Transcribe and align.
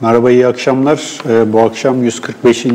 Merhaba, 0.00 0.30
iyi 0.30 0.46
akşamlar. 0.46 1.18
Ee, 1.28 1.52
bu 1.52 1.60
akşam 1.60 2.04
145. 2.04 2.66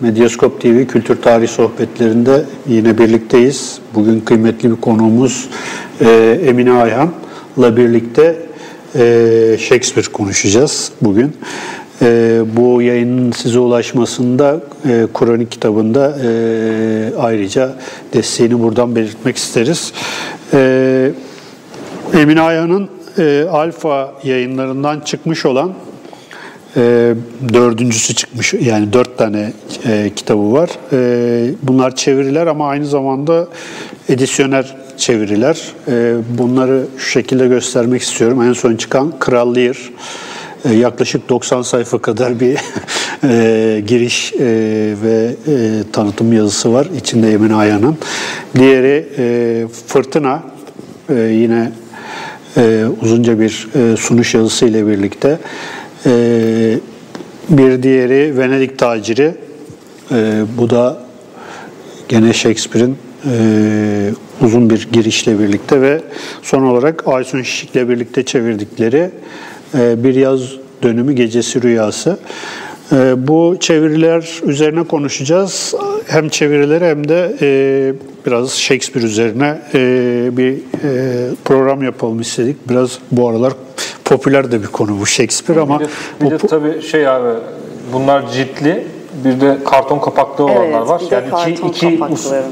Medyaskop 0.00 0.60
TV 0.60 0.86
Kültür 0.86 1.22
Tarih 1.22 1.48
Sohbetlerinde 1.48 2.44
yine 2.68 2.98
birlikteyiz. 2.98 3.78
Bugün 3.94 4.20
kıymetli 4.20 4.70
bir 4.70 4.80
konuğumuz 4.80 5.48
e, 6.00 6.40
Emine 6.46 6.72
Ayhan'la 6.72 7.76
birlikte 7.76 8.36
e, 8.94 9.56
Shakespeare 9.58 10.06
konuşacağız 10.12 10.92
bugün. 11.02 11.36
E, 12.02 12.40
bu 12.56 12.82
yayının 12.82 13.32
size 13.32 13.58
ulaşmasında 13.58 14.60
Kronik 15.14 15.50
kitabında 15.50 16.16
ayrıca 17.18 17.72
desteğini 18.12 18.62
buradan 18.62 18.96
belirtmek 18.96 19.36
isteriz. 19.36 19.92
Emine 22.14 22.40
Ayhan'ın 22.40 22.88
Alfa 23.50 24.14
yayınlarından 24.24 25.00
çıkmış 25.00 25.46
olan 25.46 25.72
e, 26.76 27.14
dördüncüsü 27.52 28.14
çıkmış. 28.14 28.54
Yani 28.54 28.92
dört 28.92 29.18
tane 29.18 29.52
e, 29.86 30.10
kitabı 30.16 30.52
var. 30.52 30.70
E, 30.92 31.50
bunlar 31.62 31.96
çeviriler 31.96 32.46
ama 32.46 32.68
aynı 32.68 32.86
zamanda 32.86 33.48
edisyoner 34.08 34.76
çeviriler. 34.96 35.62
E, 35.88 36.14
bunları 36.38 36.86
şu 36.98 37.10
şekilde 37.10 37.48
göstermek 37.48 38.02
istiyorum. 38.02 38.42
En 38.42 38.52
son 38.52 38.76
çıkan 38.76 39.18
Kral. 39.18 39.56
E, 39.56 39.72
yaklaşık 40.72 41.28
90 41.28 41.62
sayfa 41.62 41.98
kadar 41.98 42.40
bir 42.40 42.58
e, 43.24 43.80
giriş 43.86 44.32
e, 44.32 44.38
ve 45.02 45.34
e, 45.48 45.82
tanıtım 45.92 46.32
yazısı 46.32 46.72
var. 46.72 46.88
İçinde 46.96 47.32
Emin 47.32 47.50
Aya'nın. 47.50 47.96
Diğeri 48.58 49.06
e, 49.18 49.66
Fırtına. 49.86 50.42
E, 51.08 51.14
yine 51.14 51.72
e, 52.56 52.84
uzunca 53.02 53.40
bir 53.40 53.68
e, 53.74 53.96
sunuş 53.96 54.34
yazısı 54.34 54.66
ile 54.66 54.86
birlikte. 54.86 55.38
E, 56.06 56.78
bir 57.50 57.82
diğeri 57.82 58.38
Venedik 58.38 58.78
Taciri. 58.78 59.34
E, 60.12 60.42
bu 60.58 60.70
da 60.70 60.98
gene 62.08 62.32
Shakespeare'in 62.32 62.96
e, 63.30 64.10
uzun 64.42 64.70
bir 64.70 64.88
girişle 64.92 65.38
birlikte 65.38 65.80
ve 65.80 66.00
son 66.42 66.62
olarak 66.62 67.08
Aysun 67.08 67.42
Şişik'le 67.42 67.88
birlikte 67.88 68.22
çevirdikleri 68.22 69.10
Bir 69.74 70.14
Yaz 70.14 70.40
Dönümü 70.82 71.12
Gecesi 71.12 71.62
Rüyası. 71.62 72.18
Bu 73.16 73.56
çeviriler 73.60 74.40
üzerine 74.42 74.84
konuşacağız. 74.84 75.74
Hem 76.06 76.28
çevirileri 76.28 76.84
hem 76.84 77.08
de 77.08 77.36
biraz 78.26 78.52
Shakespeare 78.52 79.06
üzerine 79.06 79.58
bir 80.36 80.58
program 81.44 81.82
yapalım 81.82 82.20
istedik. 82.20 82.68
Biraz 82.68 82.98
bu 83.12 83.28
aralar 83.28 83.52
popüler 84.04 84.52
de 84.52 84.62
bir 84.62 84.66
konu 84.66 85.00
bu 85.00 85.06
Shakespeare 85.06 85.60
ama... 85.60 85.80
Bir 85.80 85.84
de, 85.84 85.88
bir 86.20 86.30
de 86.30 86.42
bu, 86.42 86.46
tabii 86.46 86.82
şey 86.82 87.08
abi 87.08 87.28
bunlar 87.92 88.30
ciltli 88.32 88.86
bir 89.24 89.40
de 89.40 89.58
karton 89.64 89.98
kapaklı 89.98 90.44
Evet, 90.48 90.58
olanlar 90.58 90.80
var. 90.86 91.02
Yani 91.10 91.26
iki, 91.52 91.66
iki, 91.66 91.88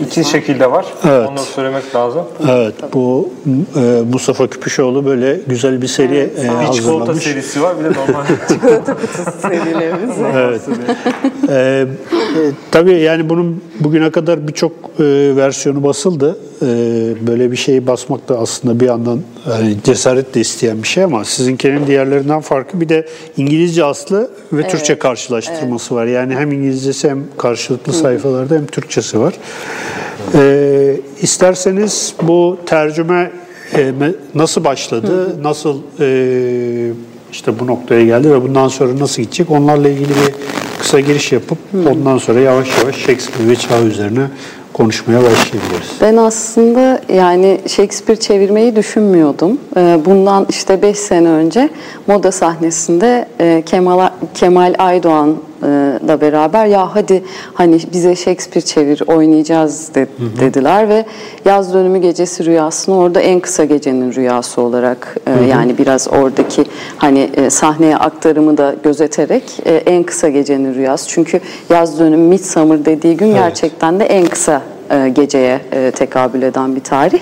iki 0.01 0.21
var. 0.21 0.25
şekilde 0.25 0.71
var. 0.71 0.87
Evet. 1.05 1.29
Onları 1.29 1.45
söylemek 1.45 1.95
lazım. 1.95 2.23
Evet, 2.51 2.75
bu 2.95 3.31
e, 3.77 3.81
Mustafa 4.13 4.47
Küpüşoğlu 4.47 5.05
böyle 5.07 5.41
güzel 5.47 5.83
bir 5.83 5.87
seri 5.87 6.17
e, 6.19 6.31
Bir 6.37 6.73
çikolata 6.73 7.01
hazırlamış. 7.01 7.25
serisi 7.25 7.63
var 7.63 7.75
bir 7.79 7.85
de 7.85 7.89
normal. 7.89 8.25
Çikolata 8.49 8.95
kutusu 8.95 9.31
serilerimiz 9.43 10.21
var. 10.21 10.33
Evet. 10.35 10.61
Ee, 11.49 11.55
e, 11.55 11.87
tabii 12.71 13.01
yani 13.01 13.29
bunun 13.29 13.65
bugüne 13.81 14.11
kadar 14.11 14.49
birçok 14.49 14.73
e, 14.73 15.05
versiyonu 15.37 15.85
basıldı. 15.85 16.39
E, 16.63 16.67
böyle 17.27 17.51
bir 17.51 17.57
şeyi 17.57 17.87
basmak 17.87 18.29
da 18.29 18.39
aslında 18.39 18.81
bir 18.81 18.87
yandan 18.87 19.21
yani 19.51 19.77
cesaret 19.85 20.35
de 20.35 20.41
isteyen 20.41 20.83
bir 20.83 20.89
şey 20.89 21.05
ama 21.05 21.25
sizinkinin 21.25 21.87
diğerlerinden 21.87 22.41
farkı 22.41 22.81
bir 22.81 22.89
de 22.89 23.07
İngilizce 23.37 23.85
aslı 23.85 24.31
ve 24.53 24.69
Türkçe 24.69 24.99
karşılaştırması 24.99 25.95
var. 25.95 26.07
Yani 26.07 26.35
hem 26.35 26.53
İngilizcesi 26.53 27.11
hem 27.11 27.25
karşılıklı 27.39 27.93
sayfalarda 27.93 28.55
hem 28.55 28.67
Türkçesi 28.67 29.21
var. 29.21 29.35
E, 30.35 30.97
isterseniz 31.23 32.15
bu 32.23 32.59
tercüme 32.67 33.33
e, 33.77 33.93
nasıl 34.35 34.65
başladı, 34.65 35.43
nasıl 35.43 35.79
e, 36.01 36.93
işte 37.33 37.59
bu 37.59 37.67
noktaya 37.67 38.05
geldi 38.05 38.31
ve 38.31 38.43
bundan 38.43 38.69
sonra 38.69 38.99
nasıl 38.99 39.23
gidecek? 39.23 39.51
Onlarla 39.51 39.89
ilgili 39.89 40.09
bir 40.09 40.35
kısa 40.81 41.01
giriş 41.01 41.33
yapıp 41.33 41.59
ondan 41.91 42.19
sonra 42.19 42.41
yavaş 42.41 42.79
yavaş 42.79 42.97
Shakespeare 42.97 43.49
ve 43.49 43.57
çağ 43.57 43.83
üzerine 43.83 44.27
konuşmaya 44.73 45.19
başlayabiliriz. 45.19 45.91
Ben 46.01 46.17
aslında 46.17 47.01
yani 47.15 47.61
Shakespeare 47.67 48.21
çevirmeyi 48.21 48.77
düşünmüyordum. 48.77 49.59
Ee, 49.77 49.99
Bundan 50.05 50.47
işte 50.49 50.83
5 50.83 50.99
sene 50.99 51.29
önce 51.29 51.69
moda 52.07 52.33
sahnesinde 52.33 53.29
e, 53.41 53.63
Kemal, 53.67 54.09
Kemal 54.35 54.75
Aydoğan'la 54.79 56.21
beraber 56.21 56.67
ya 56.67 56.95
hadi 56.95 57.23
hani 57.55 57.79
bize 57.93 58.17
Shakespeare 58.17 58.65
çevir 58.67 59.03
oynayacağız 59.07 59.95
de- 59.95 60.07
dediler 60.41 60.89
ve 60.89 61.05
yaz 61.45 61.75
dönümü 61.75 61.99
gecesi 61.99 62.45
rüyasını 62.45 62.97
orada 62.97 63.21
en 63.21 63.41
kısa 63.41 63.65
gecenin 63.65 64.15
rüyası 64.15 64.61
olarak 64.61 65.17
e, 65.27 65.45
yani 65.45 65.79
biraz 65.79 66.09
oradaki 66.09 66.65
hani 66.97 67.31
e, 67.37 67.51
sahneye 67.51 67.97
aktarımı 67.97 68.57
da 68.59 68.75
gözeterek 68.85 69.43
e, 69.67 69.75
en 69.75 70.03
kısa 70.03 70.29
gecenin 70.29 70.75
rüyası. 70.75 71.09
Çünkü 71.09 71.41
yaz 71.71 71.99
dönümü 71.99 72.29
Midsummer 72.29 72.85
dediği 72.85 73.17
gün 73.17 73.35
gerçekten 73.35 74.01
de 74.01 74.05
en 74.05 74.27
kısa 74.27 74.63
e, 74.93 75.09
geceye 75.09 75.61
e, 75.73 75.91
tekabül 75.91 76.43
eden 76.43 76.77
bir 76.77 76.81
tarih. 76.85 77.21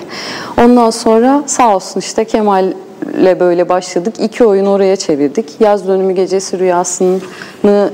Ondan 0.64 0.90
sonra 0.90 1.42
sağ 1.46 1.74
olsun 1.76 2.00
işte 2.00 2.24
Kemal'le 2.24 3.40
böyle 3.40 3.68
başladık. 3.68 4.14
İki 4.18 4.44
oyun 4.44 4.66
oraya 4.66 4.96
çevirdik. 4.96 5.60
Yaz 5.60 5.88
dönümü 5.88 6.12
gecesi 6.12 6.58
rüyasını 6.58 7.18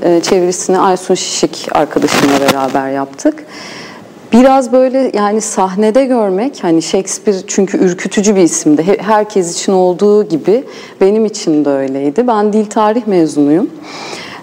e, 0.03 0.21
çevirisini 0.23 0.79
Aysun 0.79 1.15
Şişik 1.15 1.69
arkadaşımla 1.73 2.35
beraber 2.41 2.91
yaptık. 2.91 3.45
Biraz 4.33 4.73
böyle 4.73 5.11
yani 5.15 5.41
sahnede 5.41 6.05
görmek 6.05 6.65
hani 6.65 6.83
Shakespeare 6.83 7.37
çünkü 7.47 7.79
ürkütücü 7.79 8.37
bir 8.37 8.41
isimdi. 8.43 8.87
He- 8.87 8.99
Herkes 9.03 9.55
için 9.61 9.73
olduğu 9.73 10.29
gibi 10.29 10.65
benim 11.01 11.25
için 11.27 11.65
de 11.65 11.71
öyleydi. 11.71 12.27
Ben 12.27 12.53
dil 12.53 12.67
tarih 12.67 13.07
mezunuyum. 13.07 13.71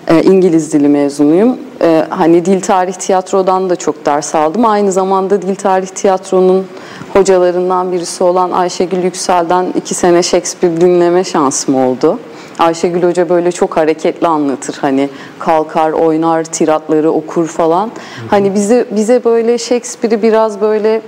Ee, 0.08 0.22
İngiliz 0.22 0.74
dili 0.74 0.88
mezunuyum. 0.88 1.58
Ee, 1.82 2.06
hani 2.10 2.46
dil 2.46 2.62
tarih 2.62 2.94
tiyatrodan 2.94 3.70
da 3.70 3.76
çok 3.76 4.06
ders 4.06 4.36
aldım. 4.36 4.66
Aynı 4.66 4.92
zamanda 4.92 5.42
dil 5.42 5.56
tarih 5.56 5.88
tiyatronun 5.88 6.66
hocalarından 7.14 7.92
birisi 7.92 8.24
olan 8.24 8.52
Ayşegül 8.52 9.04
Yüksel'den 9.04 9.66
iki 9.76 9.94
sene 9.94 10.24
Shakespeare 10.24 10.82
dinleme 10.82 11.24
şansım 11.24 11.76
oldu. 11.76 12.20
Ayşegül 12.60 13.04
Hoca 13.04 13.30
böyle 13.30 13.52
çok 13.52 13.78
hareketli 13.78 14.28
anlatır. 14.28 14.78
Hani 14.82 15.10
kalkar, 15.40 15.92
oynar, 15.92 16.44
tiratları 16.44 17.12
okur 17.12 17.48
falan. 17.48 17.92
Hani 18.28 18.56
bize 18.56 18.86
bize 18.92 19.24
böyle 19.24 19.58
Shakespeare'i 19.58 20.22
biraz 20.22 20.62
böyle 20.62 21.02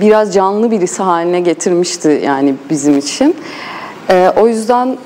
biraz 0.00 0.34
canlı 0.34 0.70
birisi 0.70 1.02
haline 1.02 1.40
getirmişti 1.40 2.22
yani 2.24 2.54
bizim 2.70 2.98
için. 2.98 3.36
Ee, 4.10 4.32
o 4.36 4.48
yüzden 4.48 4.96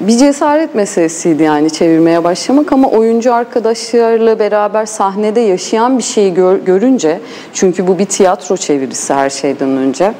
bir 0.00 0.18
cesaret 0.18 0.74
meselesiydi 0.74 1.42
yani 1.42 1.70
çevirmeye 1.70 2.24
başlamak 2.24 2.72
ama 2.72 2.88
oyuncu 2.88 3.34
arkadaşlarla 3.34 4.38
beraber 4.38 4.86
sahnede 4.86 5.40
yaşayan 5.40 5.98
bir 5.98 6.02
şeyi 6.02 6.34
gör- 6.34 6.58
görünce 6.58 7.20
çünkü 7.54 7.86
bu 7.86 7.98
bir 7.98 8.04
tiyatro 8.04 8.56
çevirisi 8.56 9.14
her 9.14 9.30
şeyden 9.30 9.68
önce. 9.68 10.12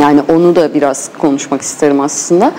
Yani 0.00 0.20
onu 0.32 0.56
da 0.56 0.74
biraz 0.74 1.10
konuşmak 1.18 1.62
isterim 1.62 2.00
aslında. 2.00 2.52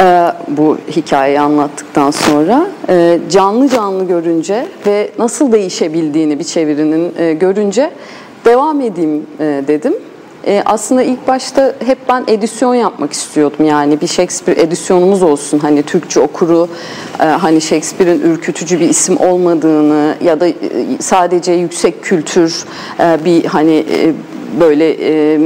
Ee, 0.00 0.26
bu 0.48 0.78
hikayeyi 0.90 1.40
anlattıktan 1.40 2.10
sonra 2.10 2.66
Ee, 2.88 3.18
canlı 3.30 3.68
canlı 3.68 4.04
görünce 4.08 4.66
ve 4.86 5.10
nasıl 5.18 5.52
değişebildiğini 5.52 6.38
bir 6.38 6.44
çevirinin 6.44 7.12
e, 7.18 7.32
görünce 7.32 7.90
devam 8.44 8.80
edeyim 8.80 9.26
e, 9.40 9.62
dedim. 9.68 9.94
E, 10.46 10.62
aslında 10.66 11.02
ilk 11.02 11.28
başta 11.28 11.72
hep 11.86 11.98
ben 12.08 12.24
edisyon 12.26 12.74
yapmak 12.74 13.12
istiyordum. 13.12 13.66
Yani 13.66 14.00
bir 14.00 14.06
Shakespeare 14.06 14.60
edisyonumuz 14.60 15.22
olsun. 15.22 15.58
Hani 15.58 15.82
Türkçe 15.82 16.20
okuru 16.20 16.68
e, 17.20 17.24
hani 17.24 17.60
Shakespeare'in 17.60 18.20
ürkütücü 18.20 18.80
bir 18.80 18.88
isim 18.88 19.20
olmadığını 19.20 20.14
ya 20.24 20.40
da 20.40 20.48
e, 20.48 20.54
sadece 21.00 21.52
yüksek 21.52 22.02
kültür 22.02 22.64
e, 23.00 23.18
bir 23.24 23.44
hani 23.44 23.84
e, 23.92 24.12
böyle 24.60 24.96
e, 25.34 25.40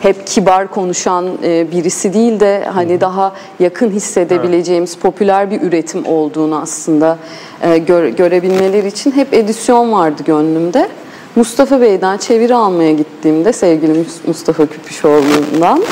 hep 0.00 0.26
kibar 0.26 0.70
konuşan 0.70 1.28
e, 1.44 1.70
birisi 1.72 2.14
değil 2.14 2.40
de 2.40 2.64
hani 2.72 3.00
daha 3.00 3.32
yakın 3.60 3.90
hissedebileceğimiz 3.90 4.96
popüler 4.96 5.50
bir 5.50 5.62
üretim 5.62 6.06
olduğunu 6.06 6.60
aslında 6.62 7.18
e, 7.62 7.78
gör- 7.78 8.08
görebilmeleri 8.08 8.88
için 8.88 9.12
hep 9.12 9.34
edisyon 9.34 9.92
vardı 9.92 10.22
gönlümde. 10.26 10.88
Mustafa 11.36 11.80
Bey'den 11.80 12.16
çeviri 12.16 12.54
almaya 12.54 12.92
gittiğimde 12.92 13.52
sevgili 13.52 13.92
Mus- 13.92 14.26
Mustafa 14.26 14.66
Küpüşoğlu'ndan 14.66 15.82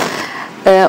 e, 0.66 0.88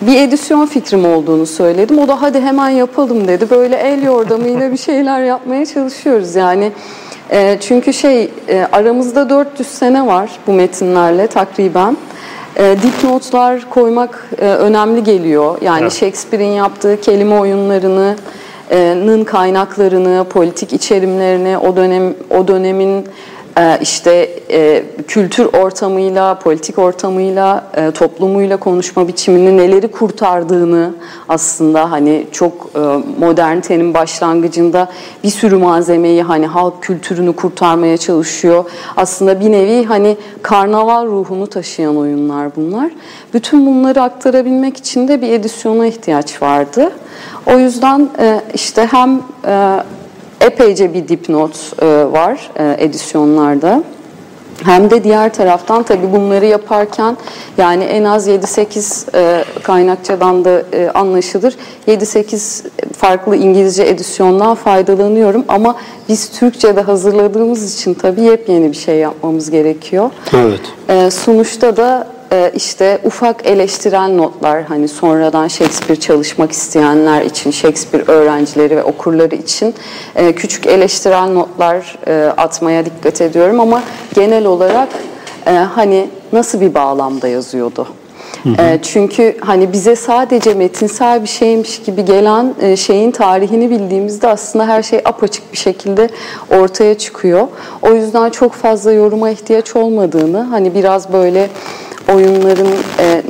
bir 0.00 0.20
edisyon 0.20 0.66
fikrim 0.66 1.04
olduğunu 1.04 1.46
söyledim. 1.46 1.98
O 1.98 2.08
da 2.08 2.22
hadi 2.22 2.40
hemen 2.40 2.68
yapalım 2.68 3.28
dedi. 3.28 3.50
Böyle 3.50 3.76
el 3.76 4.02
yordamıyla 4.02 4.72
bir 4.72 4.76
şeyler 4.76 5.20
yapmaya 5.20 5.66
çalışıyoruz. 5.66 6.34
Yani 6.34 6.72
e, 7.30 7.56
çünkü 7.60 7.92
şey 7.92 8.30
e, 8.48 8.66
aramızda 8.72 9.30
400 9.30 9.68
sene 9.68 10.06
var 10.06 10.30
bu 10.46 10.52
metinlerle 10.52 11.26
takriben. 11.26 11.96
e, 12.56 12.76
dipnotlar 12.82 13.70
koymak 13.70 14.30
e, 14.38 14.44
önemli 14.46 15.04
geliyor. 15.04 15.58
Yani 15.62 15.80
Evet. 15.82 15.92
Shakespeare'in 15.92 16.52
yaptığı 16.52 17.00
kelime 17.00 17.38
oyunlarını, 17.38 18.16
e, 18.70 18.94
nın 19.06 19.24
kaynaklarını, 19.24 20.24
politik 20.30 20.72
içerimlerini, 20.72 21.58
o 21.58 21.76
dönem 21.76 22.14
o 22.30 22.48
dönemin 22.48 23.04
işte 23.80 24.30
e, 24.50 24.84
kültür 25.08 25.44
ortamıyla, 25.44 26.38
politik 26.38 26.78
ortamıyla, 26.78 27.64
e, 27.74 27.90
toplumuyla 27.90 28.56
konuşma 28.56 29.08
biçimini 29.08 29.56
neleri 29.56 29.88
kurtardığını 29.88 30.94
aslında 31.28 31.90
hani 31.90 32.26
çok 32.32 32.70
e, 32.74 32.78
modernitenin 33.20 33.94
başlangıcında 33.94 34.88
bir 35.24 35.30
sürü 35.30 35.56
malzemeyi 35.56 36.22
hani 36.22 36.46
halk 36.46 36.82
kültürünü 36.82 37.36
kurtarmaya 37.36 37.96
çalışıyor. 37.96 38.64
Aslında 38.96 39.40
bir 39.40 39.52
nevi 39.52 39.84
hani 39.84 40.16
karnaval 40.42 41.06
ruhunu 41.06 41.46
taşıyan 41.46 41.96
oyunlar 41.96 42.56
bunlar. 42.56 42.90
Bütün 43.34 43.66
bunları 43.66 44.02
aktarabilmek 44.02 44.76
için 44.76 45.08
de 45.08 45.22
bir 45.22 45.32
edisyona 45.32 45.86
ihtiyaç 45.86 46.42
vardı. 46.42 46.90
O 47.46 47.58
yüzden 47.58 48.08
işte 48.54 48.88
hem 48.90 49.20
epeyce 50.40 50.94
bir 50.94 51.08
dipnot 51.08 51.82
e, 51.82 51.86
var 51.86 52.50
e, 52.56 52.84
edisyonlarda. 52.84 53.82
Hem 54.64 54.90
de 54.90 55.04
diğer 55.04 55.34
taraftan 55.34 55.82
tabii 55.82 56.12
bunları 56.12 56.46
yaparken 56.46 57.16
yani 57.58 57.84
en 57.84 58.04
az 58.04 58.28
7-8 58.28 59.16
e, 59.16 59.44
kaynakçadan 59.62 60.44
da 60.44 60.62
e, 60.72 60.90
anlaşılır. 60.90 61.56
7-8 61.88 62.64
farklı 62.96 63.36
İngilizce 63.36 63.82
edisyondan 63.82 64.54
faydalanıyorum 64.54 65.44
ama 65.48 65.76
biz 66.08 66.30
Türkçe'de 66.30 66.80
hazırladığımız 66.80 67.74
için 67.74 67.94
tabii 67.94 68.20
yepyeni 68.20 68.72
bir 68.72 68.76
şey 68.76 68.96
yapmamız 68.96 69.50
gerekiyor. 69.50 70.10
Evet. 70.34 70.60
E, 70.88 71.10
sonuçta 71.10 71.76
da 71.76 72.06
e, 72.32 72.52
işte 72.54 72.98
ufak 73.04 73.46
eleştirel 73.46 74.08
notlar 74.08 74.62
hani 74.62 74.88
sonradan 74.88 75.48
Shakespeare 75.48 76.00
çalışmak 76.00 76.52
isteyenler 76.52 77.22
için, 77.22 77.50
Shakespeare 77.50 78.04
öğrencileri 78.06 78.76
ve 78.76 78.84
okurları 78.84 79.34
için 79.34 79.74
e, 80.16 80.32
küçük 80.34 80.66
eleştirel 80.66 81.28
notlar 81.28 81.98
e, 82.06 82.32
atmaya 82.36 82.84
dikkat 82.86 83.20
ediyorum 83.20 83.60
ama 83.60 83.82
genel 84.14 84.46
olarak 84.46 84.88
e, 85.46 85.50
hani 85.50 86.08
nasıl 86.32 86.60
bir 86.60 86.74
bağlamda 86.74 87.28
yazıyordu? 87.28 87.86
E, 88.58 88.78
çünkü 88.82 89.36
hani 89.40 89.72
bize 89.72 89.96
sadece 89.96 90.54
metinsel 90.54 91.22
bir 91.22 91.28
şeymiş 91.28 91.82
gibi 91.82 92.04
gelen 92.04 92.74
şeyin 92.74 93.10
tarihini 93.10 93.70
bildiğimizde 93.70 94.28
aslında 94.28 94.66
her 94.66 94.82
şey 94.82 95.00
apaçık 95.04 95.52
bir 95.52 95.58
şekilde 95.58 96.08
ortaya 96.50 96.98
çıkıyor. 96.98 97.48
O 97.82 97.90
yüzden 97.90 98.30
çok 98.30 98.52
fazla 98.52 98.92
yoruma 98.92 99.30
ihtiyaç 99.30 99.76
olmadığını 99.76 100.42
hani 100.42 100.74
biraz 100.74 101.12
böyle 101.12 101.48
oyunların 102.14 102.68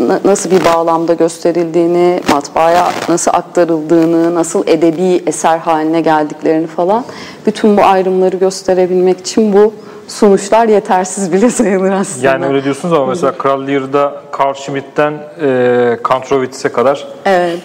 na- 0.08 0.20
nasıl 0.24 0.50
bir 0.50 0.64
bağlamda 0.64 1.14
gösterildiğini, 1.14 2.20
matbaaya 2.32 2.88
nasıl 3.08 3.30
aktarıldığını, 3.34 4.34
nasıl 4.34 4.62
edebi 4.66 5.22
eser 5.26 5.58
haline 5.58 6.00
geldiklerini 6.00 6.66
falan 6.66 7.04
bütün 7.46 7.76
bu 7.76 7.82
ayrımları 7.82 8.36
gösterebilmek 8.36 9.20
için 9.20 9.52
bu 9.52 9.72
sonuçlar 10.08 10.69
yetersiz 10.69 11.32
bile 11.32 11.50
sayılır 11.58 11.93
aslında. 11.93 12.26
Yani 12.26 12.46
öyle 12.46 12.64
diyorsunuz 12.64 12.94
ama 12.94 13.06
mesela 13.06 13.32
Kral 13.38 13.66
Lear'da 13.66 14.22
Carl 14.40 14.55
Schmitt'ten 14.55 15.12
e, 15.43 15.99
Kantrovitz'e 16.02 16.69
kadar 16.69 17.06
Evet. 17.25 17.58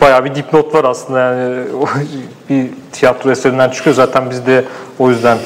bayağı 0.00 0.24
bir 0.24 0.34
dipnot 0.34 0.74
var 0.74 0.84
aslında 0.84 1.20
yani 1.20 1.56
bir 2.50 2.66
tiyatro 2.92 3.30
eserinden 3.30 3.70
çıkıyor 3.70 3.96
zaten 3.96 4.30
biz 4.30 4.46
de 4.46 4.64
o 4.98 5.10
yüzden 5.10 5.38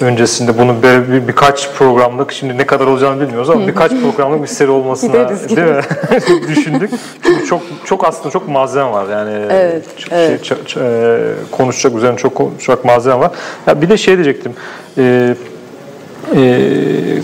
öncesinde 0.00 0.58
bunu 0.58 0.82
bir, 0.82 1.12
bir- 1.12 1.28
birkaç 1.28 1.70
programlık 1.72 2.32
şimdi 2.32 2.58
ne 2.58 2.66
kadar 2.66 2.86
olacağını 2.86 3.20
bilmiyoruz 3.20 3.50
ama 3.50 3.66
birkaç 3.66 3.90
programlık 3.92 4.42
bir 4.42 4.46
seri 4.48 4.70
olmasına 4.70 5.12
Gideriz, 5.48 5.56
değil 5.56 6.40
mi 6.42 6.48
düşündük. 6.48 6.90
Çünkü 7.22 7.46
çok 7.46 7.62
çok 7.84 8.04
aslında 8.08 8.30
çok 8.30 8.48
malzeme 8.48 8.90
var 8.92 9.06
yani 9.10 9.46
Evet, 9.50 9.84
çok 9.98 10.12
evet. 10.12 10.44
Şey, 10.44 10.58
ç- 10.58 10.80
e, 10.82 11.34
konuşacak 11.50 11.96
üzerine 11.98 12.16
çok 12.16 12.34
konuşacak 12.34 12.84
malzeme 12.84 13.18
var. 13.18 13.30
Ya 13.66 13.82
bir 13.82 13.88
de 13.88 13.96
şey 13.96 14.14
diyecektim. 14.14 14.52
E, 14.98 15.34
e, 16.36 16.60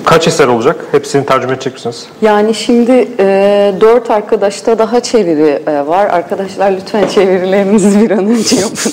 kaç 0.05 0.29
eser 0.29 0.49
olacak? 0.49 0.77
Hepsini 0.93 1.27
tercüme 1.27 1.53
edecek 1.53 1.73
misiniz? 1.73 2.07
Yani 2.23 2.55
şimdi 2.55 3.09
e, 3.19 3.75
dört 3.81 4.11
arkadaşta 4.11 4.79
daha 4.79 5.01
çeviri 5.01 5.63
e, 5.67 5.87
var. 5.87 6.07
Arkadaşlar 6.07 6.73
lütfen 6.73 7.09
çevirilerinizi 7.09 8.01
bir 8.01 8.11
an 8.11 8.27
önce 8.27 8.57
yapın. 8.57 8.93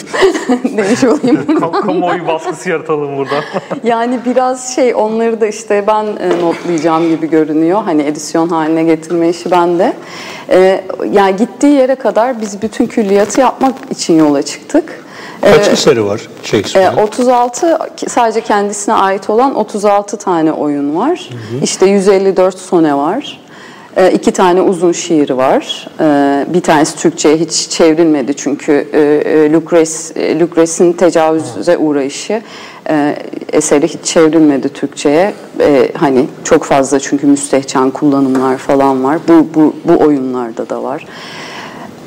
Demiş 0.78 1.04
olayım. 1.04 1.46
Kam- 1.60 1.82
Kamuoyu 1.82 2.28
baskısı 2.28 2.70
yaratalım 2.70 3.18
burada. 3.18 3.36
Yani 3.84 4.20
biraz 4.26 4.76
şey 4.76 4.96
onları 4.96 5.42
da 5.42 5.48
işte 5.48 5.84
ben 5.88 6.06
e, 6.06 6.42
notlayacağım 6.42 7.10
gibi 7.10 7.30
görünüyor. 7.30 7.84
Hani 7.84 8.02
edisyon 8.02 8.50
haline 8.50 8.84
getirme 8.84 9.30
işi 9.30 9.52
bende. 9.52 9.94
E, 10.50 10.84
yani 11.12 11.36
gittiği 11.36 11.74
yere 11.74 11.96
kadar 11.96 12.42
biz 12.42 12.62
bütün 12.62 12.86
külliyatı 12.86 13.42
yapmak 13.42 13.76
için 13.92 14.18
yola 14.18 14.42
çıktık. 14.42 15.03
Kaç 15.44 15.68
eseri 15.68 16.06
var 16.06 16.22
E, 16.44 16.48
Shakespeare'in? 16.48 16.98
36 16.98 17.78
sadece 18.08 18.42
kendisine 18.42 18.94
ait 18.96 19.30
olan 19.30 19.56
36 19.56 20.18
tane 20.18 20.52
oyun 20.52 20.96
var. 20.96 21.30
İşte 21.64 21.86
154 21.86 22.60
sone 22.60 22.96
var. 22.98 23.40
E, 23.98 24.12
iki 24.12 24.32
tane 24.32 24.62
uzun 24.62 24.92
şiiri 24.92 25.38
var. 25.38 25.88
E, 26.00 26.46
bir 26.54 26.62
tanesi 26.62 26.96
Türkçe'ye 26.98 27.38
hiç 27.38 27.70
çevrilmedi 27.70 28.36
çünkü 28.36 28.88
e, 28.94 29.00
e, 29.00 29.52
Lucrece, 29.54 30.20
e, 30.20 30.40
Lucrece'in 30.40 30.94
tecavüze 30.94 31.78
uğrayışı 31.78 32.42
e, 32.90 33.16
eseri 33.54 33.88
hiç 33.88 34.04
çevrilmedi 34.04 34.70
Türkçe'ye. 34.70 35.34
E, 35.60 35.92
hani 35.98 36.26
çok 36.44 36.64
fazla 36.64 37.00
çünkü 37.00 37.28
müstehcen 37.28 37.92
kullanımlar 37.92 38.58
falan 38.58 39.04
var. 39.04 39.20
Bu, 39.28 39.48
bu, 39.56 39.76
bu 39.86 40.04
oyunlarda 40.04 40.70
da 40.70 40.84
var. 40.84 41.06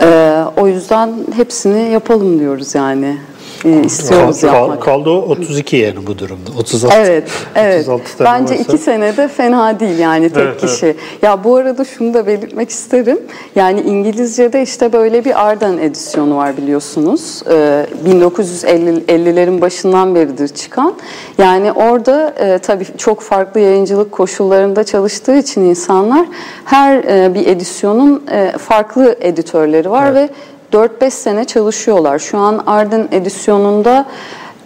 E, 0.01 0.43
o 0.57 0.69
yüzden 0.69 1.15
hepsini 1.37 1.93
yapalım 1.93 2.39
diyoruz 2.39 2.75
yani. 2.75 3.19
E, 3.65 3.83
istiyoruz 3.85 4.41
Kal- 4.41 4.49
yapmak. 4.55 4.83
kaldı 4.83 5.11
o 5.11 5.17
32 5.17 5.77
yani 5.77 6.07
bu 6.07 6.19
durumda. 6.19 6.51
36. 6.59 6.97
Evet, 6.97 7.29
evet. 7.55 7.89
36 7.89 8.17
tane 8.19 8.31
Bence 8.31 8.55
varsa- 8.55 8.63
iki 8.63 8.79
senede 8.79 9.29
fena 9.29 9.81
değil 9.81 9.99
yani 9.99 10.29
tek 10.29 10.43
Evet, 10.43 10.57
evet. 10.61 10.73
kişi. 10.73 10.97
Ya 11.23 11.45
bu 11.45 11.57
arada 11.57 11.85
şunu 11.85 12.15
da 12.15 12.27
belirtmek 12.27 12.71
isterim. 12.71 13.19
Yani 13.57 13.81
İngilizce'de 13.81 14.63
işte 14.63 14.93
böyle 14.93 15.25
bir 15.25 15.47
Arden 15.47 15.79
edisyonu 15.79 16.37
var 16.37 16.57
biliyorsunuz. 16.57 17.43
Ee, 17.51 17.87
1950'lerin 18.07 19.61
başından 19.61 20.15
beridir 20.15 20.49
çıkan. 20.49 20.95
Yani 21.39 21.73
orada 21.73 22.35
e, 22.39 22.59
tabii 22.59 22.85
çok 22.99 23.21
farklı 23.21 23.61
yayıncılık 23.61 24.13
koşullarında 24.13 24.85
çalıştığı 24.85 25.37
için 25.37 25.61
insanlar 25.63 26.27
her 26.65 26.97
e, 26.99 27.35
bir 27.35 27.47
edisyonun 27.47 28.23
e, 28.33 28.53
farklı 28.59 29.17
editörleri 29.21 29.91
var 29.91 30.15
ve 30.15 30.29
4-5 30.73 31.11
sene 31.11 31.45
çalışıyorlar. 31.45 32.19
Şu 32.19 32.39
an 32.39 32.63
Arden 32.67 33.09
edisyonunda 33.13 34.07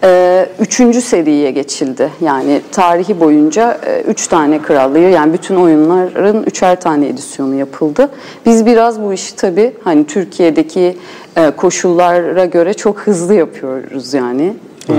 e, 0.03 0.49
üçüncü 0.59 1.01
seriye 1.01 1.51
geçildi. 1.51 2.09
Yani 2.21 2.61
tarihi 2.71 3.19
boyunca 3.19 3.79
e, 3.85 4.01
üç 4.01 4.27
tane 4.27 4.61
krallığı 4.61 4.99
yani 4.99 5.33
bütün 5.33 5.55
oyunların 5.55 6.43
üçer 6.43 6.81
tane 6.81 7.07
edisyonu 7.07 7.55
yapıldı. 7.55 8.09
Biz 8.45 8.65
biraz 8.65 9.01
bu 9.01 9.13
işi 9.13 9.35
tabii 9.35 9.73
hani 9.83 10.07
Türkiye'deki 10.07 10.97
e, 11.37 11.51
koşullara 11.51 12.45
göre 12.45 12.73
çok 12.73 12.99
hızlı 12.99 13.33
yapıyoruz 13.33 14.13
yani. 14.13 14.53
E, 14.89 14.95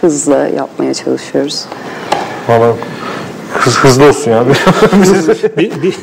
hızlı 0.00 0.50
yapmaya 0.56 0.94
çalışıyoruz. 0.94 1.64
Valla 2.48 2.74
hız, 3.58 3.78
hızlı 3.78 4.08
olsun 4.08 4.30
ya. 4.30 4.44
bir, 5.56 5.70
bir, 5.82 5.94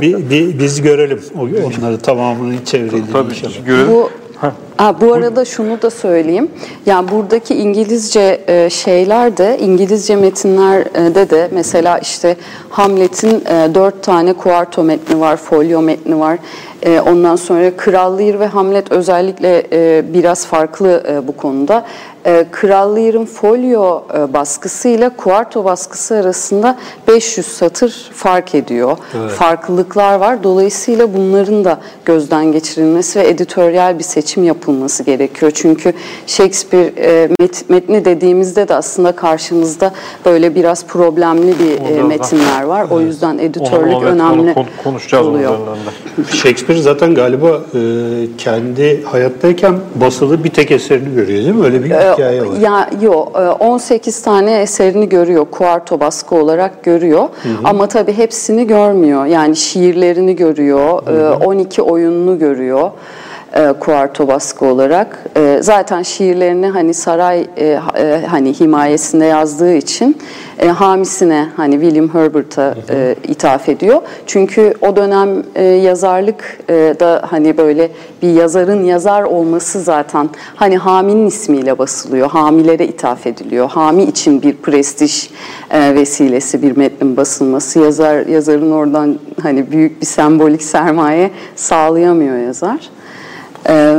bir, 0.00 0.30
bir- 0.30 0.58
biz 0.58 0.82
görelim 0.82 1.22
onları 1.36 1.98
tamamını 1.98 2.64
çevrildiğini 2.64 3.12
Tabii 3.12 3.30
inşallah. 3.30 3.66
görelim. 3.66 3.88
Bu 3.90 4.10
Ha, 4.76 5.00
bu 5.00 5.12
arada 5.12 5.44
şunu 5.44 5.82
da 5.82 5.90
söyleyeyim. 5.90 6.48
Yani 6.86 7.10
buradaki 7.10 7.54
İngilizce 7.54 8.40
e, 8.46 8.70
şeyler 8.70 9.36
de 9.36 9.58
İngilizce 9.60 10.16
metinlerde 10.16 11.30
de 11.30 11.48
mesela 11.52 11.98
işte 11.98 12.36
Hamlet'in 12.70 13.44
e, 13.46 13.74
dört 13.74 14.02
tane 14.02 14.32
kuarto 14.32 14.82
metni 14.82 15.20
var, 15.20 15.36
folyo 15.36 15.82
metni 15.82 16.20
var. 16.20 16.38
E, 16.82 17.00
ondan 17.00 17.36
sonra 17.36 17.76
Kral 17.76 18.18
Lear 18.18 18.40
ve 18.40 18.46
Hamlet 18.46 18.92
özellikle 18.92 19.62
biraz 20.14 20.46
farklı 20.46 21.22
bu 21.26 21.36
konuda. 21.36 21.84
E, 22.26 22.46
Kral 22.50 22.96
Lear'ın 22.96 23.24
folyo 23.24 24.00
e, 24.18 24.32
baskısıyla 24.32 25.10
kuarto 25.16 25.64
baskısı 25.64 26.14
arasında 26.14 26.76
500 27.08 27.46
satır 27.46 28.10
fark 28.14 28.54
ediyor. 28.54 28.96
Farklılıklar 29.28 30.14
var. 30.14 30.42
Dolayısıyla 30.42 31.14
bunların 31.14 31.64
da 31.64 31.78
gözden 32.04 32.52
geçirilmesi 32.52 33.18
ve 33.18 33.28
editoryal 33.28 33.98
bir 33.98 34.04
seçim 34.04 34.44
yapılması 34.44 35.02
gerekiyor. 35.02 35.52
Çünkü 35.54 35.92
Shakespeare 36.26 36.92
e, 36.96 37.28
met- 37.40 37.64
metni 37.68 38.04
dediğimizde 38.04 38.68
de 38.68 38.74
aslında 38.74 39.12
karşımızda 39.12 39.92
böyle 40.24 40.54
biraz 40.54 40.86
problemli 40.86 41.54
bir 41.58 42.02
metinler 42.02 42.62
var. 42.62 42.86
O 42.90 43.00
yüzden 43.00 43.38
editörlük 43.38 43.96
Onu- 43.96 44.04
önemli 44.04 44.40
onu 44.42 44.54
kon- 44.54 44.66
konuşacağız 44.84 45.26
oluyor. 45.26 45.56
Shakespeare 46.32 46.80
zaten 46.82 47.14
galiba 47.14 47.60
kendi 48.38 49.04
hayattayken 49.04 49.74
basılı 49.94 50.44
bir 50.44 50.50
tek 50.50 50.70
eserini 50.70 51.14
görüyor 51.14 51.38
değil 51.44 51.54
mi? 51.54 51.64
Öyle 51.64 51.84
bir 51.84 51.90
hikaye 52.14 52.40
var. 52.42 52.56
Ya 52.60 52.90
yok 53.02 53.40
18 53.60 54.22
tane 54.22 54.60
eserini 54.60 55.08
görüyor 55.08 55.46
kuarto 55.50 56.00
baskı 56.00 56.34
olarak 56.34 56.82
görüyor. 56.82 57.28
Ama 57.64 57.86
tabii 57.86 58.12
hepsini 58.12 58.66
görmüyor. 58.66 59.26
Yani 59.26 59.56
şiirlerini 59.56 60.36
görüyor 60.36 61.06
e, 61.06 61.44
12 61.44 61.82
oyununu 61.82 62.38
görüyor 62.38 62.90
e, 63.54 63.72
kuarto 63.80 64.28
baskı 64.28 64.66
olarak 64.66 65.18
E, 65.36 65.58
zaten 65.60 66.02
şiirlerini 66.02 66.66
hani 66.66 66.94
saray 66.94 67.46
e, 67.56 67.74
ha- 67.74 67.98
e, 67.98 68.26
hani 68.26 68.52
himayesinde 68.60 69.24
yazdığı 69.24 69.74
için 69.74 70.18
e, 70.58 70.68
hamisine 70.68 71.48
hani 71.56 71.72
William 71.80 72.08
Herbert'a 72.14 72.74
e, 72.90 73.14
ithaf 73.28 73.68
ediyor 73.68 74.02
çünkü 74.26 74.74
o 74.80 74.96
dönem 74.96 75.42
e, 75.54 75.64
yazarlık 75.64 76.58
e, 76.68 76.72
da 77.00 77.22
hani 77.30 77.56
böyle 77.56 77.90
bir 78.22 78.28
yazarın 78.32 78.84
yazar 78.84 79.22
olması 79.22 79.80
zaten 79.80 80.28
hani 80.56 80.76
Hami'nin 80.76 81.26
ismiyle 81.26 81.78
basılıyor. 81.78 82.30
Hamilere 82.30 82.86
ithaf 82.86 83.26
ediliyor. 83.26 83.68
Hami 83.70 84.02
için 84.02 84.42
bir 84.42 84.56
prestij 84.56 85.30
e, 85.70 85.94
vesilesi 85.94 86.62
bir 86.62 86.76
metnin 86.76 87.16
basılması. 87.16 87.78
Yazar 87.80 88.26
yazarın 88.26 88.70
oradan 88.70 89.18
hani 89.42 89.70
büyük 89.70 90.00
bir 90.00 90.06
sembolik 90.06 90.62
sermaye 90.62 91.30
sağlayamıyor 91.56 92.36
yazar. 92.38 92.90
E, 93.68 93.96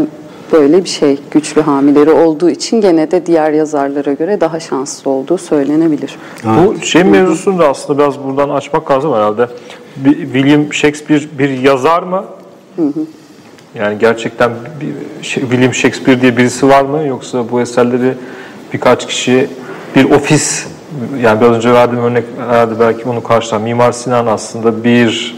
böyle 0.51 0.83
bir 0.83 0.89
şey 0.89 1.19
güçlü 1.31 1.61
hamileri 1.61 2.11
olduğu 2.11 2.49
için 2.49 2.81
gene 2.81 3.11
de 3.11 3.25
diğer 3.25 3.51
yazarlara 3.51 4.13
göre 4.13 4.41
daha 4.41 4.59
şanslı 4.59 5.11
olduğu 5.11 5.37
söylenebilir. 5.37 6.15
Bu 6.45 6.75
şey 6.81 7.03
mevzusunu 7.03 7.59
da 7.59 7.69
aslında 7.69 7.99
biraz 7.99 8.23
buradan 8.23 8.49
açmak 8.49 8.91
lazım 8.91 9.13
herhalde. 9.13 9.47
Bir- 9.95 10.17
William 10.33 10.73
Shakespeare 10.73 11.21
bir 11.39 11.49
yazar 11.49 12.03
mı? 12.03 12.23
Yani 13.75 13.97
gerçekten 13.99 14.51
bir 14.81 15.23
şey- 15.25 15.43
William 15.43 15.73
Shakespeare 15.73 16.21
diye 16.21 16.37
birisi 16.37 16.67
var 16.69 16.81
mı? 16.85 17.03
Yoksa 17.07 17.51
bu 17.51 17.61
eserleri 17.61 18.13
birkaç 18.73 19.07
kişi 19.07 19.47
bir 19.95 20.11
ofis 20.11 20.67
yani 21.23 21.41
biraz 21.41 21.51
önce 21.55 21.73
verdiğim 21.73 22.03
örnek 22.03 22.23
herhalde 22.49 22.79
belki 22.79 23.05
bunu 23.05 23.23
karşılar. 23.23 23.61
Mimar 23.61 23.91
Sinan 23.91 24.27
aslında 24.27 24.83
bir 24.83 25.35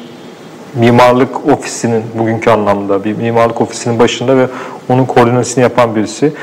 mimarlık 0.76 1.48
ofisinin 1.48 2.04
bugünkü 2.20 2.50
anlamda 2.50 3.04
bir 3.04 3.18
mimarlık 3.18 3.62
ofisinin 3.62 4.00
başında 4.00 4.38
ve 4.38 4.48
onun 4.90 5.06
koordinasyonu 5.06 5.64
yapan 5.64 5.96
birisi. 5.96 6.34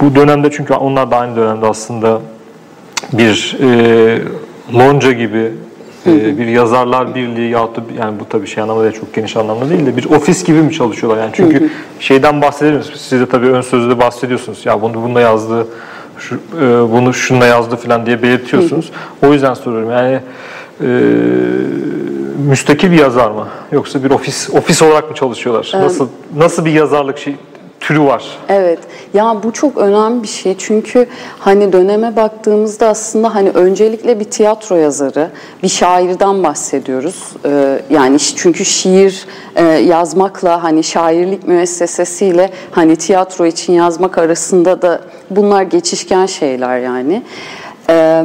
Bu 0.00 0.14
dönemde 0.14 0.50
çünkü 0.50 0.74
onlar 0.74 1.10
da 1.10 1.16
aynı 1.16 1.36
dönemde 1.36 1.66
aslında 1.66 2.20
bir 3.12 3.56
e, 3.62 4.18
lonca 4.74 5.12
gibi 5.12 5.52
e, 6.06 6.38
bir 6.38 6.46
yazarlar 6.46 7.14
birliği 7.14 7.50
yahut 7.50 7.76
da 7.76 7.80
yani 7.98 8.20
bu 8.20 8.28
tabii 8.28 8.46
şey 8.46 8.62
anlamda 8.62 8.92
çok 8.92 9.14
geniş 9.14 9.36
anlamda 9.36 9.70
değil 9.70 9.86
de 9.86 9.96
bir 9.96 10.04
ofis 10.04 10.44
gibi 10.44 10.62
mi 10.62 10.72
çalışıyorlar? 10.72 11.22
Yani 11.22 11.30
çünkü 11.32 11.70
şeyden 12.00 12.42
bahsediyoruz 12.42 12.92
siz 12.96 13.20
de 13.20 13.28
tabii 13.28 13.46
ön 13.46 13.60
sözde 13.60 13.98
bahsediyorsunuz. 13.98 14.66
Ya 14.66 14.82
bunu 14.82 14.94
bunda 14.94 15.20
yazdı 15.20 15.66
şu, 16.18 16.34
e, 16.34 16.60
bunu 16.92 17.14
şununla 17.14 17.46
yazdı 17.46 17.76
falan 17.76 18.06
diye 18.06 18.22
belirtiyorsunuz. 18.22 18.90
O 19.26 19.32
yüzden 19.32 19.54
soruyorum. 19.54 19.90
Yani 19.90 20.20
e, 20.80 20.88
müstakil 22.38 22.90
bir 22.90 22.98
yazar 22.98 23.30
mı 23.30 23.48
yoksa 23.72 24.04
bir 24.04 24.10
ofis 24.10 24.50
ofis 24.50 24.82
olarak 24.82 25.10
mı 25.10 25.14
çalışıyorlar 25.14 25.72
nasıl 25.74 26.08
nasıl 26.36 26.64
bir 26.64 26.72
yazarlık 26.72 27.18
şey 27.18 27.36
türü 27.80 28.00
var 28.00 28.38
Evet. 28.48 28.78
Ya 29.14 29.36
bu 29.42 29.52
çok 29.52 29.76
önemli 29.76 30.22
bir 30.22 30.28
şey. 30.28 30.54
Çünkü 30.58 31.06
hani 31.38 31.72
döneme 31.72 32.16
baktığımızda 32.16 32.88
aslında 32.88 33.34
hani 33.34 33.50
öncelikle 33.50 34.20
bir 34.20 34.24
tiyatro 34.24 34.76
yazarı, 34.76 35.30
bir 35.62 35.68
şairden 35.68 36.42
bahsediyoruz. 36.42 37.32
Ee, 37.44 37.82
yani 37.90 38.18
çünkü 38.18 38.64
şiir 38.64 39.26
e, 39.56 39.64
yazmakla 39.64 40.62
hani 40.62 40.84
şairlik 40.84 41.48
müessesesiyle 41.48 42.50
hani 42.70 42.96
tiyatro 42.96 43.46
için 43.46 43.72
yazmak 43.72 44.18
arasında 44.18 44.82
da 44.82 45.00
bunlar 45.30 45.62
geçişken 45.62 46.26
şeyler 46.26 46.78
yani. 46.78 47.22
Ee, 47.90 48.24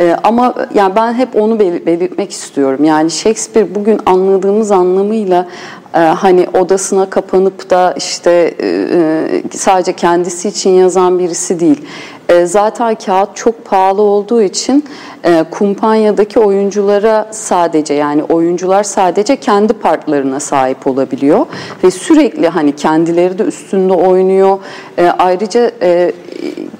e, 0.00 0.16
ama 0.22 0.54
yani 0.74 0.96
ben 0.96 1.14
hep 1.14 1.36
onu 1.36 1.58
bel- 1.58 1.86
belirtmek 1.86 2.30
istiyorum. 2.30 2.84
Yani 2.84 3.10
Shakespeare 3.10 3.74
bugün 3.74 4.00
anladığımız 4.06 4.70
anlamıyla 4.70 5.46
e, 5.94 5.98
hani 5.98 6.46
odasına 6.54 7.10
kapanıp 7.10 7.70
da 7.70 7.94
işte 7.98 8.54
e, 8.58 8.66
e, 8.68 9.42
sadece 9.50 9.92
kendisi 9.92 10.48
için 10.48 10.70
yazan 10.70 11.18
birisi 11.18 11.60
değil. 11.60 11.84
E, 12.28 12.46
zaten 12.46 12.94
kağıt 12.94 13.36
çok 13.36 13.64
pahalı 13.64 14.02
olduğu 14.02 14.42
için 14.42 14.84
e, 15.24 15.44
kumpanyadaki 15.50 16.40
oyunculara 16.40 17.28
sadece 17.30 17.94
yani 17.94 18.22
oyuncular 18.22 18.82
sadece 18.82 19.36
kendi 19.36 19.72
partlarına 19.72 20.40
sahip 20.40 20.86
olabiliyor 20.86 21.46
ve 21.84 21.90
sürekli 21.90 22.48
hani 22.48 22.76
kendileri 22.76 23.38
de 23.38 23.42
üstünde 23.42 23.92
oynuyor. 23.92 24.58
E, 24.98 25.06
ayrıca 25.06 25.70
e, 25.82 26.12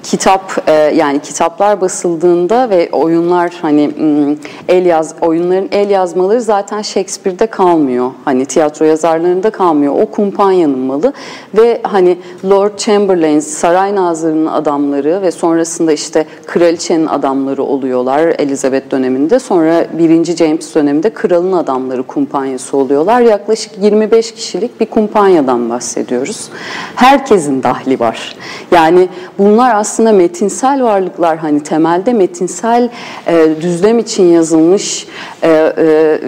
kitap 0.03 0.67
yani 0.95 1.19
kitaplar 1.19 1.81
basıldığında 1.81 2.69
ve 2.69 2.89
oyunlar 2.91 3.53
hani 3.61 3.87
mm, 3.87 4.37
el 4.67 4.85
yaz 4.85 5.15
oyunların 5.21 5.69
el 5.71 5.89
yazmaları 5.89 6.41
zaten 6.41 6.81
Shakespeare'de 6.81 7.47
kalmıyor. 7.47 8.11
Hani 8.25 8.45
tiyatro 8.45 8.85
yazarlarında 8.85 9.49
kalmıyor. 9.49 9.95
O 10.01 10.05
kumpanyanın 10.05 10.79
malı 10.79 11.13
ve 11.57 11.79
hani 11.83 12.17
Lord 12.45 12.77
Chamberlain 12.77 13.39
saray 13.39 13.95
nazırının 13.95 14.45
adamları 14.45 15.21
ve 15.21 15.31
sonrasında 15.31 15.91
işte 15.91 16.25
kraliçenin 16.45 17.07
adamları 17.07 17.63
oluyorlar 17.63 18.32
Elizabeth 18.39 18.91
döneminde. 18.91 19.39
Sonra 19.39 19.85
1. 19.97 20.35
James 20.35 20.75
döneminde 20.75 21.09
kralın 21.09 21.53
adamları 21.53 22.03
kumpanyası 22.03 22.77
oluyorlar. 22.77 23.21
Yaklaşık 23.21 23.71
25 23.81 24.33
kişilik 24.33 24.79
bir 24.79 24.85
kumpanyadan 24.85 25.69
bahsediyoruz. 25.69 26.49
Herkesin 26.95 27.63
dahli 27.63 27.99
var. 27.99 28.35
Yani 28.71 29.09
bunlar 29.37 29.75
aslında 29.75 30.11
metinsel 30.11 30.83
varlıklar 30.83 31.37
hani 31.37 31.63
temelde 31.63 32.13
metinsel 32.13 32.89
e, 33.27 33.47
düzlem 33.61 33.99
için 33.99 34.23
yazılmış 34.23 35.07
e, 35.43 35.49
e, 35.49 36.19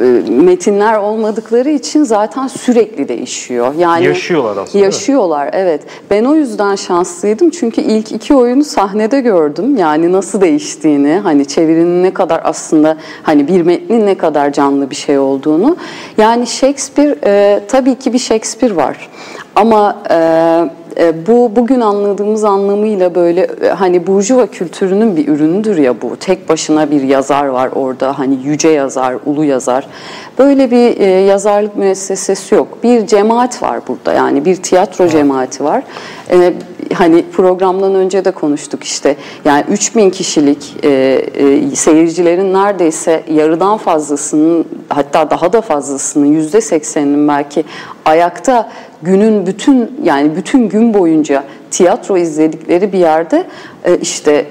e, 0.00 0.30
metinler 0.30 0.98
olmadıkları 0.98 1.70
için 1.70 2.04
zaten 2.04 2.46
sürekli 2.46 3.08
değişiyor. 3.08 3.74
Yani 3.78 4.04
Yaşıyorlar 4.04 4.56
aslında, 4.62 4.84
Yaşıyorlar 4.84 5.50
evet. 5.52 5.80
Ben 6.10 6.24
o 6.24 6.34
yüzden 6.34 6.76
şanslıydım 6.76 7.50
çünkü 7.50 7.80
ilk 7.80 8.12
iki 8.12 8.34
oyunu 8.34 8.64
sahnede 8.64 9.20
gördüm. 9.20 9.76
Yani 9.76 10.12
nasıl 10.12 10.40
değiştiğini, 10.40 11.20
hani 11.22 11.35
çevirinin 11.44 12.02
ne 12.02 12.14
kadar 12.14 12.40
aslında 12.44 12.96
hani 13.22 13.48
bir 13.48 13.62
metnin 13.62 14.06
ne 14.06 14.14
kadar 14.14 14.52
canlı 14.52 14.90
bir 14.90 14.96
şey 14.96 15.18
olduğunu. 15.18 15.76
Yani 16.18 16.46
Shakespeare 16.46 17.16
e, 17.24 17.60
tabii 17.68 17.94
ki 17.94 18.12
bir 18.12 18.18
Shakespeare 18.18 18.76
var. 18.76 19.08
Ama 19.56 19.96
e, 20.10 20.16
e, 21.00 21.26
bu 21.26 21.52
bugün 21.56 21.80
anladığımız 21.80 22.44
anlamıyla 22.44 23.14
böyle 23.14 23.40
e, 23.62 23.68
hani 23.68 24.06
burjuva 24.06 24.46
kültürünün 24.46 25.16
bir 25.16 25.28
ürünüdür 25.28 25.76
ya 25.76 26.02
bu. 26.02 26.16
Tek 26.16 26.48
başına 26.48 26.90
bir 26.90 27.02
yazar 27.02 27.46
var 27.46 27.70
orada 27.74 28.18
hani 28.18 28.38
yüce 28.44 28.68
yazar, 28.68 29.16
ulu 29.26 29.44
yazar. 29.44 29.86
Böyle 30.38 30.70
bir 30.70 31.00
e, 31.00 31.06
yazarlık 31.06 31.76
müessesesi 31.76 32.54
yok. 32.54 32.68
Bir 32.82 33.06
cemaat 33.06 33.62
var 33.62 33.80
burada 33.88 34.12
yani 34.12 34.44
bir 34.44 34.56
tiyatro 34.56 35.08
cemaati 35.08 35.64
var. 35.64 35.82
E, 36.30 36.54
hani 36.94 37.24
programdan 37.32 37.94
önce 37.94 38.24
de 38.24 38.30
konuştuk 38.30 38.84
işte 38.84 39.16
yani 39.44 39.64
3000 39.68 40.10
kişilik 40.10 40.84
e, 40.84 40.88
e, 40.88 41.76
seyircilerin 41.76 42.52
neredeyse 42.52 43.22
yarıdan 43.30 43.78
fazlasının 43.78 44.64
hatta 44.88 45.30
daha 45.30 45.52
da 45.52 45.60
fazlasının 45.60 46.26
yüzde 46.26 46.60
sekseninin 46.60 47.28
belki 47.28 47.64
ayakta 48.04 48.70
günün 49.02 49.46
bütün 49.46 50.00
yani 50.02 50.36
bütün 50.36 50.68
gün 50.68 50.94
boyunca 50.94 51.44
tiyatro 51.70 52.16
izledikleri 52.16 52.92
bir 52.92 52.98
yerde 52.98 53.44
e, 53.84 53.96
işte 53.98 54.46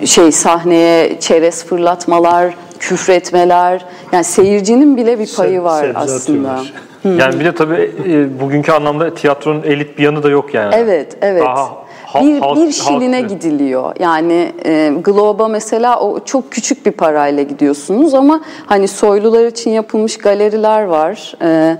e, 0.00 0.06
şey 0.06 0.32
sahneye 0.32 1.20
çerez 1.20 1.64
fırlatmalar, 1.64 2.54
küfretmeler 2.78 3.84
yani 4.12 4.24
seyircinin 4.24 4.96
bile 4.96 5.18
bir 5.18 5.34
payı 5.36 5.62
var 5.62 5.84
Sebze 5.84 5.98
aslında. 5.98 6.50
atıyorlar. 6.50 6.72
Yani 7.04 7.40
bir 7.40 7.44
de 7.44 7.54
tabii 7.54 7.90
e, 8.08 8.40
bugünkü 8.40 8.72
anlamda 8.72 9.14
tiyatronun 9.14 9.62
elit 9.62 9.98
bir 9.98 10.02
yanı 10.02 10.22
da 10.22 10.28
yok 10.28 10.54
yani. 10.54 10.74
Evet, 10.78 11.16
evet. 11.22 11.42
Daha 11.42 11.84
ha- 12.06 12.20
bir, 12.22 12.40
halk- 12.40 12.66
bir 12.66 12.72
şiline 12.72 13.20
halk- 13.20 13.28
gidiliyor. 13.28 13.92
Yani 13.98 14.52
e, 14.66 14.92
Globe'a 15.04 15.48
mesela 15.48 16.00
o 16.00 16.24
çok 16.24 16.50
küçük 16.52 16.86
bir 16.86 16.92
parayla 16.92 17.42
gidiyorsunuz 17.42 18.14
ama 18.14 18.40
hani 18.66 18.88
soylular 18.88 19.46
için 19.46 19.70
yapılmış 19.70 20.18
galeriler 20.18 20.82
var. 20.84 21.34
E, 21.42 21.76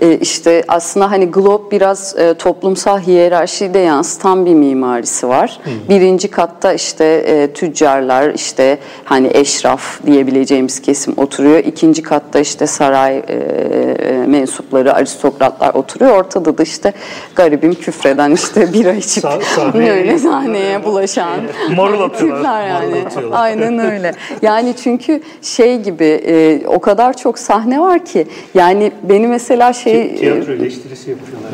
e, 0.00 0.14
işte 0.18 0.64
aslında 0.68 1.10
hani 1.10 1.30
Globe 1.30 1.70
biraz 1.70 2.18
e, 2.18 2.34
toplumsal 2.34 3.00
hiyerarşiyi 3.00 3.74
de 3.74 3.78
yansıtan 3.78 4.46
bir 4.46 4.54
mimarisi 4.54 5.28
var. 5.28 5.60
Birinci 5.88 6.28
katta 6.30 6.72
işte 6.72 7.04
e, 7.04 7.52
tüccarlar, 7.52 8.34
işte 8.34 8.78
hani 9.04 9.30
eşraf 9.34 10.06
diyebileceğimiz 10.06 10.82
kesim 10.82 11.14
oturuyor. 11.16 11.58
İkinci 11.58 12.02
katta 12.02 12.40
işte 12.40 12.66
saray 12.66 13.16
e, 13.18 14.24
mensupları, 14.26 14.94
aristokratlar 14.94 15.74
oturuyor. 15.74 16.16
Ortada 16.18 16.58
da 16.58 16.62
işte 16.62 16.92
garibim 17.34 17.74
küfreden 17.74 18.30
işte 18.32 18.72
bira 18.72 18.92
içip 18.92 19.24
Sah- 19.24 19.42
sahneye- 19.42 19.90
öyle 19.92 20.18
sahneye 20.18 20.84
bulaşan 20.84 21.30
Marul 21.76 22.00
atıyorlar. 22.00 22.66
yani. 22.68 22.86
Marul 22.90 23.06
atıyorlar. 23.06 23.40
Aynen 23.42 23.78
öyle. 23.92 24.12
Yani 24.42 24.74
çünkü 24.84 25.22
şey 25.42 25.80
gibi 25.80 26.04
e, 26.26 26.66
o 26.66 26.80
kadar 26.80 27.16
çok 27.16 27.38
sahne 27.38 27.80
var 27.80 28.04
ki 28.04 28.26
yani 28.54 28.92
beni 29.02 29.26
mesela 29.26 29.72
şey... 29.84 30.16
Tiyatro 30.16 30.52
eleştirisi 30.52 31.10
yapıyorlar 31.10 31.50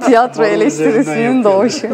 Tiyatro 0.06 0.44
eleştirisinin 0.44 1.44
doğuşu. 1.44 1.88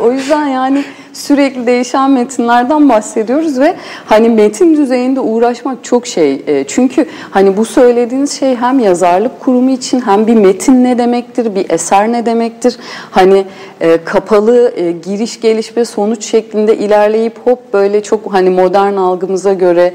o 0.00 0.12
yüzden 0.12 0.46
yani 0.46 0.84
sürekli 1.16 1.66
değişen 1.66 2.10
metinlerden 2.10 2.88
bahsediyoruz 2.88 3.60
ve 3.60 3.74
hani 4.06 4.28
metin 4.28 4.76
düzeyinde 4.76 5.20
uğraşmak 5.20 5.84
çok 5.84 6.06
şey. 6.06 6.42
E, 6.46 6.64
çünkü 6.64 7.06
hani 7.30 7.56
bu 7.56 7.64
söylediğiniz 7.64 8.38
şey 8.38 8.56
hem 8.56 8.78
yazarlık 8.78 9.40
kurumu 9.40 9.70
için 9.70 10.00
hem 10.00 10.26
bir 10.26 10.34
metin 10.34 10.84
ne 10.84 10.98
demektir, 10.98 11.54
bir 11.54 11.70
eser 11.70 12.12
ne 12.12 12.26
demektir? 12.26 12.76
Hani 13.10 13.44
e, 13.80 14.04
kapalı 14.04 14.72
e, 14.76 14.92
giriş 14.92 15.40
geliş 15.40 15.76
ve 15.76 15.84
sonuç 15.84 16.24
şeklinde 16.24 16.76
ilerleyip 16.76 17.38
hop 17.44 17.72
böyle 17.72 18.02
çok 18.02 18.32
hani 18.32 18.50
modern 18.50 18.96
algımıza 18.96 19.52
göre 19.52 19.92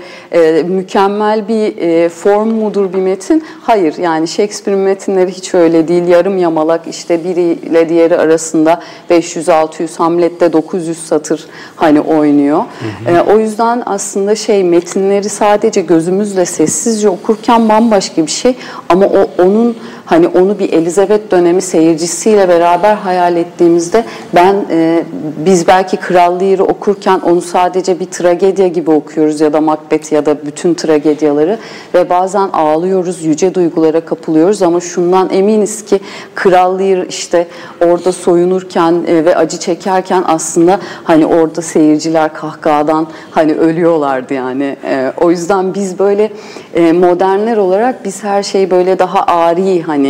mükemmel 0.63 1.47
bir 1.47 2.09
form 2.09 2.49
mudur 2.49 2.93
bir 2.93 2.97
metin? 2.97 3.43
Hayır 3.61 3.97
yani 3.97 4.27
Shakespeare'in 4.27 4.83
metinleri 4.83 5.31
hiç 5.31 5.53
öyle 5.53 5.87
değil. 5.87 6.07
Yarım 6.07 6.37
yamalak 6.37 6.87
işte 6.87 7.23
biriyle 7.23 7.89
diğeri 7.89 8.17
arasında 8.17 8.81
500-600 9.09 9.97
Hamlet'te 9.97 10.53
900 10.53 11.10
satır 11.11 11.45
hani 11.75 12.01
oynuyor. 12.01 12.63
Hı 13.05 13.11
hı. 13.11 13.15
E, 13.15 13.21
o 13.21 13.39
yüzden 13.39 13.83
aslında 13.85 14.35
şey 14.35 14.63
metinleri 14.63 15.29
sadece 15.29 15.81
gözümüzle 15.81 16.45
sessizce 16.45 17.09
okurken 17.09 17.69
bambaşka 17.69 18.25
bir 18.25 18.31
şey 18.31 18.55
ama 18.89 19.05
o 19.05 19.43
onun 19.43 19.77
hani 20.05 20.27
onu 20.27 20.60
bir 20.60 20.74
Elizabeth 20.74 21.31
dönemi 21.31 21.62
seyircisiyle 21.62 22.50
beraber 22.50 22.96
hayal 22.96 23.36
ettiğimizde 23.36 24.05
ben 24.36 24.55
e, 24.70 25.03
biz 25.46 25.67
belki 25.67 25.98
Kral 25.98 26.39
Lear'ı 26.39 26.63
okurken 26.63 27.20
onu 27.20 27.41
sadece 27.41 28.00
bir 28.00 28.05
tragedya 28.05 28.67
gibi 28.67 28.91
okuyoruz 28.91 29.41
ya 29.41 29.53
da 29.53 29.62
Macbeth 29.62 30.12
ya 30.12 30.25
da 30.25 30.46
bütün 30.46 30.74
tragedyaları 30.74 31.58
ve 31.93 32.10
bazen 32.10 32.50
ağlıyoruz, 32.53 33.24
yüce 33.24 33.55
duygulara 33.55 34.01
kapılıyoruz 34.01 34.62
ama 34.62 34.79
şundan 34.79 35.29
eminiz 35.34 35.86
ki 35.86 36.00
Kral 36.36 36.79
Lear 36.79 37.05
işte 37.10 37.48
orada 37.86 38.12
soyunurken 38.12 38.96
e, 39.08 39.25
ve 39.25 39.36
acı 39.36 39.60
çekerken 39.60 40.24
aslında 40.27 40.79
hani 41.03 41.25
orada 41.25 41.62
seyirciler 41.62 42.34
kahkahadan 42.34 43.08
hani 43.31 43.53
ölüyorlardı 43.53 44.34
yani. 44.34 44.77
E, 44.86 45.13
o 45.22 45.31
yüzden 45.31 45.74
biz 45.74 46.00
böyle 46.00 46.31
e, 46.74 46.91
modernler 46.91 47.58
olarak 47.58 48.05
biz 48.05 48.24
her 48.24 48.43
şeyi 48.43 48.72
böyle 48.72 49.00
daha 49.00 49.25
ari 49.25 49.81
hani 49.81 50.00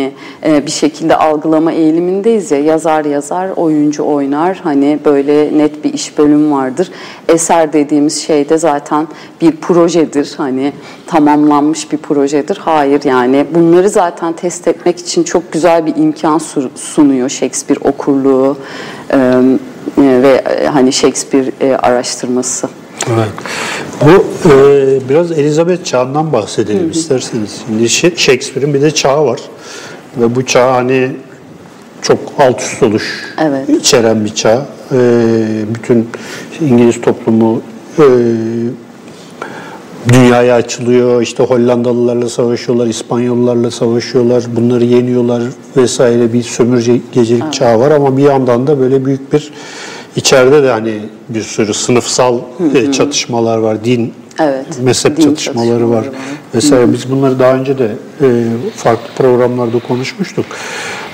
e, 0.46 0.66
bir 0.66 0.72
şekilde 0.72 1.16
algılama 1.16 1.72
eğilimindeyiz 1.72 2.52
ya 2.52 2.60
yazar 2.60 3.06
yazar 3.06 3.50
oyuncu 3.56 4.04
oynar 4.04 4.60
hani 4.64 5.00
böyle 5.06 5.58
net 5.58 5.84
bir 5.84 5.94
iş 5.94 6.18
bölümü 6.18 6.52
vardır. 6.52 6.92
Eser 7.30 7.74
dediğimiz 7.74 8.22
şey 8.22 8.50
de 8.50 8.58
zaten 8.58 9.08
bir 9.42 9.52
projedir 9.52 10.34
hani 10.38 10.74
tamamlanmış 11.08 11.92
bir 11.92 11.98
projedir. 11.98 12.58
Hayır 12.58 13.04
yani 13.04 13.46
bunları 13.56 13.90
zaten 13.90 14.34
test 14.34 14.68
etmek 14.68 15.00
için 15.00 15.24
çok 15.24 15.52
güzel 15.52 15.86
bir 15.86 15.96
imkan 15.96 16.42
sunuyor 16.76 17.30
Shakespeare 17.30 17.80
okurluğu 17.90 18.58
ve 19.98 20.44
hani 20.74 20.94
Shakespeare 20.94 21.78
araştırması. 21.78 22.81
Evet. 23.08 23.30
Bu 24.02 24.50
e, 24.50 25.10
biraz 25.10 25.32
Elizabeth 25.32 25.84
çağından 25.84 26.34
bahsedelim 26.34 26.84
Hı-hı. 26.84 26.92
isterseniz. 26.92 27.62
Şimdi 27.68 27.90
Shakespeare'in 27.90 28.74
bir 28.74 28.82
de 28.82 28.92
çağı 28.92 29.26
var. 29.26 29.40
Ve 30.18 30.36
bu 30.36 30.46
çağ 30.46 30.74
hani 30.74 31.12
çok 32.02 32.20
alt 32.40 32.62
üst 32.62 32.84
oluş 32.84 33.34
evet. 33.38 33.70
içeren 33.70 34.26
bir 34.26 34.36
çağ. 34.36 34.66
E, 34.92 34.98
bütün 35.76 36.10
İngiliz 36.62 37.02
toplumu 37.02 37.62
e, 38.00 38.06
dünyaya 40.14 40.56
açılıyor. 40.56 41.22
İşte 41.22 41.44
Hollandalılarla 41.44 42.30
savaşıyorlar, 42.30 42.88
İspanyollarla 42.88 43.72
savaşıyorlar. 43.72 44.44
Bunları 44.56 44.86
yeniyorlar 44.86 45.44
vesaire 45.78 46.34
bir 46.34 46.44
sömürge 46.44 47.02
gecelik 47.12 47.44
evet. 47.44 47.54
çağı 47.54 47.80
var 47.80 47.92
ama 47.92 48.18
bir 48.18 48.24
yandan 48.24 48.68
da 48.68 48.80
böyle 48.80 49.06
büyük 49.06 49.34
bir 49.34 49.52
içeride 50.16 50.64
de 50.64 50.70
hani 50.70 50.94
bir 51.30 51.42
sürü 51.42 51.74
sınıfsal 51.74 52.40
hı. 52.58 52.92
çatışmalar 52.92 53.58
var. 53.58 53.86
Din 53.86 54.14
Evet. 54.40 54.66
Mezhep 54.82 55.18
din 55.18 55.24
çatışmaları, 55.24 55.70
çatışmaları 55.70 55.90
var. 55.90 55.98
var. 55.98 56.10
Vesaire. 56.56 56.84
Hı. 56.84 56.94
Biz 56.94 57.12
bunları 57.12 57.40
daha 57.40 57.56
önce 57.56 57.78
de 57.78 57.92
e, 58.22 58.28
farklı 58.76 59.14
programlarda 59.18 59.80
konuşmuştuk. 59.80 60.46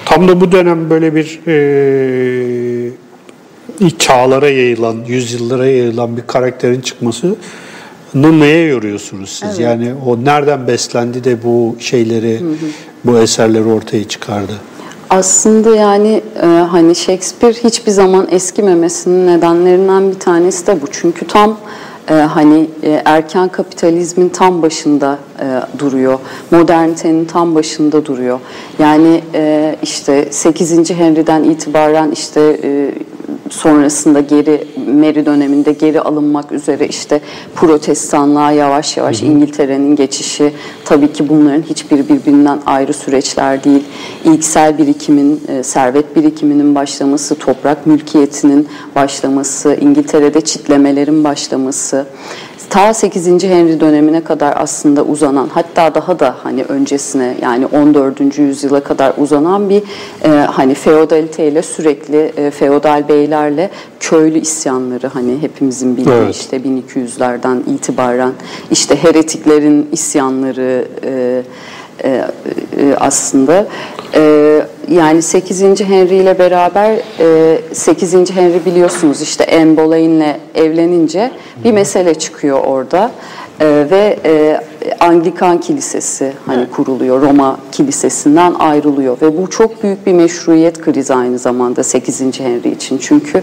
Tam 0.06 0.28
da 0.28 0.42
bu 0.42 0.52
dönem 0.52 0.90
böyle 0.90 1.16
bir 1.16 1.40
e, 1.48 2.92
çağlara 4.00 4.50
yayılan, 4.50 4.98
yüzyıllara 5.08 5.66
yayılan 5.66 6.18
bir 6.18 6.22
karakterin 6.28 6.82
çıkması 6.82 7.36
neye 8.14 8.68
yoruyorsunuz 8.68 9.30
siz? 9.30 9.50
Evet. 9.50 9.60
Yani 9.60 9.94
o 10.06 10.26
nereden 10.26 10.68
beslendi 10.68 11.24
de 11.24 11.44
bu 11.44 11.76
şeyleri, 11.80 12.40
hı 12.40 12.46
hı. 12.46 12.56
bu 13.06 13.20
eserleri 13.20 13.64
ortaya 13.64 14.04
çıkardı? 14.04 14.54
Aslında 15.10 15.76
yani 15.76 16.22
e, 16.42 16.46
hani 16.46 16.96
Shakespeare 16.96 17.54
hiçbir 17.54 17.92
zaman 17.92 18.28
eskimemesinin 18.32 19.28
nedenlerinden 19.28 20.12
bir 20.12 20.20
tanesi 20.20 20.68
de 20.68 20.82
bu. 20.82 20.88
Çünkü 20.92 21.28
tam 21.28 21.58
e, 22.10 22.14
hani 22.14 22.70
e, 22.84 23.02
erken 23.06 23.48
kapitalizmin 23.50 24.30
tam 24.30 24.62
başında 24.62 25.18
e, 25.40 25.80
duruyor. 25.80 26.20
Modernitenin 26.52 27.26
tam 27.26 27.56
başında 27.56 28.06
duruyor. 28.06 28.40
Yani 28.80 29.22
e, 29.34 29.76
işte 29.84 30.28
8. 30.32 30.92
Henry'den 30.92 31.44
itibaren 31.44 32.12
işte 32.12 32.60
e, 32.64 32.92
sonrasında 33.50 34.20
geri 34.20 34.68
Mary 34.88 35.26
döneminde 35.26 35.72
geri 35.72 36.02
alınmak 36.02 36.52
üzere 36.52 36.88
işte 36.88 37.22
protestanlığa 37.56 38.52
yavaş 38.52 38.98
yavaş 38.98 39.22
İngiltere'nin 39.22 39.96
geçişi 39.96 40.54
tabii 40.86 41.14
ki 41.14 41.30
bunların 41.30 41.62
hiçbiri 41.62 42.10
birbirinden 42.10 42.60
ayrı 42.66 42.94
süreçler 42.94 43.64
değil. 43.64 43.84
İlksel 44.26 44.78
birikimin, 44.78 45.42
e, 45.48 45.64
servet 45.64 46.16
birikiminin 46.16 46.76
başlaması, 46.76 47.36
toprak 47.36 47.88
mülkiyetinin 47.88 48.68
başlaması, 48.96 49.78
İngiltere'de 49.82 50.42
çitlemelerin 50.42 51.24
başlaması, 51.24 52.06
ta 52.70 52.94
8. 52.94 53.44
Henry 53.44 53.80
dönemine 53.80 54.24
kadar 54.24 54.54
aslında 54.58 55.04
uzanan 55.04 55.50
hatta 55.54 55.96
daha 55.96 56.20
da 56.20 56.36
hani 56.44 56.64
öncesine 56.64 57.36
yani 57.42 57.66
14. 57.66 58.38
yüzyıla 58.38 58.80
kadar 58.80 59.14
uzanan 59.18 59.70
bir 59.70 59.84
e, 60.24 60.30
hani 60.30 60.74
feodaliteyle 60.74 61.62
sürekli 61.62 62.18
e, 62.38 62.52
feodal 62.52 63.08
beylerle 63.10 63.70
köylü 64.00 64.40
isyanları 64.40 65.08
hani 65.08 65.42
hepimizin 65.42 65.98
bildiği 65.98 66.14
evet. 66.14 66.36
işte 66.36 66.58
1200'lerden 66.58 67.62
itibaren 67.74 68.32
işte 68.72 69.04
heretiklerin 69.04 69.90
isyanları 69.92 70.88
e, 71.04 71.44
e, 72.04 72.10
e, 72.10 72.96
aslında 73.00 73.68
e, 74.16 74.62
yani 74.92 75.22
8. 75.22 75.62
Henry 75.62 76.16
ile 76.16 76.40
beraber 76.40 76.96
8. 77.74 78.14
Henry 78.14 78.66
biliyorsunuz 78.66 79.22
işte 79.22 79.60
Anne 79.62 79.78
Boleyn'le 79.78 80.36
evlenince 80.56 81.32
bir 81.64 81.72
mesele 81.72 82.16
çıkıyor 82.16 82.60
orada. 82.60 83.12
Ee, 83.62 83.88
ve 83.92 84.20
e, 84.26 84.62
Anglikan 85.00 85.60
Kilisesi 85.60 86.34
hani 86.46 86.60
evet. 86.60 86.72
kuruluyor. 86.72 87.22
Roma 87.22 87.58
Kilisesi'nden 87.72 88.54
ayrılıyor 88.54 89.22
ve 89.22 89.38
bu 89.38 89.50
çok 89.50 89.84
büyük 89.84 90.06
bir 90.06 90.14
meşruiyet 90.14 90.82
krizi 90.82 91.14
aynı 91.14 91.40
zamanda 91.40 91.84
8. 91.84 92.40
Henry 92.40 92.70
için. 92.70 92.98
Çünkü 92.98 93.42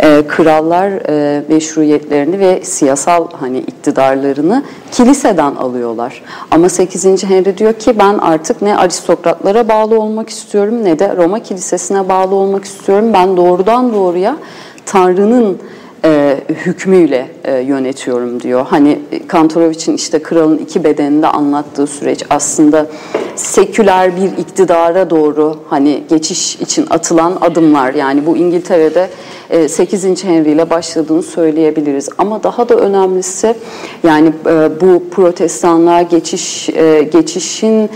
e, 0.00 0.22
krallar 0.28 0.90
e, 1.08 1.44
meşruiyetlerini 1.48 2.38
ve 2.38 2.60
siyasal 2.64 3.28
hani 3.32 3.58
iktidarlarını 3.58 4.62
kiliseden 4.92 5.54
alıyorlar. 5.54 6.22
Ama 6.50 6.68
8. 6.68 7.24
Henry 7.24 7.58
diyor 7.58 7.72
ki 7.72 7.98
ben 7.98 8.18
artık 8.18 8.62
ne 8.62 8.76
aristokratlara 8.76 9.68
bağlı 9.68 10.00
olmak 10.00 10.28
istiyorum 10.28 10.84
ne 10.84 10.98
de 10.98 11.16
Roma 11.16 11.38
Kilisesi'ne 11.38 12.08
bağlı 12.08 12.34
olmak 12.34 12.64
istiyorum. 12.64 13.12
Ben 13.12 13.36
doğrudan 13.36 13.92
doğruya 13.92 14.36
Tanrı'nın 14.86 15.58
e, 16.04 16.40
hükmüyle 16.48 17.28
e, 17.44 17.58
yönetiyorum 17.58 18.42
diyor. 18.42 18.66
Hani 18.66 18.98
Kantorovic'in 19.28 19.96
işte 19.96 20.22
kralın 20.22 20.58
iki 20.58 20.84
bedeninde 20.84 21.26
anlattığı 21.26 21.86
süreç 21.86 22.22
aslında 22.30 22.86
seküler 23.40 24.16
bir 24.16 24.38
iktidara 24.38 25.10
doğru 25.10 25.56
hani 25.68 26.02
geçiş 26.08 26.56
için 26.56 26.86
atılan 26.90 27.38
adımlar. 27.40 27.94
Yani 27.94 28.26
bu 28.26 28.36
İngiltere'de 28.36 29.10
8. 29.68 30.04
E, 30.04 30.14
Henry 30.28 30.52
ile 30.52 30.70
başladığını 30.70 31.22
söyleyebiliriz. 31.22 32.08
Ama 32.18 32.42
daha 32.42 32.68
da 32.68 32.74
önemlisi 32.74 33.54
yani 34.02 34.32
e, 34.46 34.80
bu 34.80 35.02
protestanlığa 35.10 36.02
geçiş 36.02 36.68
e, 36.68 37.08
geçişin 37.12 37.90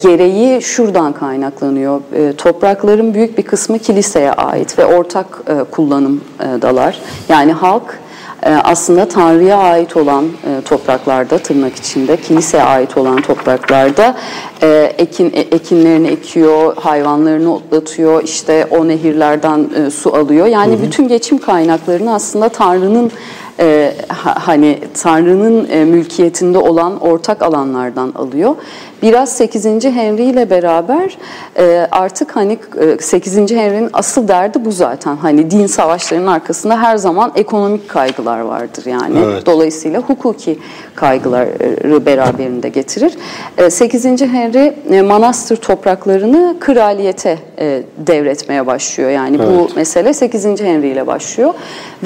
gereği 0.00 0.62
şuradan 0.62 1.12
kaynaklanıyor. 1.12 2.00
Toprakların 2.38 3.14
büyük 3.14 3.38
bir 3.38 3.42
kısmı 3.42 3.78
kiliseye 3.78 4.32
ait 4.32 4.78
ve 4.78 4.84
ortak 4.84 5.42
kullanımdalar. 5.70 6.98
Yani 7.28 7.52
halk 7.52 7.98
aslında 8.46 9.08
Tanrı'ya 9.08 9.58
ait 9.58 9.96
olan 9.96 10.24
e, 10.24 10.60
topraklarda 10.64 11.38
tırnak 11.38 11.76
içinde 11.76 12.16
kiliseye 12.16 12.62
ait 12.62 12.96
olan 12.96 13.22
topraklarda 13.22 14.16
e, 14.62 14.92
ekin 14.98 15.32
e, 15.34 15.40
ekinlerini 15.40 16.08
ekiyor, 16.08 16.76
hayvanlarını 16.76 17.54
otlatıyor, 17.54 18.22
işte 18.22 18.66
o 18.70 18.88
nehirlerden 18.88 19.68
su 19.90 20.14
alıyor. 20.16 20.46
Yani 20.46 20.72
hı 20.74 20.78
hı. 20.78 20.82
bütün 20.82 21.08
geçim 21.08 21.38
kaynaklarını 21.38 22.14
aslında 22.14 22.48
Tanrı'nın 22.48 23.12
e, 23.60 23.94
hani 24.24 24.78
Tanrı'nın 25.02 25.68
e, 25.70 25.84
mülkiyetinde 25.84 26.58
olan 26.58 27.00
ortak 27.00 27.42
alanlardan 27.42 28.12
alıyor. 28.14 28.54
Biraz 29.02 29.32
8. 29.32 29.66
Henry 29.84 30.22
ile 30.22 30.50
beraber 30.50 31.18
e, 31.58 31.88
artık 31.90 32.36
hani 32.36 32.58
e, 32.80 33.02
8. 33.02 33.36
Henry'nin 33.36 33.90
asıl 33.92 34.28
derdi 34.28 34.64
bu 34.64 34.72
zaten. 34.72 35.16
Hani 35.16 35.50
din 35.50 35.66
savaşlarının 35.66 36.26
arkasında 36.26 36.82
her 36.82 36.96
zaman 36.96 37.32
ekonomik 37.34 37.88
kaygılar 37.88 38.40
vardır 38.40 38.86
yani. 38.86 39.18
Evet. 39.24 39.46
Dolayısıyla 39.46 40.00
hukuki 40.00 40.58
kaygıları 40.94 42.06
beraberinde 42.06 42.68
getirir. 42.68 43.12
E, 43.58 43.70
8. 43.70 44.04
Henry 44.04 44.74
e, 44.90 45.02
manastır 45.02 45.56
topraklarını 45.56 46.56
kraliyete 46.60 47.38
e, 47.58 47.82
devretmeye 47.98 48.66
başlıyor. 48.66 49.10
Yani 49.10 49.36
evet. 49.36 49.48
bu 49.48 49.76
mesele 49.76 50.14
8. 50.14 50.44
Henry 50.44 50.88
ile 50.88 51.06
başlıyor. 51.06 51.54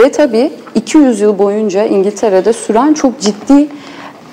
Ve 0.00 0.12
tabii 0.12 0.52
200 0.74 1.20
yıl 1.20 1.38
boyunca 1.38 1.84
İngiltere'de 1.84 2.52
süren 2.52 2.94
çok 2.94 3.20
ciddi 3.20 3.68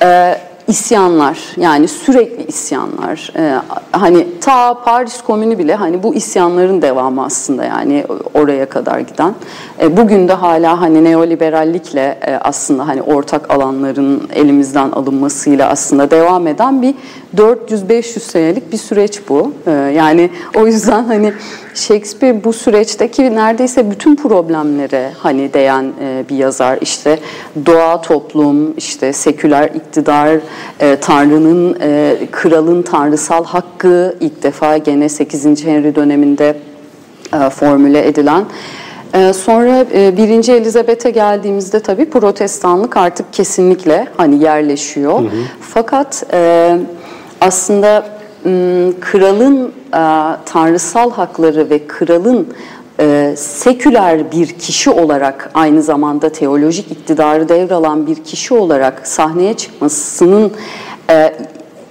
e, 0.02 0.38
isyanlar 0.68 1.40
yani 1.58 1.88
sürekli 1.88 2.44
isyanlar 2.44 3.34
e, 3.36 3.56
hani 3.92 4.28
ta 4.42 4.74
Paris 4.74 5.22
Komünü 5.22 5.58
bile 5.58 5.76
hani 5.76 6.04
bu 6.04 6.16
isyanların 6.16 6.82
devamı 6.82 7.24
aslında 7.24 7.66
yani 7.66 8.06
oraya 8.34 8.66
kadar 8.66 9.00
giden. 9.00 9.36
E, 9.82 9.98
bugün 9.98 10.28
de 10.28 10.34
hala 10.34 10.82
hani 10.82 11.04
neoliberallikle 11.04 12.20
e, 12.28 12.36
aslında 12.36 12.88
hani 12.88 13.02
ortak 13.02 13.50
alanların 13.50 14.30
elimizden 14.34 14.92
alınmasıyla 14.92 15.70
aslında 15.70 16.12
devam 16.12 16.48
eden 16.48 16.82
bir 16.82 16.96
400-500 17.38 18.20
senelik 18.20 18.72
bir 18.72 18.78
süreç 18.78 19.22
bu. 19.30 19.54
E, 19.68 19.72
yani 19.72 20.30
o 20.56 20.68
yüzden 20.68 21.04
hani 21.04 21.34
Shakespeare 21.74 22.44
bu 22.44 22.54
süreçteki 22.54 23.36
neredeyse 23.36 23.92
bütün 23.92 24.16
problemlere 24.16 25.12
hani 25.18 25.54
değen 25.54 25.94
e, 26.04 26.24
bir 26.30 26.36
yazar. 26.36 26.78
İşte 26.82 27.20
doğa, 27.66 28.02
toplum, 28.02 28.74
işte 28.78 29.14
seküler 29.14 29.70
iktidar, 29.70 30.40
e, 30.80 30.96
Tanrı'nın, 30.96 31.78
e, 31.82 32.18
kralın 32.32 32.82
tanrısal 32.82 33.46
hakkı 33.46 34.16
ilk 34.20 34.44
defa 34.44 34.78
gene 34.78 35.10
8. 35.10 35.66
Henry 35.66 35.96
döneminde 35.96 36.58
e, 37.34 37.50
formüle 37.50 38.08
edilen. 38.08 38.46
Sonra 39.34 39.86
1. 40.18 40.50
Elizabeth'e 40.50 41.10
geldiğimizde 41.10 41.80
tabii 41.80 42.10
protestanlık 42.10 42.98
artık 42.98 43.34
kesinlikle 43.34 44.08
hani 44.18 44.44
yerleşiyor. 44.44 45.20
Hı 45.20 45.24
hı. 45.24 45.30
Fakat 45.62 46.24
aslında 47.42 48.21
kralın 49.00 49.72
tanrısal 50.46 51.12
hakları 51.12 51.70
ve 51.70 51.88
kralın 51.88 52.48
seküler 53.36 54.32
bir 54.32 54.48
kişi 54.48 54.90
olarak 54.90 55.52
aynı 55.54 55.82
zamanda 55.82 56.30
teolojik 56.30 56.92
iktidarı 56.92 57.50
devralan 57.50 58.08
bir 58.08 58.16
kişi 58.16 58.54
olarak 58.54 59.08
sahneye 59.08 59.54
çıkmasının 59.54 60.52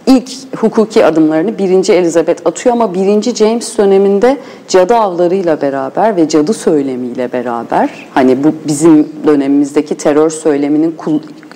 ilk 0.07 0.31
hukuki 0.57 1.05
adımlarını 1.05 1.59
1. 1.59 1.89
Elizabeth 1.89 2.47
atıyor 2.47 2.75
ama 2.75 2.95
1. 2.95 3.35
James 3.35 3.79
döneminde 3.79 4.37
cadı 4.69 4.95
avlarıyla 4.95 5.61
beraber 5.61 6.17
ve 6.17 6.29
cadı 6.29 6.55
söylemiyle 6.55 7.33
beraber 7.33 8.09
hani 8.15 8.45
bu 8.45 8.53
bizim 8.67 9.09
dönemimizdeki 9.27 9.95
terör 9.95 10.31
söyleminin 10.31 10.93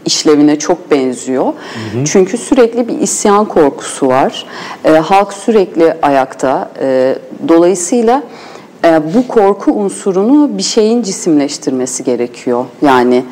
işlevine 0.06 0.58
çok 0.58 0.90
benziyor. 0.90 1.44
Hı 1.44 1.98
hı. 1.98 2.04
Çünkü 2.04 2.38
sürekli 2.38 2.88
bir 2.88 2.98
isyan 2.98 3.44
korkusu 3.44 4.08
var. 4.08 4.46
E, 4.84 4.90
halk 4.90 5.32
sürekli 5.32 5.94
ayakta. 6.02 6.70
E, 6.80 7.18
dolayısıyla 7.48 8.22
e, 8.84 9.14
bu 9.14 9.28
korku 9.28 9.72
unsurunu 9.72 10.58
bir 10.58 10.62
şeyin 10.62 11.02
cisimleştirmesi 11.02 12.04
gerekiyor. 12.04 12.64
Yani 12.82 13.24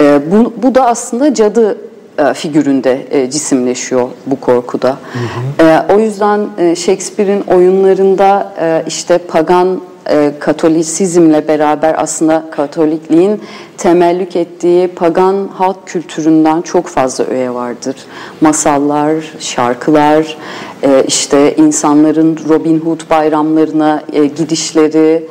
e, 0.00 0.20
bu, 0.30 0.52
bu 0.62 0.74
da 0.74 0.86
aslında 0.86 1.34
cadı 1.34 1.78
e, 2.18 2.34
figüründe 2.34 3.06
e, 3.10 3.30
cisimleşiyor 3.30 4.08
bu 4.26 4.40
korkuda. 4.40 4.88
Hı 4.88 5.64
hı. 5.64 5.68
E, 5.68 5.94
o 5.94 5.98
yüzden 5.98 6.46
e, 6.58 6.76
Shakespeare'in 6.76 7.40
oyunlarında 7.40 8.54
e, 8.60 8.84
işte 8.86 9.18
pagan 9.18 9.80
e, 10.10 10.32
Katolisizmle 10.40 11.48
beraber 11.48 11.94
aslında 11.98 12.44
Katolikliğin 12.50 13.40
temellük 13.78 14.36
ettiği 14.36 14.88
pagan 14.88 15.48
halk 15.54 15.86
kültüründen 15.86 16.62
çok 16.62 16.86
fazla 16.86 17.24
öğe 17.24 17.54
vardır. 17.54 17.96
Masallar, 18.40 19.14
şarkılar, 19.38 20.36
e, 20.82 21.04
işte 21.08 21.56
insanların 21.56 22.38
Robin 22.48 22.80
Hood 22.80 23.10
bayramlarına 23.10 24.02
e, 24.12 24.26
gidişleri, 24.26 25.26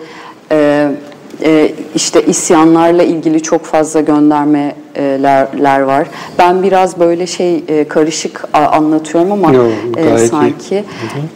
e, 0.51 0.89
e, 1.43 1.71
işte 1.95 2.25
isyanlarla 2.25 3.03
ilgili 3.03 3.43
çok 3.43 3.65
fazla 3.65 4.01
göndermeler 4.01 5.81
var. 5.81 6.07
Ben 6.39 6.63
biraz 6.63 6.99
böyle 6.99 7.27
şey 7.27 7.63
e, 7.67 7.87
karışık 7.87 8.43
anlatıyorum 8.53 9.31
ama 9.31 9.53
Yo, 9.53 9.63
e, 9.97 10.17
sanki. 10.17 10.83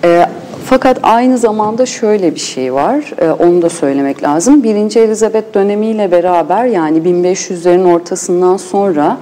Hı 0.02 0.08
hı. 0.08 0.28
Fakat 0.70 1.00
aynı 1.04 1.38
zamanda 1.38 1.86
şöyle 1.86 2.36
bir 2.36 2.40
şey 2.40 2.74
var, 2.74 3.14
e, 3.18 3.32
onu 3.32 3.62
da 3.62 3.70
söylemek 3.70 4.24
lazım. 4.24 4.64
Birinci 4.64 5.00
Elizabeth 5.00 5.54
dönemiyle 5.54 6.12
beraber 6.12 6.66
yani 6.66 6.98
1500'lerin 6.98 7.94
ortasından 7.94 8.58
sonra 8.58 9.18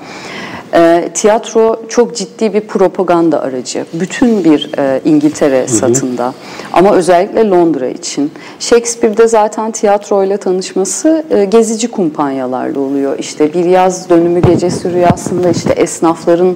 e, 0.74 1.10
tiyatro 1.14 1.82
çok 1.90 2.16
ciddi 2.16 2.54
bir 2.54 2.62
propaganda 2.62 3.42
aracı. 3.42 3.86
Bütün 3.94 4.44
bir 4.44 4.72
e, 4.78 5.02
İngiltere 5.06 5.60
hı 5.60 5.64
hı. 5.64 5.68
satında 5.68 6.34
ama 6.74 6.96
özellikle 6.96 7.50
Londra 7.50 7.88
için. 7.88 8.32
Shakespeare'de 8.60 9.28
zaten 9.28 9.72
tiyatroyla 9.72 10.38
tanışması 10.38 11.26
e, 11.30 11.46
gezici 11.46 11.92
kumpanyalarla 11.92 12.80
oluyor. 12.80 13.20
İşte 13.20 13.54
bir 13.54 13.66
yaz 13.66 14.10
dönümü 14.10 14.42
gecesi 14.42 14.94
rüyasında 14.94 15.50
işte 15.50 15.74
esnafların 15.74 16.56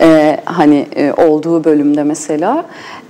e, 0.00 0.40
hani 0.44 0.86
e, 0.96 1.12
olduğu 1.12 1.64
bölümde 1.64 2.02
mesela 2.02 2.64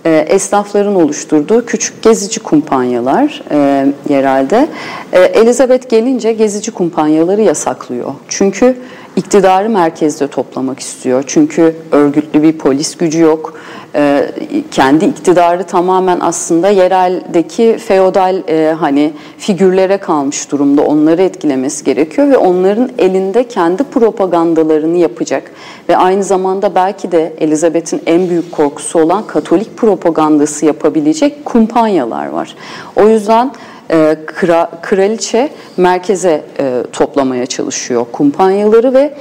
e, 0.07 0.27
esnafların 0.29 0.95
oluşturduğu 0.95 1.67
küçük 1.67 2.03
gezici 2.03 2.41
kumpanyalar 2.41 3.43
e, 3.51 3.87
yerelde. 4.09 4.69
E, 5.13 5.21
Elizabeth 5.21 5.89
gelince 5.89 6.33
gezici 6.33 6.71
kumpanyaları 6.71 7.43
yasaklıyor. 7.43 8.15
Çünkü 8.29 8.77
iktidarı 9.17 9.69
merkezde 9.69 10.27
toplamak 10.27 10.81
istiyor. 10.81 11.25
Çünkü 11.27 11.77
örgütlü 11.93 12.43
bir 12.43 12.59
polis 12.59 12.97
gücü 12.97 13.21
yok. 13.21 13.55
Ee, 13.95 14.31
kendi 14.71 15.05
iktidarı 15.05 15.63
tamamen 15.65 16.19
aslında 16.21 16.69
yereldeki 16.69 17.77
feodal 17.79 18.43
e, 18.49 18.77
hani 18.81 19.13
figürlere 19.39 19.97
kalmış 19.97 20.51
durumda. 20.51 20.83
Onları 20.83 21.23
etkilemesi 21.23 21.85
gerekiyor 21.85 22.31
ve 22.31 22.37
onların 22.37 22.91
elinde 22.99 23.49
kendi 23.49 23.85
propagandalarını 23.85 24.97
yapacak 24.97 25.51
ve 25.89 25.97
aynı 25.97 26.25
zamanda 26.25 26.75
belki 26.75 27.13
de 27.13 27.35
Elizabeth'in 27.39 28.03
en 28.07 28.31
büyük 28.31 28.53
korkusu 28.53 28.99
olan 29.01 29.27
Katolik 29.27 29.77
propagandası 29.77 30.67
yapabilecek 30.67 31.45
kumpanyalar 31.45 32.27
var. 32.27 32.57
O 32.97 33.09
yüzden 33.09 33.53
e, 33.91 34.17
kra, 34.27 34.71
kraliçe 34.83 35.49
merkeze 35.77 36.45
e, 36.59 36.83
toplamaya 36.93 37.47
çalışıyor 37.47 38.07
kumpanyaları 38.13 38.95
ve 38.95 39.15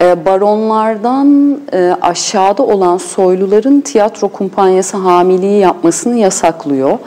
e, 0.00 0.24
baronlardan 0.24 1.58
e, 1.72 1.96
aşağıda 2.02 2.62
olan 2.62 2.98
soyluların 2.98 3.80
tiyatro 3.80 4.28
kumpanyası 4.28 4.96
hamiliği 4.96 5.60
yapmasını 5.60 6.18
yasaklıyor. 6.18 6.98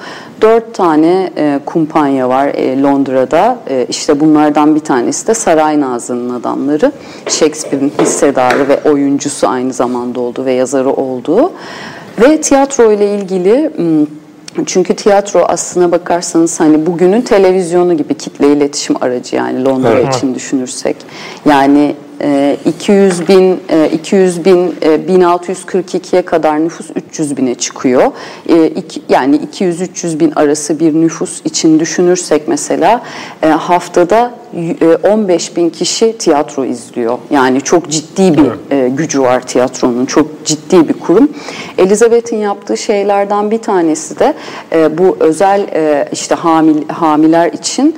Dört 0.41 0.73
tane 0.73 1.31
e, 1.38 1.60
kumpanya 1.65 2.29
var 2.29 2.47
e, 2.47 2.81
Londra'da. 2.81 3.57
E, 3.69 3.86
işte 3.89 4.19
bunlardan 4.19 4.75
bir 4.75 4.79
tanesi 4.79 5.27
de 5.27 5.33
Saray 5.33 5.81
Nazlı'nın 5.81 6.39
adamları. 6.39 6.91
Shakespeare'in 7.27 7.93
hissedarı 8.01 8.67
ve 8.67 8.79
oyuncusu 8.89 9.47
aynı 9.47 9.73
zamanda 9.73 10.19
oldu 10.19 10.45
ve 10.45 10.53
yazarı 10.53 10.89
olduğu. 10.89 11.51
Ve 12.21 12.41
tiyatro 12.41 12.91
ile 12.91 13.15
ilgili... 13.15 13.71
Çünkü 14.65 14.96
tiyatro 14.96 15.39
aslına 15.39 15.91
bakarsanız 15.91 16.60
hani 16.60 16.86
bugünün 16.86 17.22
televizyonu 17.22 17.98
gibi 17.98 18.13
kitle 18.13 18.54
iletişim 18.54 18.96
aracı 19.04 19.36
yani 19.36 19.65
Londra 19.65 19.89
evet. 19.89 20.15
için 20.15 20.36
düşünürsek. 20.36 20.96
Yani 21.46 21.96
200 22.65 23.22
ee, 23.22 23.28
bin 23.28 23.60
200 23.93 24.38
e, 24.38 24.46
bin 24.46 24.72
1642'ye 24.82 26.22
e, 26.22 26.26
kadar 26.26 26.65
nüfus 26.65 26.89
300 26.96 27.38
bine 27.38 27.56
çıkıyor. 27.56 28.12
Yani 29.10 29.39
200-300 29.54 30.20
bin 30.20 30.32
arası 30.32 30.80
bir 30.80 30.93
nüfus 30.93 31.41
için 31.46 31.80
düşünürsek 31.80 32.48
mesela 32.48 33.04
e, 33.43 33.48
haftada 33.48 34.34
15 35.03 35.57
bin 35.57 35.69
kişi 35.69 36.17
tiyatro 36.17 36.65
izliyor. 36.65 37.17
Yani 37.29 37.62
çok 37.62 37.89
ciddi 37.89 38.38
bir 38.38 38.51
evet. 38.71 38.97
gücü 38.97 39.21
var 39.21 39.41
tiyatronun, 39.47 40.05
çok 40.05 40.45
ciddi 40.45 40.89
bir 40.89 40.93
kurum. 40.93 41.31
Elizabeth'in 41.77 42.38
yaptığı 42.38 42.77
şeylerden 42.77 43.51
bir 43.51 43.57
tanesi 43.57 44.19
de 44.19 44.33
bu 44.97 45.17
özel 45.19 45.67
işte 46.12 46.36
hamil, 46.36 46.89
hamiler 46.89 47.53
için 47.53 47.95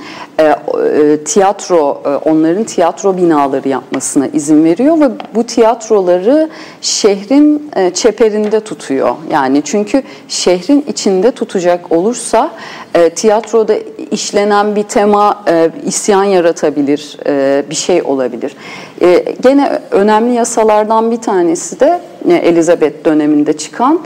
tiyatro, 1.25 2.01
onların 2.25 2.63
tiyatro 2.63 3.17
binaları 3.17 3.69
yapması 3.69 3.99
olmasına 3.99 4.27
izin 4.27 4.63
veriyor 4.63 4.99
ve 4.99 5.09
bu 5.35 5.43
tiyatroları 5.43 6.49
şehrin 6.81 7.71
e, 7.75 7.89
çeperinde 7.93 8.59
tutuyor. 8.59 9.15
Yani 9.31 9.62
çünkü 9.65 10.03
şehrin 10.27 10.85
içinde 10.88 11.31
tutacak 11.31 11.91
olursa 11.91 12.51
e, 12.95 13.10
tiyatroda 13.10 13.75
işlenen 14.12 14.75
bir 14.75 14.84
tema 14.84 15.43
e, 15.47 15.69
isyan 15.86 16.23
yaratabilir, 16.23 17.17
e, 17.25 17.63
bir 17.69 17.75
şey 17.75 18.02
olabilir. 18.02 18.56
E, 19.02 19.36
gene 19.41 19.80
önemli 19.91 20.34
yasalardan 20.34 21.12
bir 21.12 21.21
tanesi 21.21 21.80
de 21.80 21.99
e, 22.30 22.34
Elizabeth 22.34 23.06
döneminde 23.06 23.58
çıkan 23.58 23.99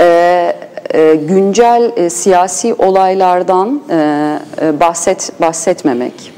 e, 0.00 0.56
e, 0.94 1.14
güncel 1.14 1.92
e, 1.96 2.10
siyasi 2.10 2.74
olaylardan 2.74 3.82
e, 3.90 4.38
e, 4.62 4.80
bahset 4.80 5.32
bahsetmemek. 5.40 6.33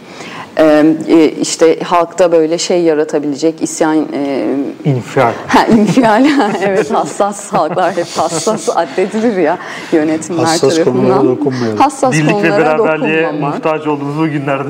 E, 0.58 1.32
işte 1.40 1.78
halkta 1.80 2.32
böyle 2.32 2.58
şey 2.58 2.82
yaratabilecek 2.82 3.62
isyan 3.62 3.96
e, 4.12 4.44
infial. 4.84 5.32
Ha, 5.48 5.66
infial. 5.66 6.26
evet 6.66 6.90
hassas 6.90 7.52
halklar 7.52 7.96
hep 7.96 8.06
hassas 8.16 8.68
addedilir 8.76 9.36
ya 9.36 9.58
yönetimler 9.92 10.44
hassas 10.44 10.74
tarafından. 10.74 11.02
Konulara 11.02 11.24
dokunmayalım. 11.24 11.78
Hassas 11.78 12.12
Birlik 12.12 12.28
ve 12.28 12.32
konulara 12.32 12.58
beraberliğe 12.58 13.22
dokunmamak. 13.22 13.54
muhtaç 13.54 13.86
olduğumuz 13.86 14.18
bu 14.18 14.28
günlerde. 14.28 14.68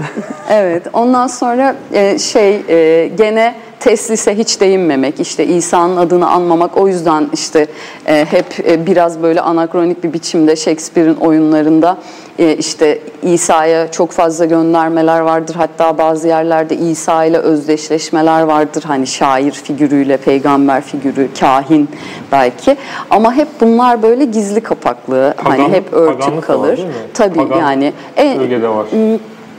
Evet. 0.50 0.82
Ondan 0.92 1.26
sonra 1.26 1.76
e, 1.92 2.18
şey 2.18 2.62
e, 2.68 3.08
gene 3.08 3.54
teslise 3.80 4.38
hiç 4.38 4.60
değinmemek, 4.60 5.20
işte 5.20 5.46
İsa'nın 5.46 5.96
adını 5.96 6.30
anmamak. 6.30 6.76
O 6.76 6.88
yüzden 6.88 7.28
işte 7.32 7.66
e, 8.06 8.26
hep 8.30 8.70
e, 8.70 8.86
biraz 8.86 9.22
böyle 9.22 9.40
anakronik 9.40 10.04
bir 10.04 10.12
biçimde 10.12 10.56
Shakespeare'in 10.56 11.14
oyunlarında 11.16 11.96
e, 12.38 12.56
işte 12.56 12.98
İsa'ya 13.22 13.90
çok 13.90 14.10
fazla 14.10 14.44
göndermeler 14.44 15.20
vardır. 15.20 15.54
Hatta 15.54 15.98
bazı 15.98 16.28
yerlerde 16.28 16.76
İsa 16.76 17.24
ile 17.24 17.38
özdeşleşmeler 17.38 18.42
vardır. 18.42 18.82
Hani 18.86 19.06
şair 19.06 19.52
figürüyle, 19.52 20.16
peygamber 20.16 20.80
figürü, 20.82 21.28
kahin 21.40 21.88
belki. 22.32 22.76
Ama 23.10 23.34
hep 23.34 23.48
bunlar 23.60 24.02
böyle 24.02 24.24
gizli 24.24 24.60
kapaklı. 24.60 25.34
hani 25.36 25.62
Paganlık- 25.62 25.74
hep 25.74 25.92
örtük 25.92 26.42
kalır. 26.42 26.80
Tabii 27.14 27.38
Pagan 27.38 27.58
yani. 27.60 27.92
Bölgede 28.38 28.68
var. 28.68 28.86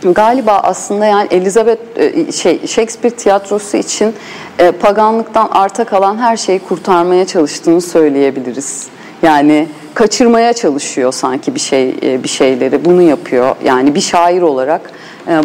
Galiba 0.01 0.59
aslında 0.63 1.05
yani 1.05 1.27
Elizabeth 1.31 1.81
e, 1.95 2.31
şey 2.31 2.67
Shakespeare 2.67 3.15
tiyatrosu 3.15 3.77
için 3.77 4.13
e, 4.59 4.71
paganlıktan 4.71 5.49
arta 5.51 5.83
kalan 5.83 6.17
her 6.17 6.37
şeyi 6.37 6.59
kurtarmaya 6.59 7.25
çalıştığını 7.25 7.81
söyleyebiliriz. 7.81 8.87
Yani 9.21 9.67
kaçırmaya 9.93 10.53
çalışıyor 10.53 11.11
sanki 11.11 11.55
bir 11.55 11.59
şey 11.59 11.95
e, 12.03 12.23
bir 12.23 12.29
şeyleri. 12.29 12.85
Bunu 12.85 13.01
yapıyor. 13.01 13.55
Yani 13.63 13.95
bir 13.95 14.01
şair 14.01 14.41
olarak 14.41 14.91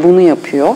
bunu 0.02 0.20
yapıyor. 0.20 0.74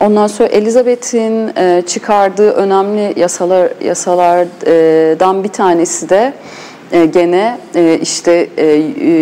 Ondan 0.00 0.26
sonra 0.26 0.48
Elizabeth'in 0.48 1.50
çıkardığı 1.82 2.50
önemli 2.50 3.20
yasalar 3.20 3.72
yasalardan 3.84 5.44
bir 5.44 5.48
tanesi 5.48 6.08
de 6.08 6.32
gene 6.90 7.58
e, 7.74 7.98
işte 8.02 8.48
e, 8.56 8.66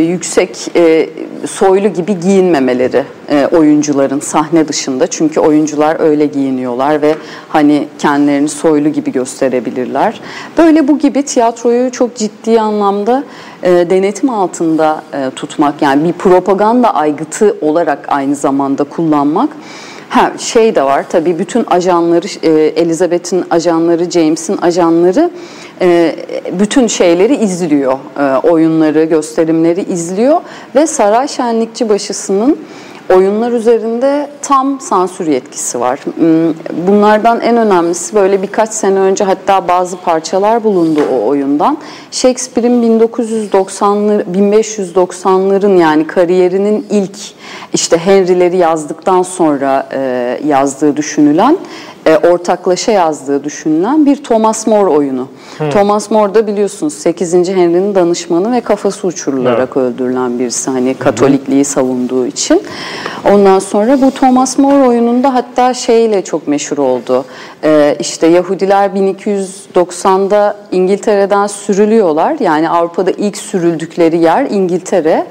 yüksek 0.08 0.76
e, 0.76 1.08
soylu 1.46 1.88
gibi 1.88 2.20
giyinmemeleri 2.20 3.04
e, 3.30 3.46
oyuncuların 3.46 4.20
sahne 4.20 4.68
dışında 4.68 5.06
çünkü 5.06 5.40
oyuncular 5.40 6.00
öyle 6.00 6.26
giyiniyorlar 6.26 7.02
ve 7.02 7.14
hani 7.48 7.88
kendilerini 7.98 8.48
soylu 8.48 8.88
gibi 8.88 9.12
gösterebilirler. 9.12 10.20
Böyle 10.58 10.88
bu 10.88 10.98
gibi 10.98 11.22
tiyatroyu 11.22 11.90
çok 11.90 12.16
ciddi 12.16 12.60
anlamda 12.60 13.24
e, 13.62 13.70
denetim 13.70 14.30
altında 14.30 15.02
e, 15.12 15.30
tutmak 15.36 15.82
yani 15.82 16.04
bir 16.04 16.12
propaganda 16.12 16.94
aygıtı 16.94 17.56
olarak 17.60 18.04
aynı 18.08 18.34
zamanda 18.34 18.84
kullanmak. 18.84 19.48
Ha 20.08 20.32
şey 20.38 20.74
de 20.74 20.82
var 20.82 21.04
tabii 21.08 21.38
bütün 21.38 21.64
ajanları 21.64 22.26
e, 22.42 22.50
Elizabeth'in 22.50 23.44
ajanları, 23.50 24.10
James'in 24.10 24.56
ajanları 24.56 25.20
e, 25.20 25.63
bütün 26.52 26.86
şeyleri 26.86 27.36
izliyor. 27.36 27.98
E, 28.18 28.48
oyunları, 28.48 29.04
gösterimleri 29.04 29.82
izliyor 29.82 30.40
ve 30.74 30.86
Saray 30.86 31.28
Şenlikçi 31.28 31.88
Başısı'nın 31.88 32.58
oyunlar 33.12 33.52
üzerinde 33.52 34.30
tam 34.42 34.80
sansür 34.80 35.26
yetkisi 35.26 35.80
var. 35.80 35.98
Hmm, 35.98 36.54
Bunlardan 36.86 37.40
en 37.40 37.56
önemlisi 37.56 38.14
böyle 38.14 38.42
birkaç 38.42 38.70
sene 38.70 38.98
önce 38.98 39.24
hatta 39.24 39.68
bazı 39.68 39.96
parçalar 39.96 40.64
bulundu 40.64 41.00
o 41.12 41.26
oyundan. 41.26 41.78
Shakespeare'in 42.10 43.00
1990'lı 43.00 44.22
1590'ların 44.22 45.78
yani 45.78 46.06
kariyerinin 46.06 46.86
ilk 46.90 47.16
işte 47.72 47.98
Henry'leri 47.98 48.56
yazdıktan 48.56 49.22
sonra 49.22 49.88
e, 49.92 50.40
yazdığı 50.46 50.96
düşünülen 50.96 51.56
e, 52.06 52.16
ortaklaşa 52.16 52.92
yazdığı 52.92 53.44
düşünülen 53.44 54.06
bir 54.06 54.24
Thomas 54.24 54.66
More 54.66 54.90
oyunu. 54.90 55.28
Thomas 55.70 56.10
More 56.10 56.34
da 56.34 56.46
biliyorsunuz 56.46 56.94
8. 56.94 57.34
Henry'nin 57.34 57.94
danışmanı 57.94 58.52
ve 58.52 58.60
kafası 58.60 59.06
uçurularak 59.06 59.76
öldürülen 59.76 60.38
birisi 60.38 60.70
hani 60.70 60.94
Katolikliği 60.94 61.64
savunduğu 61.64 62.26
için. 62.26 62.62
Ondan 63.32 63.58
sonra 63.58 64.00
bu 64.02 64.10
Thomas 64.10 64.58
More 64.58 64.88
oyununda 64.88 65.34
hatta 65.34 65.74
şeyle 65.74 66.24
çok 66.24 66.48
meşhur 66.48 66.78
oldu. 66.78 67.24
E, 67.64 67.96
işte 68.00 68.26
Yahudiler 68.26 68.90
1290'da 68.90 70.56
İngiltere'den 70.72 71.46
sürülüyorlar. 71.46 72.36
Yani 72.40 72.70
Avrupa'da 72.70 73.10
ilk 73.10 73.36
sürüldükleri 73.36 74.18
yer 74.18 74.46
İngiltere. 74.50 75.26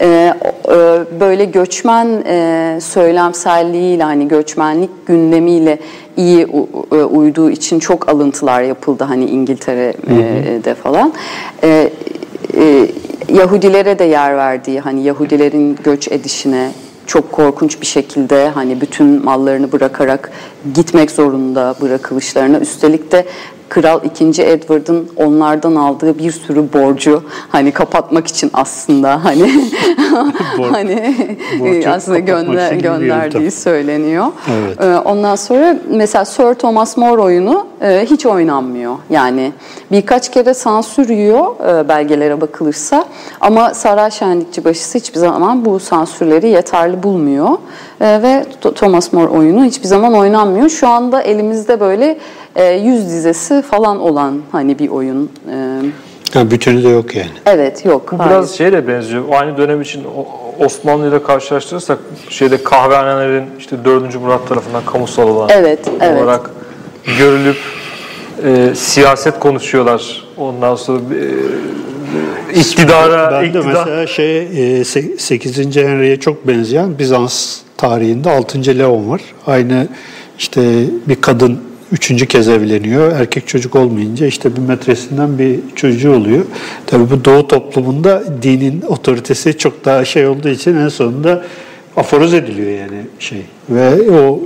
Ee, 0.00 0.34
e, 0.68 0.74
böyle 1.20 1.44
göçmen 1.44 2.06
e, 2.26 2.78
söylemselliğiyle 2.80 4.04
hani 4.04 4.28
göçmenlik 4.28 5.06
gündemiyle 5.06 5.78
iyi 6.16 6.46
e, 6.92 6.96
uyduğu 6.96 7.50
için 7.50 7.78
çok 7.78 8.08
alıntılar 8.08 8.62
yapıldı 8.62 9.04
hani 9.04 9.24
İngiltere'de 9.24 10.74
falan. 10.74 11.12
Ee, 11.62 11.92
e, 12.56 12.88
Yahudilere 13.28 13.98
de 13.98 14.04
yer 14.04 14.36
verdiği 14.36 14.80
hani 14.80 15.02
Yahudilerin 15.02 15.78
göç 15.84 16.08
edişine 16.08 16.70
çok 17.06 17.32
korkunç 17.32 17.80
bir 17.80 17.86
şekilde 17.86 18.48
hani 18.48 18.80
bütün 18.80 19.24
mallarını 19.24 19.72
bırakarak 19.72 20.32
gitmek 20.74 21.10
zorunda 21.10 21.74
bırakılışlarına 21.80 22.58
üstelik 22.58 23.12
de 23.12 23.26
Kral 23.68 24.00
2. 24.04 24.42
Edward'ın 24.42 25.08
onlardan 25.16 25.74
aldığı 25.74 26.18
bir 26.18 26.30
sürü 26.32 26.72
borcu 26.72 27.22
hani 27.48 27.70
kapatmak 27.72 28.26
için 28.26 28.50
aslında 28.54 29.24
hani 29.24 29.42
Borç- 30.58 30.72
hani 30.72 31.14
borcu 31.60 31.90
aslında 31.90 32.18
gönder, 32.18 32.72
gönderdiği 32.72 33.50
söyleniyor. 33.50 34.26
Evet. 34.52 34.80
Ee, 34.84 34.96
Ondan 35.04 35.36
sonra 35.36 35.76
mesela 35.90 36.24
Sir 36.24 36.54
Thomas 36.54 36.96
More 36.96 37.22
oyunu 37.22 37.66
e, 37.82 38.06
hiç 38.10 38.26
oynanmıyor. 38.26 38.96
Yani 39.10 39.52
birkaç 39.92 40.30
kere 40.30 40.54
sansür 40.54 41.08
yiyor 41.08 41.46
e, 41.80 41.88
belgelere 41.88 42.40
bakılırsa 42.40 43.04
ama 43.40 43.74
Saray 43.74 44.10
Şenlikçi 44.10 44.64
Başısı 44.64 44.98
hiçbir 44.98 45.18
zaman 45.18 45.64
bu 45.64 45.80
sansürleri 45.80 46.48
yeterli 46.48 47.02
bulmuyor 47.02 47.48
E, 48.00 48.22
ve 48.22 48.44
Thomas 48.74 49.12
More 49.12 49.28
oyunu 49.28 49.64
hiçbir 49.64 49.86
zaman 49.86 50.14
oynanmıyor. 50.14 50.68
Şu 50.68 50.88
anda 50.88 51.22
elimizde 51.22 51.80
böyle 51.80 52.18
e, 52.56 52.64
yüz 52.74 53.06
dizesi 53.06 53.62
falan 53.62 54.00
olan 54.00 54.40
hani 54.52 54.78
bir 54.78 54.88
oyun. 54.88 55.30
E, 55.52 55.56
Ha, 56.34 56.50
bütünü 56.50 56.84
de 56.84 56.88
yok 56.88 57.16
yani. 57.16 57.28
Evet 57.46 57.84
yok. 57.84 58.12
Bu 58.12 58.18
hayır. 58.18 58.30
biraz 58.30 58.50
şeyle 58.56 58.88
benziyor. 58.88 59.24
Aynı 59.32 59.56
dönem 59.56 59.82
için 59.82 60.02
Osmanlı 60.58 61.08
ile 61.08 61.22
karşılaştırırsak 61.22 61.98
şeyde 62.28 62.62
kahvehanelerin 62.62 63.44
işte 63.58 63.84
4. 63.84 64.20
Murat 64.20 64.48
tarafından 64.48 64.82
kamusal 64.86 65.28
olan 65.28 65.48
Evet, 65.52 65.78
evet. 66.00 66.22
olarak 66.22 66.50
görülüp 67.18 67.56
e, 68.44 68.74
siyaset 68.74 69.38
konuşuyorlar. 69.38 70.24
Ondan 70.36 70.74
sonra 70.76 71.00
e, 72.52 72.58
iktidara 72.60 73.30
Ben 73.32 73.42
de 73.42 73.46
iktidar, 73.46 73.66
mesela 73.66 74.06
şey 74.06 74.38
e, 74.38 74.80
se- 74.82 75.18
8. 75.18 75.76
Henry'e 75.76 76.20
çok 76.20 76.46
benzeyen 76.48 76.98
Bizans 76.98 77.56
tarihinde 77.76 78.30
6. 78.30 78.78
Leon 78.78 79.08
var. 79.08 79.20
Aynı 79.46 79.88
işte 80.38 80.84
bir 81.08 81.20
kadın 81.20 81.60
üçüncü 81.92 82.26
kez 82.26 82.48
evleniyor. 82.48 83.12
Erkek 83.12 83.48
çocuk 83.48 83.76
olmayınca 83.76 84.26
işte 84.26 84.56
bir 84.56 84.60
metresinden 84.60 85.38
bir 85.38 85.60
çocuğu 85.74 86.14
oluyor. 86.14 86.44
Tabii 86.86 87.10
bu 87.10 87.24
doğu 87.24 87.48
toplumunda 87.48 88.22
dinin 88.42 88.82
otoritesi 88.82 89.58
çok 89.58 89.84
daha 89.84 90.04
şey 90.04 90.26
olduğu 90.26 90.48
için 90.48 90.76
en 90.76 90.88
sonunda 90.88 91.44
aforoz 91.96 92.34
ediliyor 92.34 92.70
yani 92.70 93.00
şey. 93.18 93.42
Ve 93.70 94.10
o 94.10 94.40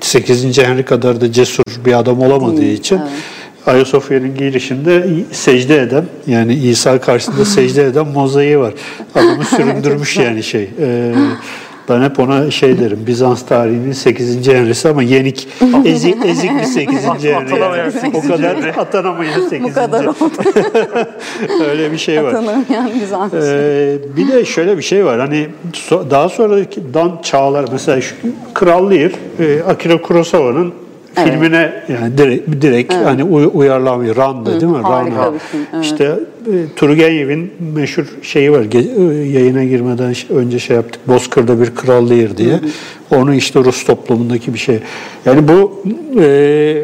8. 0.00 0.58
Henry 0.58 0.84
kadar 0.84 1.20
da 1.20 1.32
cesur 1.32 1.64
bir 1.84 1.98
adam 1.98 2.20
olamadığı 2.20 2.60
Değil, 2.60 2.78
için 2.78 2.96
evet. 2.96 3.08
Ayasofya'nın 3.66 4.36
girişinde 4.36 5.06
secde 5.32 5.78
eden 5.78 6.04
yani 6.26 6.54
İsa 6.54 7.00
karşısında 7.00 7.44
secde 7.44 7.84
eden 7.84 8.06
mozaiği 8.06 8.58
var. 8.58 8.74
Adamı 9.14 9.44
süründürmüş 9.56 10.16
yani 10.16 10.42
şey. 10.42 10.70
Ee, 10.80 11.14
ben 11.88 12.02
hep 12.02 12.18
ona 12.20 12.50
şey 12.50 12.78
derim 12.80 12.98
Bizans 13.06 13.46
tarihinin 13.46 13.92
8. 13.92 14.48
Henry'si 14.48 14.88
ama 14.88 15.02
yenik 15.02 15.48
ezik, 15.84 16.16
ezik 16.26 16.50
bir 16.60 16.64
8. 16.64 17.04
Henry. 17.04 17.34
Atanamayan 17.36 17.84
Yani. 17.84 17.92
8. 17.92 18.24
O 18.24 18.28
kadar 18.34 18.56
atanamayan 18.78 19.40
8. 19.48 19.62
Bu 19.70 19.74
kadar 19.74 20.04
oldu. 20.04 20.14
Öyle 21.70 21.92
bir 21.92 21.98
şey 21.98 22.24
var. 22.24 22.32
Tanımayan 22.32 22.90
Bizans. 23.02 23.34
Ee, 23.34 23.96
bir 24.16 24.28
de 24.32 24.44
şöyle 24.44 24.76
bir 24.78 24.82
şey 24.82 25.04
var. 25.04 25.20
Hani 25.20 25.46
daha 26.10 26.28
sonraki 26.28 26.94
dan 26.94 27.18
çağlar 27.22 27.64
mesela 27.72 28.00
şu 28.00 28.14
Kral 28.54 28.90
Lear, 28.90 29.10
e, 29.40 29.62
Akira 29.62 30.02
Kurosawa'nın 30.02 30.72
filmine 31.14 31.72
yani 31.88 32.18
direkt, 32.18 32.62
direkt 32.62 32.94
hani 32.94 33.24
uy- 33.24 33.50
uyarlanmış 33.54 34.16
Ran'dı 34.16 34.60
değil 34.60 34.72
mi? 34.72 34.78
Harika 34.78 35.16
Ran. 35.16 35.34
bir 35.34 35.38
film, 35.38 35.60
evet. 35.74 35.84
İşte 35.84 36.18
Turgenev'in 36.76 37.52
meşhur 37.74 38.04
şeyi 38.22 38.52
var. 38.52 38.64
E, 38.74 38.78
Yayına 39.28 39.64
girmeden 39.64 40.14
önce 40.30 40.58
şey 40.58 40.76
yaptık. 40.76 41.08
Bozkır'da 41.08 41.60
bir 41.60 41.74
kral 41.74 42.10
değir 42.10 42.36
diye. 42.36 42.60
Onu 43.10 43.34
işte 43.34 43.60
Rus 43.64 43.84
toplumundaki 43.84 44.54
bir 44.54 44.58
şey. 44.58 44.78
Yani 45.26 45.48
bu 45.48 45.82
e, 46.20 46.82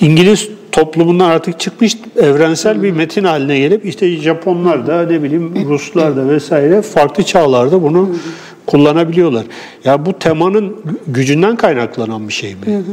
İngiliz 0.00 0.48
toplumundan 0.72 1.30
artık 1.30 1.60
çıkmış 1.60 1.96
evrensel 2.16 2.82
bir 2.82 2.90
metin 2.90 3.24
haline 3.24 3.58
gelip 3.58 3.84
işte 3.86 4.16
Japonlar 4.16 4.86
da 4.86 5.02
ne 5.06 5.22
bileyim 5.22 5.52
Ruslar 5.68 6.16
da 6.16 6.28
vesaire 6.28 6.82
farklı 6.82 7.22
çağlarda 7.22 7.82
bunu 7.82 8.10
kullanabiliyorlar. 8.66 9.44
Ya 9.84 10.06
bu 10.06 10.18
temanın 10.18 10.76
gücünden 11.06 11.56
kaynaklanan 11.56 12.28
bir 12.28 12.32
şey 12.32 12.50
mi? 12.54 12.58
Yani- 12.66 12.84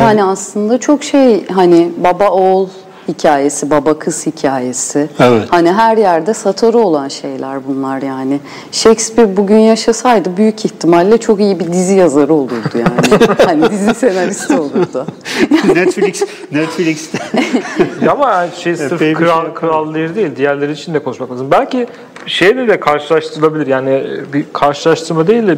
Yani 0.00 0.24
aslında 0.24 0.78
çok 0.78 1.04
şey 1.04 1.46
hani 1.46 1.88
baba 2.04 2.30
oğul 2.30 2.68
hikayesi, 3.12 3.70
baba 3.70 3.98
kız 3.98 4.26
hikayesi. 4.26 5.08
Evet. 5.20 5.46
Hani 5.50 5.72
her 5.72 5.96
yerde 5.96 6.34
satırı 6.34 6.78
olan 6.78 7.08
şeyler 7.08 7.66
bunlar 7.66 8.02
yani. 8.02 8.40
Shakespeare 8.72 9.36
bugün 9.36 9.58
yaşasaydı 9.58 10.36
büyük 10.36 10.64
ihtimalle 10.64 11.18
çok 11.18 11.40
iyi 11.40 11.60
bir 11.60 11.72
dizi 11.72 11.94
yazarı 11.94 12.34
olurdu 12.34 12.74
yani. 12.74 13.24
hani 13.44 13.70
dizi 13.70 13.94
senaristi 13.94 14.54
olurdu. 14.58 15.06
Netflix 15.74 16.22
Netflix'te 16.52 17.18
Ya 18.04 18.12
ama 18.12 18.46
şey 18.56 18.76
sırf 18.76 18.92
Epey 18.92 19.14
kral, 19.14 19.44
şey 19.44 19.54
kralları 19.54 20.14
değil, 20.14 20.36
diğerleri 20.36 20.72
için 20.72 20.94
de 20.94 20.98
konuşmak 20.98 21.30
lazım. 21.30 21.50
Belki 21.50 21.86
şeyle 22.26 22.68
de 22.68 22.80
karşılaştırılabilir. 22.80 23.66
Yani 23.66 24.04
bir 24.32 24.44
karşılaştırma 24.52 25.26
değil 25.26 25.46
de 25.46 25.56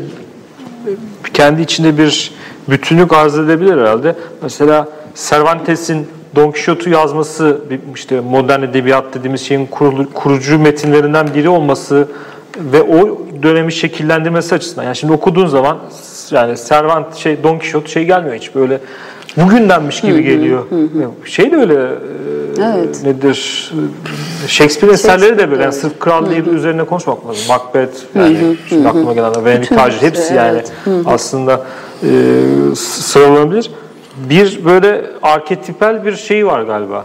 kendi 1.34 1.62
içinde 1.62 1.98
bir 1.98 2.34
bütünlük 2.68 3.12
arz 3.12 3.38
edebilir 3.38 3.72
herhalde. 3.72 4.16
Mesela 4.42 4.88
Cervantes'in 5.14 6.08
Don 6.36 6.50
Quixote'u 6.50 6.92
yazması, 6.92 7.60
işte 7.94 8.20
modern 8.20 8.62
edebiyat 8.62 9.14
dediğimiz 9.14 9.40
şeyin 9.40 9.66
kurucu 10.14 10.58
metinlerinden 10.58 11.34
biri 11.34 11.48
olması 11.48 12.08
ve 12.58 12.82
o 12.82 13.18
dönemi 13.42 13.72
şekillendirmesi 13.72 14.54
açısından. 14.54 14.84
Yani 14.84 14.96
şimdi 14.96 15.12
okuduğun 15.12 15.46
zaman 15.46 15.78
yani 16.30 16.54
Cervantes 16.68 17.18
şey 17.18 17.42
Don 17.42 17.58
Quixote 17.58 17.88
şey 17.88 18.04
gelmiyor 18.04 18.36
hiç 18.36 18.54
böyle 18.54 18.80
bugündenmiş 19.36 20.00
gibi 20.00 20.22
geliyor. 20.22 20.64
Şey 21.24 21.52
de 21.52 21.56
öyle 21.56 21.74
e, 21.74 22.76
Evet. 22.78 23.02
nedir? 23.04 23.72
Shakespeare 24.46 24.92
eserleri 24.92 25.38
de 25.38 25.50
böyle. 25.50 25.62
Yani 25.62 25.72
sırf 25.72 25.98
kral 25.98 26.30
değil 26.30 26.46
üzerine 26.46 26.84
konuşmak 26.84 27.26
lazım. 27.26 27.42
Macbeth 27.48 27.98
yani 28.14 28.56
şimdi 28.68 28.88
aklıma 28.88 29.12
gelen 29.12 29.44
Vernitaج 29.44 29.94
Bütün 29.94 30.06
hepsi 30.06 30.34
yani 30.34 30.62
aslında 31.06 31.62
e, 32.02 32.08
sıralanabilir. 32.76 33.70
Bir 34.16 34.64
böyle 34.64 35.02
arketipel 35.22 36.04
bir 36.04 36.16
şey 36.16 36.46
var 36.46 36.62
galiba. 36.62 37.04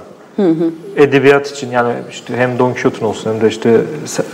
Edebiyat 0.95 1.51
için 1.51 1.71
yani 1.71 1.93
işte 2.11 2.37
hem 2.37 2.59
Don 2.59 2.71
Quixote'un 2.73 3.09
olsun 3.09 3.33
hem 3.33 3.41
de 3.41 3.47
işte 3.47 3.81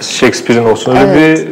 Shakespeare'in 0.02 0.66
olsun 0.66 0.96
öyle 0.96 1.02
Evet. 1.02 1.40
bir 1.40 1.48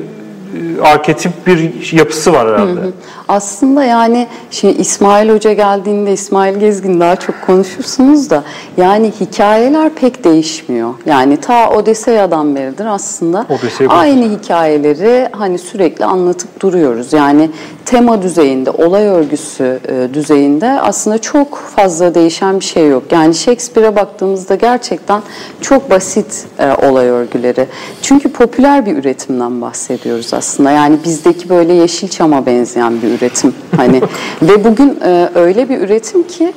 e, 0.78 0.82
arketip 0.82 1.32
bir 1.48 1.92
yapısı 1.94 2.34
var 2.34 2.48
herhalde. 2.48 2.80
Aslında 3.28 3.84
yani 3.84 4.28
şimdi 4.52 4.74
İsmail 4.74 5.30
Hoca 5.30 5.54
geldiğinde 5.54 6.14
İsmail 6.14 6.60
Gezgin 6.60 7.00
daha 7.00 7.16
çok 7.16 7.36
konuşursunuz 7.46 8.30
da 8.30 8.44
yani 8.78 9.12
hikayeler 9.22 9.90
pek 9.90 10.24
değişmiyor. 10.24 10.94
Yani 11.06 11.38
ta 11.38 11.70
Odeseya'dan 11.70 12.56
beridir 12.56 12.86
aslında 12.86 13.46
Odesey 13.50 13.88
aynı 13.90 14.38
hikayeleri 14.38 15.28
hani 15.32 15.58
sürekli 15.58 16.06
anlatıp 16.06 16.60
duruyoruz. 16.60 17.14
Yani 17.14 17.50
tema 17.93 18.21
düzeyinde, 18.21 18.69
olay 18.71 19.08
örgüsü 19.08 19.79
e, 19.88 20.13
düzeyinde 20.13 20.69
aslında 20.82 21.17
çok 21.17 21.58
fazla 21.58 22.15
değişen 22.15 22.60
bir 22.60 22.65
şey 22.65 22.88
yok. 22.88 23.03
Yani 23.12 23.36
Shakespeare'e 23.36 23.95
baktığımızda 23.95 24.56
gerçekten 24.56 25.21
çok 25.62 25.89
basit 25.89 26.45
e, 26.60 26.88
olay 26.88 27.08
örgüleri. 27.08 27.67
Çünkü 28.01 28.32
popüler 28.32 28.86
bir 28.86 28.97
üretimden 28.97 29.62
bahsediyoruz 29.62 30.34
aslında. 30.34 30.71
Yani 30.71 30.97
bizdeki 31.06 31.49
böyle 31.49 31.73
Yeşilçam'a 31.73 32.45
benzeyen 32.45 33.01
bir 33.01 33.08
üretim. 33.08 33.53
Hani 33.77 34.01
ve 34.41 34.63
bugün 34.63 34.99
e, 35.06 35.29
öyle 35.36 35.69
bir 35.69 35.82
üretim 35.82 36.23
ki 36.23 36.53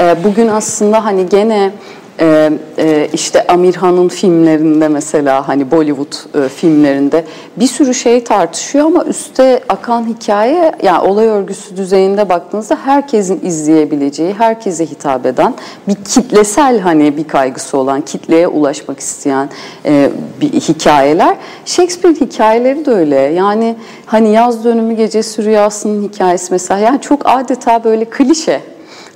e, 0.00 0.24
bugün 0.24 0.48
aslında 0.48 1.04
hani 1.04 1.28
gene 1.28 1.72
ee, 2.20 2.52
e, 2.78 3.08
işte 3.12 3.46
Amirhan'ın 3.46 4.08
filmlerinde 4.08 4.88
mesela 4.88 5.48
hani 5.48 5.70
Bollywood 5.70 6.44
e, 6.44 6.48
filmlerinde 6.48 7.24
bir 7.56 7.66
sürü 7.66 7.94
şey 7.94 8.24
tartışıyor 8.24 8.86
ama 8.86 9.04
üste 9.04 9.60
akan 9.68 10.06
hikaye 10.06 10.72
yani 10.82 11.08
olay 11.08 11.26
örgüsü 11.26 11.76
düzeyinde 11.76 12.28
baktığınızda 12.28 12.78
herkesin 12.84 13.40
izleyebileceği, 13.42 14.34
herkese 14.34 14.86
hitap 14.86 15.26
eden 15.26 15.54
bir 15.88 15.94
kitlesel 15.94 16.80
hani 16.80 17.16
bir 17.16 17.28
kaygısı 17.28 17.78
olan, 17.78 18.00
kitleye 18.00 18.48
ulaşmak 18.48 19.00
isteyen 19.00 19.48
e, 19.84 20.10
bir 20.40 20.52
hikayeler. 20.52 21.36
Shakespeare 21.64 22.14
hikayeleri 22.14 22.86
de 22.86 22.90
öyle. 22.90 23.16
Yani 23.16 23.76
hani 24.06 24.32
yaz 24.32 24.64
dönümü 24.64 24.94
gecesi 24.94 25.44
rüyasının 25.44 26.08
hikayesi 26.08 26.52
mesela 26.52 26.80
yani 26.80 27.00
çok 27.00 27.20
adeta 27.24 27.84
böyle 27.84 28.04
klişe 28.04 28.60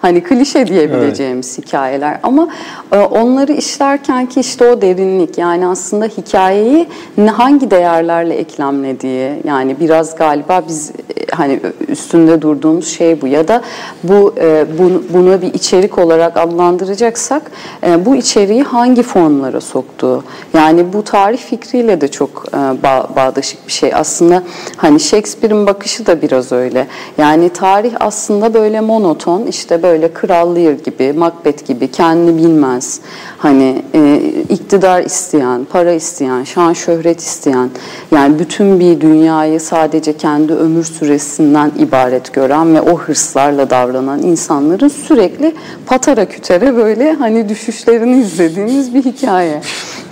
Hani 0.05 0.23
klişe 0.23 0.67
diyebileceğimiz 0.67 1.59
hikayeler. 1.59 2.19
Ama 2.23 2.49
e, 2.93 2.99
onları 2.99 3.53
işlerken 3.53 4.27
ki 4.27 4.41
işte 4.41 4.69
o 4.71 4.81
derinlik 4.83 5.39
yani 5.39 5.67
aslında 5.67 6.05
hikayeyi 6.07 6.87
hangi 7.33 7.71
değerlerle 7.71 8.35
eklemlediği 8.35 9.31
yani 9.45 9.81
biraz 9.81 10.17
galiba 10.17 10.63
biz 10.69 10.91
e, 10.91 10.95
hani 11.31 11.61
üstünde 11.89 12.43
durduğumuz 12.43 12.89
şey 12.89 13.23
bu. 13.23 13.27
Ya 13.27 13.49
da 13.49 13.63
bu 14.03 14.35
e, 14.41 14.67
bunu, 14.79 15.03
bunu 15.15 15.43
bir 15.43 15.55
içerik 15.55 15.99
olarak 15.99 16.37
adlandıracaksak 16.37 17.43
e, 17.87 18.07
bu 18.07 18.17
içeriği 18.17 18.63
hangi 18.63 19.03
formlara 19.03 19.61
soktuğu? 19.61 20.25
Yani 20.55 20.93
bu 20.93 21.05
tarih 21.05 21.39
fikriyle 21.39 22.01
de 22.01 22.09
çok 22.09 22.45
e, 22.55 22.57
bağ- 22.57 23.09
bağdaşık 23.17 23.67
bir 23.67 23.73
şey. 23.73 23.95
Aslında 23.95 24.43
hani 24.77 25.01
Shakespeare'in 25.01 25.67
bakışı 25.67 26.07
da 26.07 26.23
biraz 26.23 26.53
öyle. 26.53 26.87
Yani 27.19 27.49
tarih 27.49 27.93
aslında 28.01 28.55
böyle 28.55 28.81
monoton 28.81 29.47
işte 29.47 29.83
böyle 29.83 29.94
Kral 30.13 30.57
Lear 30.57 30.73
gibi 30.73 31.13
Macbeth 31.13 31.67
gibi 31.67 31.91
kendini 31.91 32.37
bilmez 32.37 33.01
hani 33.39 33.83
e, 33.95 34.17
iktidar 34.49 35.03
isteyen 35.03 35.65
para 35.73 35.93
isteyen 35.93 36.45
şan 36.45 36.73
şöhret 36.73 37.21
isteyen 37.21 37.71
yani 38.13 38.39
bütün 38.39 38.81
bir 38.81 39.01
dünyayı 39.01 39.61
sadece 39.61 40.17
kendi 40.17 40.53
ömür 40.53 40.85
süresinden 40.85 41.73
ibaret 41.79 42.33
gören 42.33 42.75
ve 42.75 42.81
o 42.81 42.99
hırslarla 42.99 43.71
davranan 43.71 44.23
insanların 44.23 44.89
sürekli 44.89 45.55
patara 45.87 46.25
kütere 46.25 46.77
böyle 46.77 47.13
hani 47.13 47.49
düşüşlerini 47.49 48.21
izlediğimiz 48.21 48.95
bir 48.95 49.05
hikaye. 49.05 49.61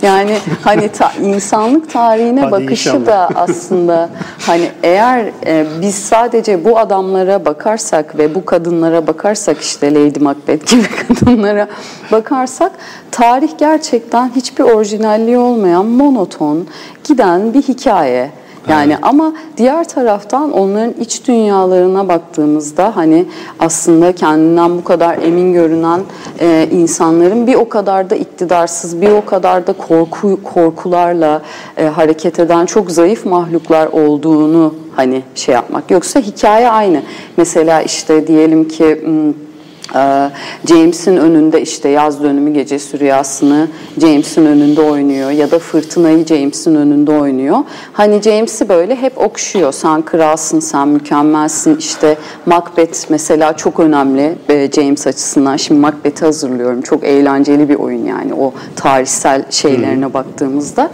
Yani 0.01 0.37
hani 0.61 0.89
ta- 0.89 1.11
insanlık 1.23 1.89
tarihine 1.93 2.41
Hadi 2.41 2.51
bakışı 2.51 2.89
inşallah. 2.89 3.05
da 3.05 3.29
aslında 3.35 4.09
hani 4.39 4.69
eğer 4.83 5.25
e, 5.45 5.65
biz 5.81 5.95
sadece 5.95 6.65
bu 6.65 6.79
adamlara 6.79 7.45
bakarsak 7.45 8.17
ve 8.17 8.35
bu 8.35 8.45
kadınlara 8.45 9.07
bakarsak 9.07 9.61
işte 9.73 9.93
Lady 9.93 10.19
Macbeth 10.19 10.71
gibi 10.71 10.83
kadınlara 11.07 11.67
bakarsak 12.11 12.71
tarih 13.11 13.49
gerçekten 13.57 14.31
hiçbir 14.35 14.63
orijinalliği 14.63 15.37
olmayan 15.37 15.85
monoton 15.85 16.67
giden 17.03 17.53
bir 17.53 17.61
hikaye. 17.61 18.31
Yani 18.69 18.97
ama 19.01 19.33
diğer 19.57 19.87
taraftan 19.89 20.51
onların 20.51 20.93
iç 20.99 21.27
dünyalarına 21.27 22.07
baktığımızda 22.07 22.95
hani 22.95 23.25
aslında 23.59 24.11
kendinden 24.11 24.77
bu 24.77 24.83
kadar 24.83 25.17
emin 25.17 25.53
görünen 25.53 26.01
e, 26.39 26.67
insanların 26.71 27.47
bir 27.47 27.55
o 27.55 27.69
kadar 27.69 28.09
da 28.09 28.15
iktidarsız, 28.15 29.01
bir 29.01 29.09
o 29.09 29.25
kadar 29.25 29.67
da 29.67 29.73
korku 29.73 30.39
korkularla 30.43 31.41
e, 31.77 31.85
hareket 31.85 32.39
eden 32.39 32.65
çok 32.65 32.91
zayıf 32.91 33.25
mahluklar 33.25 33.87
olduğunu 33.87 34.73
hani 34.95 35.21
şey 35.35 35.55
yapmak. 35.55 35.91
Yoksa 35.91 36.19
hikaye 36.19 36.69
aynı. 36.69 37.01
Mesela 37.37 37.81
işte 37.81 38.27
diyelim 38.27 38.67
ki 38.67 39.05
James'in 40.65 41.17
önünde 41.17 41.61
işte 41.61 41.89
yaz 41.89 42.23
dönümü 42.23 42.53
gecesi 42.53 42.99
rüyasını 42.99 43.67
James'in 44.01 44.45
önünde 44.45 44.81
oynuyor 44.81 45.31
ya 45.31 45.51
da 45.51 45.59
fırtınayı 45.59 46.25
James'in 46.25 46.75
önünde 46.75 47.11
oynuyor. 47.11 47.57
Hani 47.93 48.21
James'i 48.21 48.69
böyle 48.69 48.95
hep 48.95 49.17
okşuyor. 49.17 49.71
Sen 49.71 50.01
kralsın, 50.01 50.59
sen 50.59 50.87
mükemmelsin. 50.87 51.77
İşte 51.77 52.17
Macbeth 52.45 53.09
mesela 53.09 53.57
çok 53.57 53.79
önemli 53.79 54.35
e, 54.49 54.71
James 54.71 55.07
açısından. 55.07 55.57
Şimdi 55.57 55.81
Macbeth'i 55.81 56.25
hazırlıyorum. 56.25 56.81
Çok 56.81 57.03
eğlenceli 57.03 57.69
bir 57.69 57.75
oyun 57.75 58.05
yani 58.05 58.33
o 58.33 58.53
tarihsel 58.75 59.45
şeylerine 59.49 60.13
baktığımızda. 60.13 60.89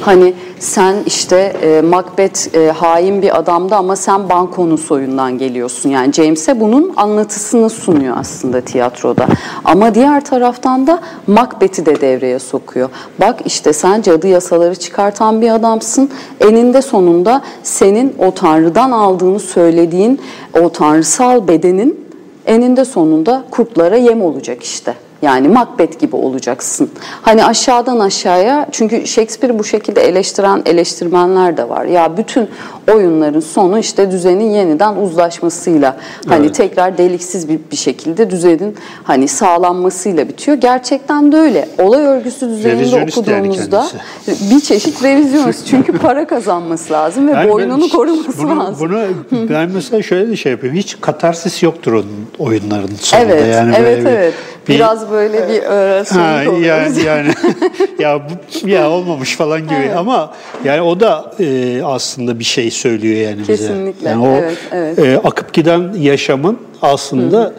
Hani 0.00 0.34
sen 0.60 0.96
işte 1.06 1.36
e, 1.62 1.80
Macbeth 1.80 2.54
e, 2.54 2.70
hain 2.70 3.22
bir 3.22 3.38
adamdı 3.38 3.74
ama 3.74 3.96
sen 3.96 4.28
bankonun 4.28 4.76
soyundan 4.76 5.38
geliyorsun. 5.38 5.90
Yani 5.90 6.12
James'e 6.12 6.60
bunun 6.60 6.92
anlatısını 6.96 7.70
sunuyor 7.70 8.16
aslında 8.18 8.60
tiyatroda. 8.60 9.26
Ama 9.64 9.94
diğer 9.94 10.24
taraftan 10.24 10.86
da 10.86 11.00
Macbeth'i 11.26 11.86
de 11.86 12.00
devreye 12.00 12.38
sokuyor. 12.38 12.90
Bak 13.20 13.40
işte 13.44 13.72
sen 13.72 14.02
cadı 14.02 14.26
yasaları 14.26 14.76
çıkartan 14.76 15.40
bir 15.40 15.50
adamsın. 15.50 16.10
Eninde 16.40 16.82
sonunda 16.82 17.42
senin 17.62 18.14
o 18.18 18.34
tanrıdan 18.34 18.90
aldığını 18.90 19.40
söylediğin 19.40 20.20
o 20.62 20.72
tanrısal 20.72 21.48
bedenin 21.48 22.10
eninde 22.46 22.84
sonunda 22.84 23.44
kurtlara 23.50 23.96
yem 23.96 24.22
olacak 24.22 24.62
işte. 24.62 24.94
Yani 25.22 25.48
Macbeth 25.48 25.98
gibi 25.98 26.16
olacaksın. 26.16 26.90
Hani 27.22 27.44
aşağıdan 27.44 28.00
aşağıya 28.00 28.66
çünkü 28.72 29.06
Shakespeare 29.06 29.58
bu 29.58 29.64
şekilde 29.64 30.00
eleştiren 30.00 30.62
eleştirmenler 30.66 31.56
de 31.56 31.68
var. 31.68 31.84
Ya 31.84 32.16
bütün 32.16 32.48
oyunların 32.94 33.40
sonu 33.40 33.78
işte 33.78 34.10
düzenin 34.10 34.50
yeniden 34.50 34.96
uzlaşmasıyla 34.96 35.96
hani 36.28 36.46
evet. 36.46 36.54
tekrar 36.54 36.98
deliksiz 36.98 37.48
bir, 37.48 37.58
bir 37.70 37.76
şekilde 37.76 38.30
düzenin 38.30 38.76
hani 39.04 39.28
sağlanmasıyla 39.28 40.28
bitiyor. 40.28 40.56
Gerçekten 40.56 41.32
de 41.32 41.36
öyle. 41.36 41.68
Olay 41.78 42.06
örgüsü 42.06 42.48
düzeninde 42.48 43.06
okuduğumuzda 43.10 43.86
yani 44.26 44.38
bir 44.50 44.60
çeşit 44.60 45.02
revizyonist 45.02 45.66
çünkü 45.66 45.98
para 45.98 46.26
kazanması 46.26 46.92
lazım 46.92 47.28
ve 47.28 47.32
yani 47.32 47.50
boynunu 47.50 47.88
koruması 47.88 48.38
bunu, 48.42 48.60
lazım. 48.60 48.76
Bunu 48.80 49.48
ben 49.50 49.70
mesela 49.70 50.02
şöyle 50.02 50.30
bir 50.30 50.36
şey 50.36 50.52
yapıyorum. 50.52 50.78
Hiç 50.78 50.96
katarsis 51.00 51.62
yoktur 51.62 51.92
onun 51.92 52.26
oyunların 52.38 52.90
sonunda. 53.00 53.34
Evet, 53.34 53.54
yani 53.54 53.74
evet, 53.78 54.06
evet. 54.06 54.34
Bir, 54.68 54.74
Biraz 54.74 55.10
böyle 55.10 55.48
bir 55.48 55.62
öğretmenlik 55.62 56.66
yani, 56.66 57.02
yani 57.06 57.30
ya 57.98 58.22
bu, 58.28 58.68
ya 58.68 58.90
olmamış 58.90 59.36
falan 59.36 59.60
gibi 59.60 59.74
evet. 59.74 59.96
ama 59.96 60.32
yani 60.64 60.82
o 60.82 61.00
da 61.00 61.32
e, 61.40 61.80
aslında 61.84 62.38
bir 62.38 62.44
şey 62.44 62.70
söylüyor 62.80 63.16
yani 63.16 63.38
bize. 63.38 63.52
Kesinlikle. 63.52 64.08
Yani 64.08 64.26
o 64.26 64.30
evet, 64.30 64.58
evet. 64.72 64.98
E, 64.98 65.18
akıp 65.18 65.52
giden 65.52 65.92
yaşamın 65.98 66.58
aslında 66.82 67.40
Hı. 67.40 67.54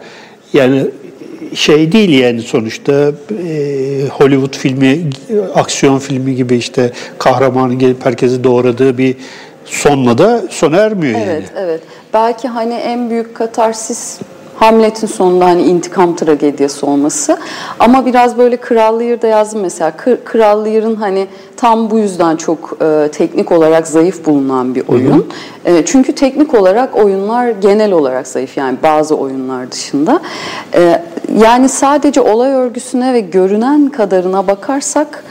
yani 0.52 0.86
şey 1.54 1.92
değil 1.92 2.18
yani 2.18 2.42
sonuçta 2.42 2.92
e, 2.92 4.06
Hollywood 4.08 4.56
filmi, 4.56 5.00
aksiyon 5.54 5.98
filmi 5.98 6.34
gibi 6.34 6.56
işte 6.56 6.92
kahramanın 7.18 7.78
gelip 7.78 8.06
herkesi 8.06 8.44
doğradığı 8.44 8.98
bir 8.98 9.16
sonla 9.64 10.18
da 10.18 10.42
sona 10.50 10.76
ermiyor 10.76 11.14
evet, 11.16 11.26
yani. 11.26 11.38
Evet, 11.38 11.52
evet. 11.56 11.80
Belki 12.14 12.48
hani 12.48 12.74
en 12.74 13.10
büyük 13.10 13.34
katarsis 13.34 14.18
Hamlet'in 14.62 15.06
sonunda 15.06 15.44
hani 15.44 15.62
intikam 15.62 16.16
tragediyası 16.16 16.86
olması. 16.86 17.38
Ama 17.78 18.06
biraz 18.06 18.38
böyle 18.38 18.56
Kral 18.56 19.00
Lear'da 19.00 19.26
yazdım 19.26 19.60
mesela. 19.60 19.92
Kral 20.24 20.64
Lear'ın 20.64 20.94
hani 20.94 21.26
tam 21.56 21.90
bu 21.90 21.98
yüzden 21.98 22.36
çok 22.36 22.76
e, 22.82 23.08
teknik 23.12 23.52
olarak 23.52 23.86
zayıf 23.86 24.26
bulunan 24.26 24.74
bir 24.74 24.88
oyun. 24.88 25.26
E, 25.64 25.84
çünkü 25.84 26.12
teknik 26.12 26.54
olarak 26.54 26.96
oyunlar 26.96 27.48
genel 27.48 27.92
olarak 27.92 28.26
zayıf 28.26 28.56
yani 28.56 28.78
bazı 28.82 29.16
oyunlar 29.16 29.72
dışında. 29.72 30.20
E, 30.74 31.02
yani 31.38 31.68
sadece 31.68 32.20
olay 32.20 32.50
örgüsüne 32.52 33.12
ve 33.12 33.20
görünen 33.20 33.88
kadarına 33.88 34.46
bakarsak 34.46 35.24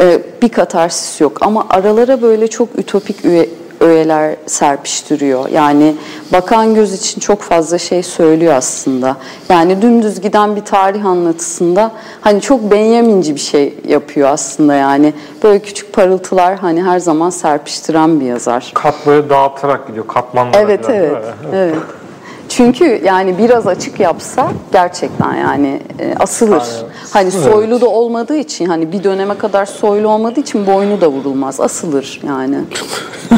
e, 0.00 0.22
bir 0.42 0.48
katarsis 0.48 1.20
yok. 1.20 1.38
Ama 1.40 1.66
aralara 1.70 2.22
böyle 2.22 2.48
çok 2.48 2.68
ütopik 2.78 3.24
üye, 3.24 3.48
öğeler 3.80 4.36
serpiştiriyor. 4.46 5.48
Yani 5.48 5.94
bakan 6.32 6.74
göz 6.74 6.94
için 6.94 7.20
çok 7.20 7.42
fazla 7.42 7.78
şey 7.78 8.02
söylüyor 8.02 8.54
aslında. 8.54 9.16
Yani 9.48 9.82
dümdüz 9.82 10.20
giden 10.20 10.56
bir 10.56 10.64
tarih 10.64 11.04
anlatısında 11.04 11.92
hani 12.20 12.40
çok 12.40 12.70
Benjaminci 12.70 13.34
bir 13.34 13.40
şey 13.40 13.74
yapıyor 13.88 14.28
aslında 14.28 14.74
yani. 14.74 15.12
Böyle 15.42 15.58
küçük 15.58 15.92
parıltılar 15.92 16.58
hani 16.58 16.82
her 16.82 16.98
zaman 16.98 17.30
serpiştiren 17.30 18.20
bir 18.20 18.26
yazar. 18.26 18.70
Katları 18.74 19.30
dağıtarak 19.30 19.86
gidiyor, 19.86 20.06
katmanlara. 20.06 20.60
Evet, 20.60 20.84
evet, 20.88 21.24
evet. 21.52 21.74
Çünkü 22.48 23.00
yani 23.04 23.38
biraz 23.38 23.66
açık 23.66 24.00
yapsa 24.00 24.50
gerçekten 24.72 25.34
yani 25.34 25.80
e, 25.98 26.14
asılır. 26.20 26.62
Aynen. 26.62 26.92
Hani 27.10 27.30
soylu 27.30 27.72
evet. 27.72 27.82
da 27.82 27.86
olmadığı 27.86 28.36
için 28.36 28.66
hani 28.66 28.92
bir 28.92 29.04
döneme 29.04 29.38
kadar 29.38 29.66
soylu 29.66 30.08
olmadığı 30.08 30.40
için 30.40 30.66
boynu 30.66 31.00
da 31.00 31.08
vurulmaz. 31.08 31.60
Asılır 31.60 32.20
yani. 32.26 32.56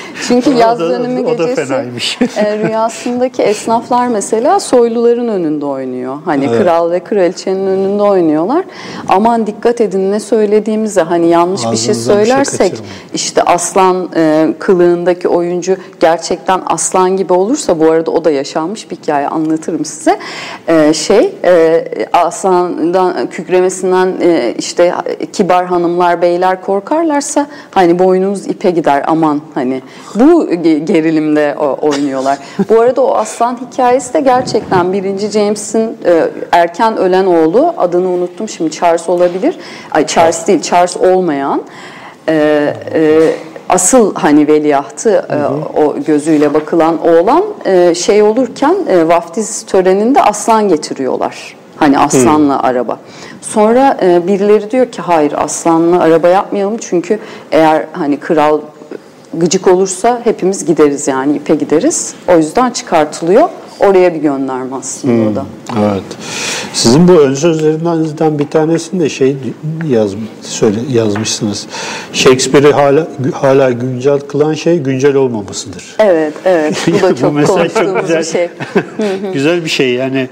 Çünkü 0.31 0.53
yaz 0.53 0.79
dönümü 0.79 1.25
gecesi 1.25 1.73
e, 2.35 2.57
rüyasındaki 2.57 3.41
esnaflar 3.41 4.07
mesela 4.07 4.59
soyluların 4.59 5.27
önünde 5.27 5.65
oynuyor. 5.65 6.17
Hani 6.25 6.45
evet. 6.45 6.61
kral 6.61 6.91
ve 6.91 6.99
kraliçenin 6.99 7.67
önünde 7.67 8.03
oynuyorlar. 8.03 8.65
Aman 9.09 9.47
dikkat 9.47 9.81
edin 9.81 10.11
ne 10.11 10.19
söylediğimize 10.19 11.01
hani 11.01 11.27
yanlış 11.27 11.65
Ağzınızdan 11.65 11.71
bir 11.71 11.77
şey 11.77 11.93
söylersek 11.93 12.71
bir 12.71 12.77
şey 12.77 12.85
işte 13.13 13.41
aslan 13.43 14.09
e, 14.15 14.53
kılığındaki 14.59 15.27
oyuncu 15.27 15.75
gerçekten 15.99 16.61
aslan 16.65 17.17
gibi 17.17 17.33
olursa 17.33 17.79
bu 17.79 17.91
arada 17.91 18.11
o 18.11 18.25
da 18.25 18.31
yaşanmış 18.31 18.91
bir 18.91 18.95
hikaye 18.95 19.27
anlatırım 19.27 19.85
size. 19.85 20.19
E, 20.67 20.93
şey 20.93 21.35
e, 21.43 21.85
aslandan 22.13 23.29
kükremesinden 23.29 24.13
e, 24.21 24.53
işte 24.57 24.93
kibar 25.33 25.65
hanımlar 25.65 26.21
beyler 26.21 26.61
korkarlarsa 26.61 27.47
hani 27.71 27.99
boynumuz 27.99 28.47
ipe 28.47 28.71
gider 28.71 29.03
aman 29.07 29.41
hani 29.53 29.81
bu 30.21 30.49
gerilimde 30.85 31.55
oynuyorlar. 31.81 32.37
Bu 32.69 32.81
arada 32.81 33.01
o 33.01 33.15
aslan 33.15 33.57
hikayesi 33.57 34.13
de 34.13 34.21
gerçekten 34.21 34.93
birinci 34.93 35.27
James'in 35.27 35.97
e, 36.05 36.27
erken 36.51 36.97
ölen 36.97 37.25
oğlu 37.25 37.73
adını 37.77 38.09
unuttum 38.09 38.49
şimdi 38.49 38.71
Charles 38.71 39.09
olabilir. 39.09 39.57
Ay 39.91 40.07
Charles 40.07 40.47
değil 40.47 40.61
Charles 40.61 40.97
olmayan 40.97 41.61
e, 42.29 42.33
e, 42.93 43.33
asıl 43.69 44.15
hani 44.15 44.47
veliahtı 44.47 45.09
hı 45.09 45.33
hı. 45.33 45.81
o 45.83 45.95
gözüyle 46.03 46.53
bakılan 46.53 47.07
oğlan 47.07 47.43
şey 47.93 48.21
olurken 48.21 48.75
vaftiz 49.07 49.63
töreninde 49.63 50.21
aslan 50.21 50.69
getiriyorlar. 50.69 51.55
Hani 51.81 51.99
aslanla 51.99 52.59
hmm. 52.59 52.65
araba. 52.65 52.99
Sonra 53.41 53.97
e, 54.01 54.27
birileri 54.27 54.71
diyor 54.71 54.91
ki 54.91 55.01
hayır 55.01 55.33
aslanla 55.37 55.99
araba 56.03 56.27
yapmayalım 56.27 56.77
çünkü 56.77 57.19
eğer 57.51 57.85
hani 57.91 58.19
kral 58.19 58.61
gıcık 59.33 59.67
olursa 59.67 60.21
hepimiz 60.23 60.65
gideriz 60.65 61.07
yani 61.07 61.35
ipe 61.35 61.55
gideriz. 61.55 62.13
O 62.27 62.37
yüzden 62.37 62.71
çıkartılıyor. 62.71 63.49
Oraya 63.79 64.13
bir 64.13 64.19
gönderme 64.19 64.75
aslında 64.75 65.13
hmm, 65.13 65.31
o 65.31 65.35
da. 65.35 65.45
Evet. 65.79 66.03
Sizin 66.73 67.07
bu 67.07 67.11
ön 67.11 67.33
sözlerinizden 67.33 68.39
bir 68.39 68.47
tanesinde 68.47 69.09
şey 69.09 69.37
yaz, 69.89 70.11
söyle, 70.41 70.79
yazmışsınız. 70.91 71.67
Shakespeare'i 72.13 72.71
hala 72.71 73.07
hala 73.33 73.71
güncel 73.71 74.19
kılan 74.19 74.53
şey 74.53 74.79
güncel 74.79 75.15
olmamasıdır. 75.15 75.95
Evet, 75.99 76.33
evet. 76.45 76.87
Bu 76.87 77.01
da 77.01 77.15
çok 77.15 77.35
bu 77.35 77.47
çok 77.47 78.01
güzel, 78.01 78.19
bir 78.19 78.23
şey. 78.23 78.49
güzel 79.33 79.65
bir 79.65 79.69
şey 79.69 79.93
yani. 79.93 80.29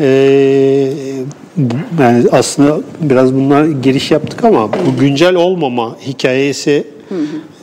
E, 0.00 0.06
yani 2.00 2.24
aslında 2.32 2.80
biraz 3.00 3.34
bunlar 3.34 3.64
giriş 3.64 4.10
yaptık 4.10 4.44
ama 4.44 4.72
bu 4.72 5.00
güncel 5.00 5.34
olmama 5.34 5.96
hikayesi 6.06 6.84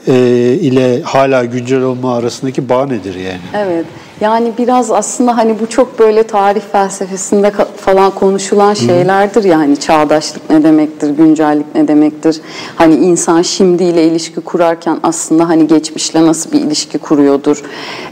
e, 0.07 0.13
ile 0.61 1.01
hala 1.01 1.45
güncel 1.45 1.81
olma 1.81 2.17
arasındaki 2.17 2.69
bağ 2.69 2.85
nedir 2.85 3.15
yani? 3.15 3.39
Evet. 3.53 3.85
Yani 4.21 4.51
biraz 4.57 4.91
aslında 4.91 5.37
hani 5.37 5.59
bu 5.59 5.69
çok 5.69 5.99
böyle 5.99 6.23
tarih 6.23 6.61
felsefesinde 6.71 7.51
falan 7.77 8.11
konuşulan 8.11 8.73
şeylerdir 8.73 9.43
ya 9.43 9.57
hani 9.57 9.79
çağdaşlık 9.79 10.49
ne 10.49 10.63
demektir, 10.63 11.09
güncellik 11.09 11.75
ne 11.75 11.87
demektir? 11.87 12.41
Hani 12.75 12.95
insan 12.95 13.41
şimdiyle 13.41 14.07
ilişki 14.07 14.41
kurarken 14.41 14.97
aslında 15.03 15.49
hani 15.49 15.67
geçmişle 15.67 16.25
nasıl 16.25 16.51
bir 16.51 16.61
ilişki 16.61 16.97
kuruyordur 16.97 17.61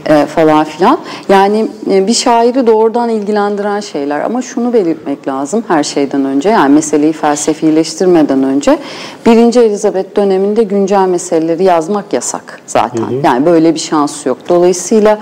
e, 0.06 0.26
falan 0.26 0.64
filan. 0.64 0.98
Yani 1.28 1.68
e, 1.90 2.06
bir 2.06 2.14
şairi 2.14 2.66
doğrudan 2.66 3.08
ilgilendiren 3.08 3.80
şeyler 3.80 4.20
ama 4.20 4.42
şunu 4.42 4.72
belirtmek 4.72 5.28
lazım 5.28 5.64
her 5.68 5.84
şeyden 5.84 6.24
önce 6.24 6.48
yani 6.48 6.74
meseleyi 6.74 7.12
felsefileştirmeden 7.12 8.42
önce 8.42 8.78
birinci 9.26 9.60
Elizabeth 9.60 10.16
döneminde 10.16 10.62
güncel 10.62 11.08
meseleleri 11.08 11.64
yazmak 11.64 12.12
yasak 12.12 12.60
zaten. 12.66 13.04
Hı 13.04 13.06
hı. 13.06 13.20
Yani 13.24 13.46
böyle 13.46 13.74
bir 13.74 13.80
şans 13.80 14.26
yok. 14.26 14.38
Dolayısıyla 14.48 15.18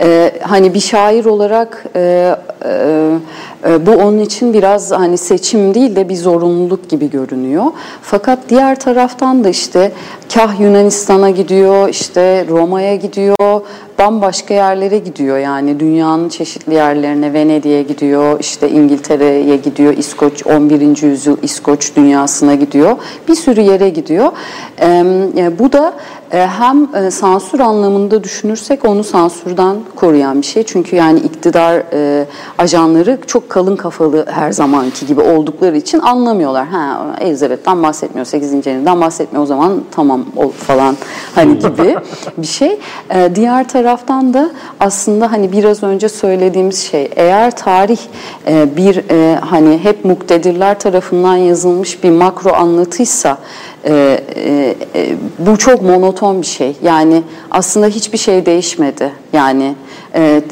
e, 0.00 0.32
hani 0.42 0.74
bir 0.74 0.80
şair 0.80 1.24
olarak 1.24 1.84
e, 1.96 2.34
e, 2.64 3.10
e, 3.66 3.86
bu 3.86 3.90
onun 3.90 4.18
için 4.18 4.54
biraz 4.54 4.92
hani 4.92 5.18
seçim 5.18 5.74
değil 5.74 5.96
de 5.96 6.08
bir 6.08 6.16
zorunluluk 6.16 6.88
gibi 6.88 7.10
görünüyor. 7.10 7.64
Fakat 8.02 8.38
diğer 8.48 8.80
taraftan 8.80 9.44
da 9.44 9.48
işte 9.48 9.92
kah 10.34 10.60
Yunanistan'a 10.60 11.30
gidiyor, 11.30 11.88
işte 11.88 12.46
Roma'ya 12.48 12.96
gidiyor, 12.96 13.60
bambaşka 14.02 14.54
yerlere 14.54 14.98
gidiyor 14.98 15.38
yani 15.38 15.80
dünyanın 15.80 16.28
çeşitli 16.28 16.74
yerlerine 16.74 17.32
Venedik'e 17.32 17.82
gidiyor, 17.82 18.40
işte 18.40 18.70
İngiltere'ye 18.70 19.56
gidiyor, 19.56 19.96
İskoç 19.96 20.46
11. 20.46 21.02
yüzyıl 21.02 21.36
İskoç 21.42 21.96
dünyasına 21.96 22.54
gidiyor. 22.54 22.96
Bir 23.28 23.34
sürü 23.34 23.60
yere 23.60 23.88
gidiyor. 23.88 24.32
E, 24.80 25.58
bu 25.58 25.72
da 25.72 25.92
e, 26.32 26.46
hem 26.46 26.88
e, 26.94 27.10
sansür 27.10 27.60
anlamında 27.60 28.24
düşünürsek 28.24 28.84
onu 28.84 29.04
sansürden 29.04 29.76
koruyan 29.96 30.40
bir 30.40 30.46
şey. 30.46 30.62
Çünkü 30.62 30.96
yani 30.96 31.18
iktidar 31.20 31.82
ajanları 32.58 33.18
çok 33.26 33.50
kalın 33.50 33.76
kafalı 33.76 34.26
her 34.30 34.52
zamanki 34.52 35.06
gibi 35.06 35.20
oldukları 35.20 35.76
için 35.76 36.00
anlamıyorlar. 36.00 36.66
Ha 36.66 37.16
Elizabeth'ten 37.20 37.82
bahsetmiyor, 37.82 38.26
8. 38.26 38.66
Henry'den 38.66 39.00
bahsetmiyor 39.00 39.42
o 39.42 39.46
zaman 39.46 39.80
tamam 39.90 40.24
falan 40.56 40.96
hani 41.34 41.58
gibi 41.58 41.96
bir 42.38 42.46
şey. 42.46 42.78
Diğer 43.34 43.68
taraftan 43.92 44.34
da 44.34 44.50
aslında 44.80 45.32
hani 45.32 45.52
biraz 45.52 45.82
önce 45.82 46.08
söylediğimiz 46.08 46.78
şey 46.90 47.10
eğer 47.16 47.56
tarih 47.56 47.98
bir 48.48 49.02
hani 49.40 49.78
hep 49.78 50.04
muktedirler 50.04 50.78
tarafından 50.78 51.36
yazılmış 51.36 52.04
bir 52.04 52.10
makro 52.10 52.52
anlatıysa 52.52 53.38
e, 53.86 54.18
bu 55.38 55.56
çok 55.56 55.82
monoton 55.82 56.42
bir 56.42 56.46
şey. 56.46 56.76
Yani 56.82 57.22
aslında 57.50 57.86
hiçbir 57.86 58.18
şey 58.18 58.46
değişmedi. 58.46 59.12
Yani 59.32 59.74
e, 60.14 60.42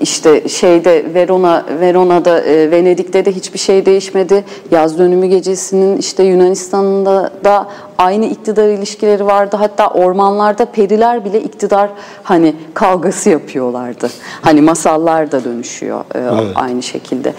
işte 0.00 0.48
şeyde 0.48 1.14
Verona 1.14 1.64
Verona'da 1.80 2.40
e, 2.40 2.70
Venedik'te 2.70 3.24
de 3.24 3.32
hiçbir 3.32 3.58
şey 3.58 3.86
değişmedi. 3.86 4.44
Yaz 4.70 4.98
dönümü 4.98 5.26
gecesinin 5.26 5.96
işte 5.96 6.22
Yunanistan'da 6.22 7.30
da 7.44 7.68
aynı 7.98 8.26
iktidar 8.26 8.68
ilişkileri 8.68 9.26
vardı. 9.26 9.56
Hatta 9.56 9.88
ormanlarda 9.88 10.64
periler 10.64 11.24
bile 11.24 11.42
iktidar 11.42 11.90
hani 12.22 12.54
kavgası 12.74 13.30
yapıyorlardı. 13.30 14.10
Hani 14.40 14.60
masallar 14.60 15.32
da 15.32 15.44
dönüşüyor 15.44 16.00
e, 16.14 16.18
evet. 16.18 16.52
aynı 16.54 16.82
şekilde. 16.82 17.34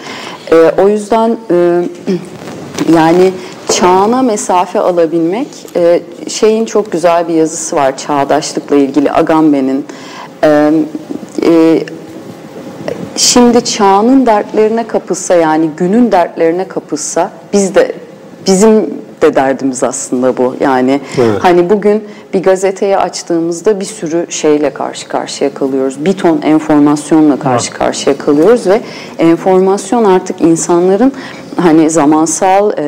E, 0.52 0.56
o 0.82 0.88
yüzden 0.88 1.36
e, 1.50 1.82
yani 2.94 3.32
çağına 3.70 4.22
mesafe 4.22 4.80
alabilmek 4.80 5.48
e, 5.76 6.00
şeyin 6.28 6.64
çok 6.64 6.92
güzel 6.92 7.28
bir 7.28 7.34
yazısı 7.34 7.76
var 7.76 7.96
çağdaşlıkla 7.96 8.76
ilgili 8.76 9.12
Agamben'in. 9.12 9.86
E, 10.44 10.72
e, 11.42 11.82
şimdi 13.16 13.64
çağının 13.64 14.26
dertlerine 14.26 14.86
kapılsa 14.86 15.34
yani 15.34 15.70
günün 15.76 16.12
dertlerine 16.12 16.68
kapılsa 16.68 17.30
biz 17.52 17.74
de 17.74 17.94
bizim 18.46 18.94
de 19.22 19.34
derdimiz 19.34 19.82
aslında 19.82 20.36
bu. 20.36 20.54
Yani 20.60 21.00
evet. 21.18 21.38
hani 21.42 21.70
bugün 21.70 22.04
bir 22.34 22.42
gazeteyi 22.42 22.96
açtığımızda 22.96 23.80
bir 23.80 23.84
sürü 23.84 24.26
şeyle 24.28 24.70
karşı 24.70 25.08
karşıya 25.08 25.54
kalıyoruz. 25.54 26.04
Bir 26.04 26.12
ton 26.12 26.42
enformasyonla 26.42 27.38
karşı 27.38 27.70
evet. 27.70 27.78
karşıya 27.78 28.18
kalıyoruz 28.18 28.66
ve 28.66 28.80
enformasyon 29.18 30.04
artık 30.04 30.40
insanların 30.40 31.12
hani 31.56 31.90
zamansal, 31.90 32.70
e, 32.70 32.84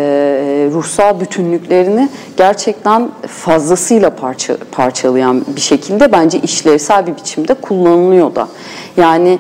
ruhsal 0.73 1.21
bütünlüklerini 1.21 2.09
gerçekten 2.37 3.11
fazlasıyla 3.27 4.11
parça, 4.11 4.57
parçalayan 4.73 5.45
bir 5.57 5.61
şekilde 5.61 6.13
bence 6.13 6.39
işlevsel 6.39 7.07
bir 7.07 7.17
biçimde 7.17 7.55
kullanılıyor 7.55 8.35
da. 8.35 8.49
Yani 8.97 9.39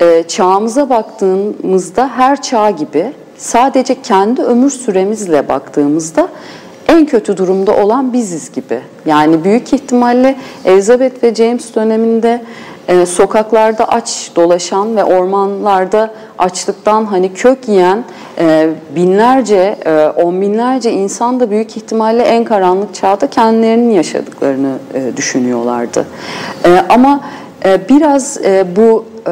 e, 0.00 0.22
çağımıza 0.28 0.90
baktığımızda 0.90 2.10
her 2.16 2.42
çağ 2.42 2.70
gibi 2.70 3.12
sadece 3.40 4.02
kendi 4.02 4.42
ömür 4.42 4.70
süremizle 4.70 5.48
baktığımızda 5.48 6.28
en 6.88 7.06
kötü 7.06 7.36
durumda 7.36 7.76
olan 7.76 8.12
biziz 8.12 8.52
gibi. 8.52 8.80
Yani 9.06 9.44
büyük 9.44 9.72
ihtimalle 9.72 10.36
Elizabeth 10.64 11.22
ve 11.22 11.34
James 11.34 11.74
döneminde 11.74 12.42
e, 12.88 13.06
sokaklarda 13.06 13.88
aç 13.88 14.30
dolaşan 14.36 14.96
ve 14.96 15.04
ormanlarda 15.04 16.10
açlıktan 16.38 17.04
hani 17.04 17.34
kök 17.34 17.68
yiyen 17.68 18.04
e, 18.38 18.68
binlerce, 18.96 19.76
e, 19.84 20.06
on 20.06 20.40
binlerce 20.40 20.92
insan 20.92 21.40
da 21.40 21.50
büyük 21.50 21.76
ihtimalle 21.76 22.22
en 22.22 22.44
karanlık 22.44 22.94
çağda 22.94 23.26
kendilerinin 23.26 23.90
yaşadıklarını 23.90 24.72
e, 24.94 25.16
düşünüyorlardı. 25.16 26.06
E, 26.64 26.82
ama 26.88 27.20
e, 27.64 27.88
biraz 27.88 28.38
e, 28.44 28.66
bu 28.76 29.04
e, 29.26 29.30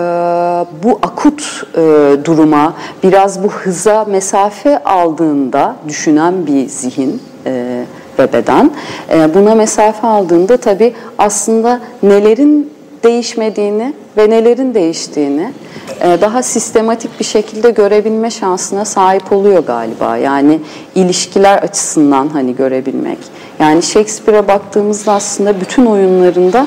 bu 0.82 0.99
akut 1.03 1.66
e, 1.74 1.80
duruma, 2.24 2.74
biraz 3.03 3.43
bu 3.43 3.49
hıza 3.49 4.05
mesafe 4.05 4.84
aldığında 4.84 5.76
düşünen 5.89 6.47
bir 6.47 6.68
zihin 6.68 7.22
e, 7.47 7.84
ve 8.18 8.32
beden, 8.32 8.70
e, 9.11 9.34
buna 9.34 9.55
mesafe 9.55 10.07
aldığında 10.07 10.57
tabii 10.57 10.95
aslında 11.18 11.80
nelerin 12.03 12.70
değişmediğini 13.05 13.95
ve 14.16 14.30
nelerin 14.30 14.74
değiştiğini 14.74 15.53
e, 16.01 16.20
daha 16.20 16.43
sistematik 16.43 17.20
bir 17.20 17.24
şekilde 17.24 17.70
görebilme 17.70 18.30
şansına 18.30 18.84
sahip 18.84 19.32
oluyor 19.32 19.66
galiba. 19.66 20.16
Yani 20.16 20.61
ilişkiler 20.95 21.59
açısından 21.59 22.28
hani 22.28 22.57
görebilmek. 22.57 23.18
Yani 23.59 23.82
Shakespeare'e 23.82 24.49
baktığımızda 24.49 25.12
aslında 25.12 25.61
bütün 25.61 25.86
oyunlarında 25.86 26.66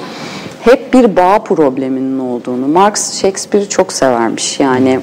hep 0.61 0.93
bir 0.93 1.15
bağ 1.15 1.39
probleminin 1.39 2.19
olduğunu. 2.19 2.67
Marx 2.67 3.21
Shakespeare'i 3.21 3.69
çok 3.69 3.93
severmiş. 3.93 4.59
Yani 4.59 4.99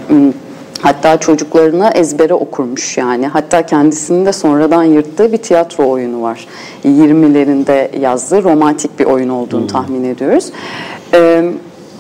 hatta 0.80 1.20
çocuklarına 1.20 1.90
ezbere 1.90 2.34
okurmuş 2.34 2.98
yani. 2.98 3.26
Hatta 3.26 3.66
kendisinin 3.66 4.26
de 4.26 4.32
sonradan 4.32 4.82
yırttığı 4.82 5.32
bir 5.32 5.38
tiyatro 5.38 5.88
oyunu 5.88 6.22
var. 6.22 6.46
20'lerinde 6.84 7.98
yazdığı 7.98 8.42
romantik 8.42 8.98
bir 8.98 9.04
oyun 9.04 9.28
olduğunu 9.28 9.61
hmm. 9.61 9.68
tahmin 9.68 10.04
ediyoruz. 10.04 10.50
Ee, 11.14 11.52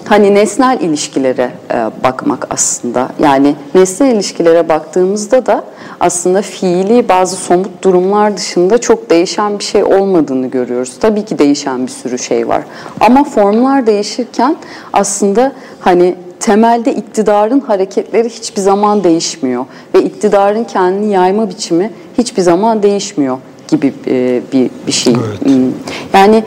hani 0.08 0.34
nesnel 0.34 0.80
ilişkilere 0.80 1.50
e, 1.70 1.90
bakmak 2.04 2.46
aslında. 2.50 3.08
Yani 3.22 3.54
nesnel 3.74 4.14
ilişkilere 4.14 4.68
baktığımızda 4.68 5.46
da 5.46 5.64
aslında 6.00 6.42
fiili 6.42 7.08
bazı 7.08 7.36
somut 7.36 7.84
durumlar 7.84 8.36
dışında 8.36 8.78
çok 8.78 9.10
değişen 9.10 9.58
bir 9.58 9.64
şey 9.64 9.84
olmadığını 9.84 10.46
görüyoruz. 10.46 10.92
Tabii 11.00 11.24
ki 11.24 11.38
değişen 11.38 11.86
bir 11.86 11.92
sürü 11.92 12.18
şey 12.18 12.48
var. 12.48 12.62
Ama 13.00 13.24
formlar 13.24 13.86
değişirken 13.86 14.56
aslında 14.92 15.52
hani 15.80 16.14
temelde 16.40 16.94
iktidarın 16.94 17.60
hareketleri 17.60 18.28
hiçbir 18.28 18.60
zaman 18.60 19.04
değişmiyor 19.04 19.64
ve 19.94 20.02
iktidarın 20.02 20.64
kendini 20.64 21.12
yayma 21.12 21.48
biçimi 21.48 21.90
hiçbir 22.18 22.42
zaman 22.42 22.82
değişmiyor 22.82 23.38
gibi 23.68 23.94
e, 24.06 24.42
bir 24.52 24.70
bir 24.86 24.92
şey. 24.92 25.14
Evet. 25.28 25.54
Hmm. 25.54 25.72
Yani 26.12 26.44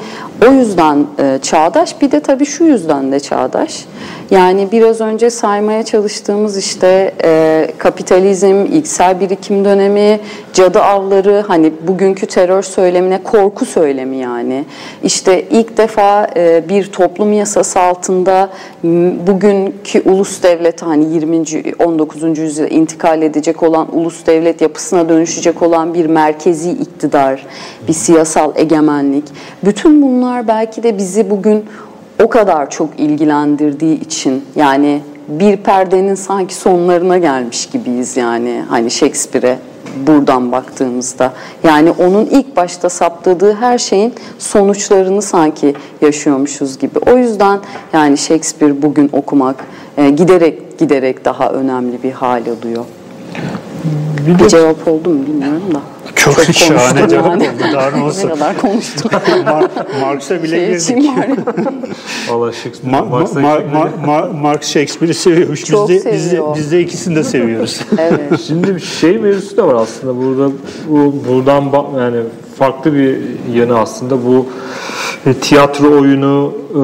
o 0.48 0.52
yüzden 0.52 1.06
e, 1.20 1.39
çağdaş 1.42 2.02
bir 2.02 2.12
de 2.12 2.20
tabii 2.20 2.46
şu 2.46 2.64
yüzden 2.64 3.12
de 3.12 3.20
çağdaş. 3.20 3.86
Yani 4.32 4.68
biraz 4.72 5.02
önce 5.02 5.30
saymaya 5.30 5.84
çalıştığımız 5.84 6.58
işte 6.58 7.14
e, 7.24 7.68
kapitalizm, 7.78 8.66
ilksel 8.72 9.20
birikim 9.20 9.66
dönemi, 9.66 10.20
cadı 10.54 10.82
avları, 10.82 11.44
hani 11.48 11.74
bugünkü 11.88 12.26
terör 12.26 12.62
söylemine 12.62 13.24
korku 13.24 13.66
söylemi 13.66 14.18
yani. 14.18 14.66
İşte 15.04 15.46
ilk 15.50 15.78
defa 15.78 16.28
e, 16.36 16.70
bir 16.70 16.86
toplum 16.86 17.34
yasası 17.34 17.80
altında 17.80 18.50
bugünkü 19.28 20.02
ulus 20.06 20.44
devlet 20.44 20.82
hani 20.82 21.14
20. 21.14 21.44
19. 21.80 22.38
yüzyılda 22.38 22.70
intikal 22.70 23.22
edecek 23.22 23.64
olan 23.64 23.98
ulus 23.98 24.26
devlet 24.26 24.62
yapısına 24.62 25.10
dönüşecek 25.10 25.62
olan 25.62 25.94
bir 25.94 26.06
merkezi 26.06 26.72
iktidar, 26.72 27.46
bir 27.88 27.93
siyasal 27.93 28.51
egemenlik. 28.55 29.23
Bütün 29.63 30.01
bunlar 30.01 30.47
belki 30.47 30.84
de 30.84 30.97
bizi 30.97 31.29
bugün 31.29 31.65
o 32.23 32.29
kadar 32.29 32.69
çok 32.69 32.89
ilgilendirdiği 32.99 33.99
için 33.99 34.45
yani 34.55 35.01
bir 35.27 35.57
perdenin 35.57 36.15
sanki 36.15 36.55
sonlarına 36.55 37.17
gelmiş 37.17 37.69
gibiyiz 37.69 38.17
yani 38.17 38.63
hani 38.69 38.91
Shakespeare'e 38.91 39.57
buradan 40.07 40.51
baktığımızda. 40.51 41.34
Yani 41.63 41.91
onun 41.91 42.25
ilk 42.25 42.55
başta 42.55 42.89
saptadığı 42.89 43.53
her 43.53 43.77
şeyin 43.77 44.13
sonuçlarını 44.39 45.21
sanki 45.21 45.75
yaşıyormuşuz 46.01 46.77
gibi. 46.77 46.99
O 46.99 47.17
yüzden 47.17 47.59
yani 47.93 48.17
Shakespeare 48.17 48.82
bugün 48.82 49.09
okumak 49.13 49.55
e, 49.97 50.09
giderek 50.09 50.77
giderek 50.79 51.25
daha 51.25 51.51
önemli 51.51 52.03
bir 52.03 52.11
hal 52.11 52.41
alıyor. 52.41 52.86
Bir, 54.28 54.39
bir 54.39 54.47
cevap 54.49 54.88
oldu 54.88 55.09
mu 55.09 55.26
bilmiyorum 55.28 55.63
da. 55.74 55.82
Çok, 56.15 56.45
Çok 56.45 56.55
şahane 56.55 57.09
cevap 57.09 57.26
yani. 57.26 57.43
oldu. 57.43 57.63
Daha 57.74 57.91
ne 57.91 58.03
olsun. 58.03 58.28
ne 58.30 58.34
kadar 58.34 58.57
konuştuk. 58.57 59.11
Marx'a 60.01 60.43
bile 60.43 60.80
şey 60.80 60.95
girdik. 60.95 61.39
Valla 62.30 62.51
Shakespeare, 62.51 62.97
Ma- 62.97 63.09
Marx'a 63.09 63.39
Ma- 63.39 63.72
Ma- 63.74 64.05
Ma- 64.05 64.41
Marx 64.41 64.67
Shakespeare'i 64.67 65.13
seviyormuş. 65.13 65.65
Çok 65.65 65.89
biz 65.89 66.05
de, 66.05 66.13
biz 66.13 66.32
de, 66.32 66.41
biz 66.55 66.72
de 66.72 66.82
ikisini 66.82 67.15
de 67.15 67.24
seviyoruz. 67.24 67.80
evet. 67.97 68.41
Şimdi 68.47 68.82
şey 68.82 69.17
mevzusu 69.17 69.57
da 69.57 69.67
var 69.67 69.76
aslında 69.76 70.17
burada. 70.17 70.51
Bu, 70.89 71.15
buradan 71.30 71.63
yani 71.99 72.17
farklı 72.59 72.93
bir 72.93 73.17
yanı 73.55 73.80
aslında 73.80 74.26
bu 74.26 74.45
e, 75.26 75.34
tiyatro 75.34 75.99
oyunu 76.01 76.53
e, 76.69 76.82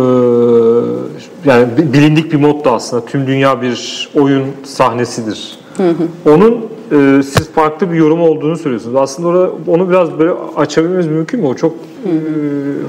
yani 1.49 1.67
bilindik 1.93 2.31
bir 2.33 2.37
mod 2.37 2.65
da 2.65 2.71
aslında. 2.71 3.05
Tüm 3.05 3.27
dünya 3.27 3.61
bir 3.61 4.09
oyun 4.15 4.45
sahnesidir. 4.63 5.57
Onun 6.25 6.65
e, 6.91 7.23
siz 7.23 7.49
farklı 7.49 7.91
bir 7.91 7.97
yorum 7.97 8.21
olduğunu 8.21 8.57
söylüyorsunuz. 8.57 8.95
Aslında 8.95 9.27
orada 9.27 9.51
onu 9.67 9.89
biraz 9.89 10.19
böyle 10.19 10.31
açabilmemiz 10.55 11.07
mümkün 11.07 11.39
mü? 11.39 11.47
O 11.47 11.53
çok 11.53 11.73
e, 11.73 12.09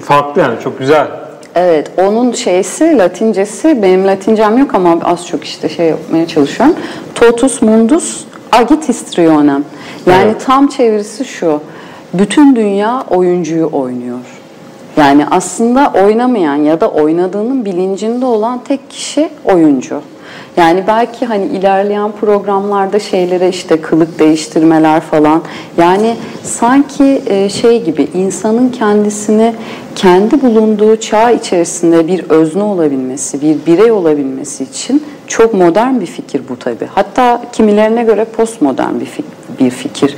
farklı 0.01 0.41
yani 0.41 0.55
çok 0.65 0.79
güzel. 0.79 1.09
Evet, 1.55 1.91
onun 1.97 2.33
şeysi, 2.33 2.99
Latincesi, 2.99 3.83
benim 3.83 4.07
Latincem 4.07 4.59
yok 4.59 4.75
ama 4.75 4.99
az 5.05 5.27
çok 5.27 5.45
işte 5.45 5.69
şey 5.69 5.87
yapmaya 5.87 6.27
çalışıyorum. 6.27 6.77
Totus 7.15 7.63
mundus 7.63 8.25
agit 8.53 8.89
histrionem. 8.89 9.65
Yani 10.07 10.25
evet. 10.25 10.45
tam 10.47 10.69
çevirisi 10.69 11.25
şu, 11.25 11.61
bütün 12.15 12.57
dünya 12.57 13.05
oyuncuyu 13.11 13.69
oynuyor. 13.73 14.19
Yani 14.97 15.27
aslında 15.31 15.93
oynamayan 16.05 16.57
ya 16.57 16.81
da 16.81 16.91
oynadığının 16.91 17.65
bilincinde 17.65 18.27
olan 18.27 18.65
tek 18.65 18.91
kişi 18.91 19.31
oyuncu. 19.45 20.01
Yani 20.57 20.85
belki 20.87 21.27
hani 21.27 21.45
ilerleyen 21.45 22.13
programlarda 22.13 22.99
şeylere 22.99 23.49
işte 23.49 23.81
kılık 23.81 24.19
değiştirmeler 24.19 25.01
falan 25.01 25.43
yani 25.79 26.17
sanki 26.43 27.23
e, 27.27 27.49
şey 27.49 27.85
gibi 27.85 28.09
insanın 28.15 28.69
kendisini 28.69 29.55
kendi 29.95 30.43
bulunduğu 30.43 30.97
çağ 30.97 31.31
içerisinde 31.31 32.09
bir 32.09 32.31
özne 32.31 32.63
olabilmesi, 32.63 33.41
bir 33.41 33.57
birey 33.67 33.93
olabilmesi 33.93 34.65
için 34.65 35.05
çok 35.27 35.55
modern 35.55 36.01
bir 36.01 36.07
fikir 36.07 36.43
bu 36.49 36.59
tabi. 36.59 36.87
Hatta 36.95 37.43
kimilerine 37.53 38.03
göre 38.03 38.25
postmodern 38.25 39.01
bir 39.01 39.07
fikir 39.07 39.39
bir 39.61 39.71
fikir. 39.71 40.15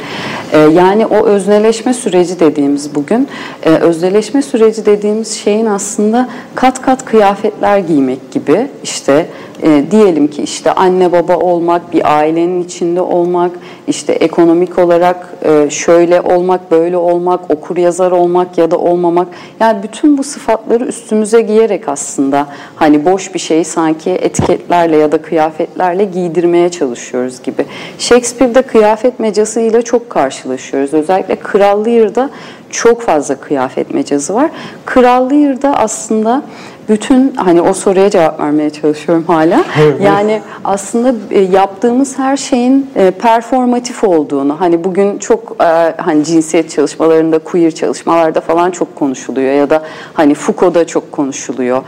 Ee, 0.52 0.58
yani 0.58 1.06
o 1.06 1.26
özneleşme 1.26 1.94
süreci 1.94 2.40
dediğimiz 2.40 2.94
bugün, 2.94 3.28
e, 3.62 3.70
özneleşme 3.70 4.42
süreci 4.42 4.86
dediğimiz 4.86 5.32
şeyin 5.32 5.66
aslında 5.66 6.28
kat 6.54 6.82
kat 6.82 7.04
kıyafetler 7.04 7.78
giymek 7.78 8.30
gibi. 8.32 8.66
İşte 8.82 9.26
e, 9.62 9.90
diyelim 9.90 10.28
ki 10.28 10.42
işte 10.42 10.72
anne 10.72 11.12
baba 11.12 11.36
olmak, 11.36 11.92
bir 11.92 12.18
ailenin 12.18 12.62
içinde 12.62 13.00
olmak, 13.00 13.50
işte 13.86 14.12
ekonomik 14.12 14.78
olarak 14.78 15.34
e, 15.42 15.70
şöyle 15.70 16.20
olmak, 16.20 16.70
böyle 16.70 16.96
olmak, 16.96 17.50
okur 17.50 17.76
yazar 17.76 18.10
olmak 18.10 18.58
ya 18.58 18.70
da 18.70 18.78
olmamak. 18.78 19.28
Yani 19.60 19.82
bütün 19.82 20.18
bu 20.18 20.24
sıfatları 20.24 20.84
üstümüze 20.84 21.40
giyerek 21.40 21.88
aslında 21.88 22.46
hani 22.76 23.04
boş 23.04 23.34
bir 23.34 23.38
şeyi 23.38 23.64
sanki 23.64 24.10
etiketlerle 24.10 24.96
ya 24.96 25.12
da 25.12 25.22
kıyafetlerle 25.22 26.04
giydirmeye 26.04 26.68
çalışıyoruz 26.68 27.42
gibi. 27.42 27.66
Shakespeare'de 27.98 28.62
kıyafet 28.62 29.20
mecasıyla 29.20 29.82
çok 29.82 30.10
karşılaşıyoruz. 30.10 30.94
Özellikle 30.94 31.36
Kral 31.36 31.86
Lear'da 31.86 32.30
çok 32.70 33.02
fazla 33.02 33.34
kıyafet 33.34 33.94
mecazı 33.94 34.34
var. 34.34 34.50
Kral 34.84 35.30
Lear'da 35.30 35.76
aslında 35.76 36.42
bütün 36.90 37.32
hani 37.36 37.62
o 37.62 37.72
soruya 37.72 38.10
cevap 38.10 38.40
vermeye 38.40 38.70
çalışıyorum 38.70 39.24
hala. 39.26 39.64
yani 40.02 40.40
aslında 40.64 41.14
e, 41.30 41.40
yaptığımız 41.40 42.18
her 42.18 42.36
şeyin 42.36 42.90
e, 42.96 43.10
performatif 43.10 44.04
olduğunu 44.04 44.60
hani 44.60 44.84
bugün 44.84 45.18
çok 45.18 45.56
e, 45.60 45.94
hani 45.96 46.24
cinsiyet 46.24 46.70
çalışmalarında, 46.70 47.38
queer 47.38 47.70
çalışmalarda 47.70 48.40
falan 48.40 48.70
çok 48.70 48.96
konuşuluyor 48.96 49.52
ya 49.52 49.70
da 49.70 49.82
hani 50.14 50.34
Foucault'da 50.34 50.86
çok 50.86 51.12
konuşuluyor. 51.12 51.82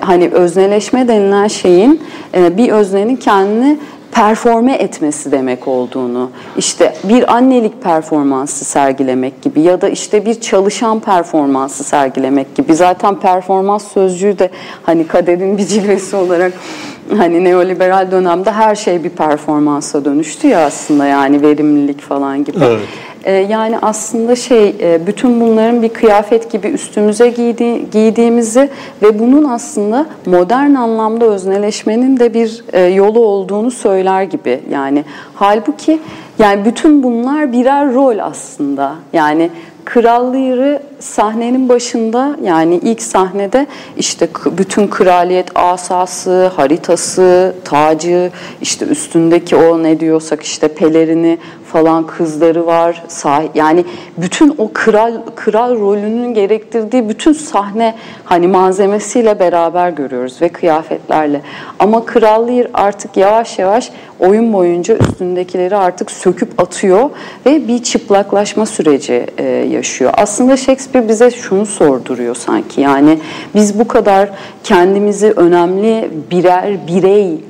Hani 0.00 0.28
özneleşme 0.28 1.08
denilen 1.08 1.48
şeyin 1.48 2.02
bir 2.34 2.72
öznenin 2.72 3.16
kendini 3.16 3.78
performe 4.12 4.72
etmesi 4.74 5.32
demek 5.32 5.68
olduğunu, 5.68 6.30
işte 6.56 6.94
bir 7.04 7.34
annelik 7.34 7.82
performansı 7.82 8.64
sergilemek 8.64 9.42
gibi 9.42 9.60
ya 9.60 9.80
da 9.80 9.88
işte 9.88 10.26
bir 10.26 10.40
çalışan 10.40 11.00
performansı 11.00 11.84
sergilemek 11.84 12.54
gibi. 12.54 12.74
Zaten 12.74 13.20
performans 13.20 13.92
sözcüğü 13.92 14.38
de 14.38 14.50
hani 14.82 15.06
kaderin 15.06 15.58
bir 15.58 15.66
cilvesi 15.66 16.16
olarak 16.16 16.52
hani 17.16 17.44
neoliberal 17.44 18.10
dönemde 18.10 18.52
her 18.52 18.74
şey 18.74 19.04
bir 19.04 19.10
performansa 19.10 20.04
dönüştü 20.04 20.48
ya 20.48 20.66
aslında 20.66 21.06
yani 21.06 21.42
verimlilik 21.42 22.00
falan 22.00 22.44
gibi. 22.44 22.58
Evet. 22.64 22.80
Ee, 23.26 23.32
yani 23.32 23.78
aslında 23.82 24.36
şey 24.36 24.76
e, 24.80 25.06
bütün 25.06 25.40
bunların 25.40 25.82
bir 25.82 25.88
kıyafet 25.88 26.52
gibi 26.52 26.66
üstümüze 26.66 27.28
giydi, 27.28 27.90
giydiğimizi 27.92 28.70
ve 29.02 29.18
bunun 29.18 29.44
aslında 29.44 30.06
modern 30.26 30.74
anlamda 30.74 31.24
özneleşmenin 31.24 32.20
de 32.20 32.34
bir 32.34 32.64
e, 32.72 32.80
yolu 32.80 33.18
olduğunu 33.18 33.70
söyler 33.70 34.22
gibi. 34.22 34.60
Yani 34.70 35.04
halbuki 35.34 36.00
yani 36.38 36.64
bütün 36.64 37.02
bunlar 37.02 37.52
birer 37.52 37.94
rol 37.94 38.18
aslında. 38.18 38.94
Yani 39.12 39.50
Kral 39.84 40.34
Lear'ı 40.34 40.82
sahnenin 41.00 41.68
başında 41.68 42.36
yani 42.42 42.80
ilk 42.82 43.02
sahnede 43.02 43.66
işte 43.96 44.28
bütün 44.58 44.88
kraliyet 44.88 45.46
asası, 45.54 46.46
haritası, 46.46 47.54
tacı, 47.64 48.30
işte 48.60 48.86
üstündeki 48.86 49.56
o 49.56 49.82
ne 49.82 50.00
diyorsak 50.00 50.42
işte 50.42 50.68
pelerini 50.68 51.38
falan 51.72 52.06
kızları 52.06 52.66
var. 52.66 53.02
Yani 53.54 53.84
bütün 54.18 54.54
o 54.58 54.70
kral 54.72 55.12
kral 55.34 55.80
rolünün 55.80 56.34
gerektirdiği 56.34 57.08
bütün 57.08 57.32
sahne 57.32 57.94
hani 58.24 58.48
malzemesiyle 58.48 59.40
beraber 59.40 59.90
görüyoruz 59.90 60.42
ve 60.42 60.48
kıyafetlerle. 60.48 61.40
Ama 61.78 62.04
Kral 62.04 62.46
artık 62.74 63.16
yavaş 63.16 63.58
yavaş 63.58 63.90
oyun 64.20 64.52
boyunca 64.52 64.96
üstündekileri 64.96 65.76
artık 65.76 66.10
söküp 66.10 66.60
atıyor 66.60 67.10
ve 67.46 67.68
bir 67.68 67.82
çıplaklaşma 67.82 68.66
süreci 68.66 69.26
e, 69.38 69.44
yaşıyor. 69.44 70.12
Aslında 70.16 70.56
Shakespeare 70.56 70.85
bize 70.94 71.30
şunu 71.30 71.66
sorduruyor 71.66 72.34
sanki. 72.34 72.80
Yani 72.80 73.18
biz 73.54 73.78
bu 73.78 73.88
kadar 73.88 74.30
kendimizi 74.64 75.30
önemli 75.30 76.10
birer 76.30 76.86
birey 76.86 77.40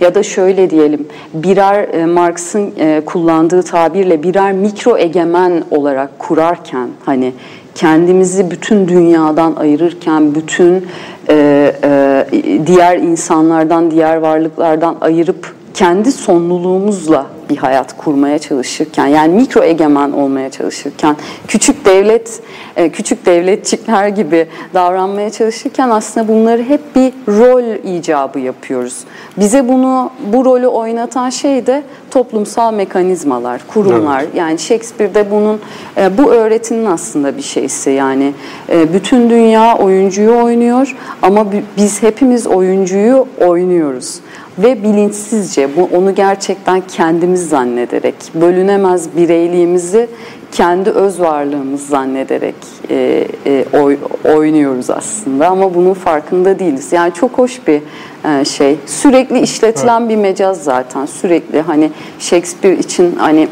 ya 0.00 0.14
da 0.14 0.22
şöyle 0.22 0.70
diyelim 0.70 1.06
birer 1.34 1.88
e, 1.94 2.06
Marx'ın 2.06 2.72
e, 2.78 3.02
kullandığı 3.06 3.62
tabirle 3.62 4.22
birer 4.22 4.52
mikro 4.52 4.98
egemen 4.98 5.64
olarak 5.70 6.18
kurarken 6.18 6.88
hani 7.04 7.32
kendimizi 7.74 8.50
bütün 8.50 8.88
dünyadan 8.88 9.54
ayırırken 9.56 10.34
bütün 10.34 10.86
e, 11.28 12.26
diğer 12.66 12.98
insanlardan 12.98 13.90
diğer 13.90 14.16
varlıklardan 14.16 14.96
ayırıp 15.00 15.54
kendi 15.74 16.12
sonluluğumuzla 16.12 17.26
bir 17.48 17.56
hayat 17.56 17.96
kurmaya 17.96 18.38
çalışırken 18.38 19.06
yani 19.06 19.34
mikro 19.34 19.62
egemen 19.62 20.12
olmaya 20.12 20.50
çalışırken 20.50 21.16
küçük 21.48 21.84
devlet 21.84 22.40
e, 22.76 22.88
küçük 22.88 23.26
devletçikler 23.26 24.08
gibi 24.08 24.46
davranmaya 24.74 25.30
çalışırken 25.30 25.90
aslında 25.90 26.28
bunları 26.28 26.62
hep 26.62 26.96
bir 26.96 27.12
rol 27.28 27.94
icabı 27.96 28.38
yapıyoruz. 28.38 28.98
Bize 29.36 29.68
bunu 29.68 30.10
bu 30.32 30.44
rolü 30.44 30.66
oynatan 30.66 31.30
şey 31.30 31.66
de 31.66 31.82
toplumsal 32.10 32.74
mekanizmalar, 32.74 33.60
kurumlar. 33.68 34.20
Evet. 34.20 34.34
Yani 34.34 34.58
Shakespeare'de 34.58 35.30
bunun 35.30 35.60
e, 35.96 36.18
bu 36.18 36.32
öğretinin 36.32 36.84
aslında 36.84 37.36
bir 37.36 37.42
şeysi. 37.42 37.90
Yani 37.90 38.32
e, 38.68 38.92
bütün 38.94 39.30
dünya 39.30 39.78
oyuncuyu 39.78 40.36
oynuyor 40.36 40.96
ama 41.22 41.46
biz 41.76 42.02
hepimiz 42.02 42.46
oyuncuyu 42.46 43.26
oynuyoruz 43.40 44.20
ve 44.58 44.82
bilinçsizce 44.82 45.76
bu 45.76 45.88
onu 45.96 46.14
gerçekten 46.14 46.82
kendimiz 46.88 47.33
zannederek 47.36 48.14
bölünemez 48.34 49.16
bireyliğimizi 49.16 50.08
kendi 50.52 50.90
öz 50.90 51.20
varlığımız 51.20 51.86
zannederek 51.86 52.54
e, 52.90 53.28
e, 53.46 53.64
oy, 53.72 53.98
oynuyoruz 54.24 54.90
aslında 54.90 55.48
ama 55.48 55.74
bunun 55.74 55.94
farkında 55.94 56.58
değiliz. 56.58 56.92
Yani 56.92 57.14
çok 57.14 57.38
hoş 57.38 57.66
bir 57.66 57.80
e, 58.24 58.44
şey. 58.44 58.76
Sürekli 58.86 59.40
işletilen 59.40 60.00
evet. 60.00 60.10
bir 60.10 60.16
mecaz 60.16 60.64
zaten. 60.64 61.06
Sürekli 61.06 61.60
hani 61.60 61.90
Shakespeare 62.18 62.78
için 62.78 63.16
hani 63.16 63.48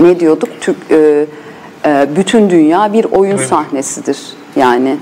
ne 0.00 0.20
diyorduk? 0.20 0.48
Türk 0.60 0.76
e, 0.90 1.26
e, 1.86 2.06
bütün 2.16 2.50
dünya 2.50 2.92
bir 2.92 3.04
oyun 3.04 3.36
evet. 3.36 3.48
sahnesidir. 3.48 4.18
Yani 4.56 4.96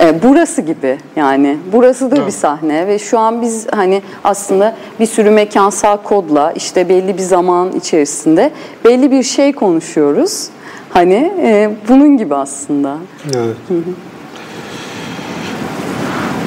e, 0.00 0.22
burası 0.22 0.62
gibi 0.62 0.98
yani 1.16 1.58
burası 1.72 2.10
da 2.10 2.16
evet. 2.16 2.26
bir 2.26 2.32
sahne 2.32 2.86
ve 2.86 2.98
şu 2.98 3.18
an 3.18 3.42
biz 3.42 3.66
hani 3.72 4.02
aslında 4.24 4.74
bir 5.00 5.06
sürü 5.06 5.30
mekansal 5.30 5.96
kodla 5.96 6.52
işte 6.52 6.88
belli 6.88 7.18
bir 7.18 7.22
zaman 7.22 7.72
içerisinde 7.72 8.50
belli 8.84 9.10
bir 9.10 9.22
şey 9.22 9.52
konuşuyoruz. 9.52 10.48
Hani 10.90 11.32
e, 11.42 11.70
bunun 11.88 12.16
gibi 12.16 12.34
aslında. 12.34 12.96
Evet. 13.34 13.56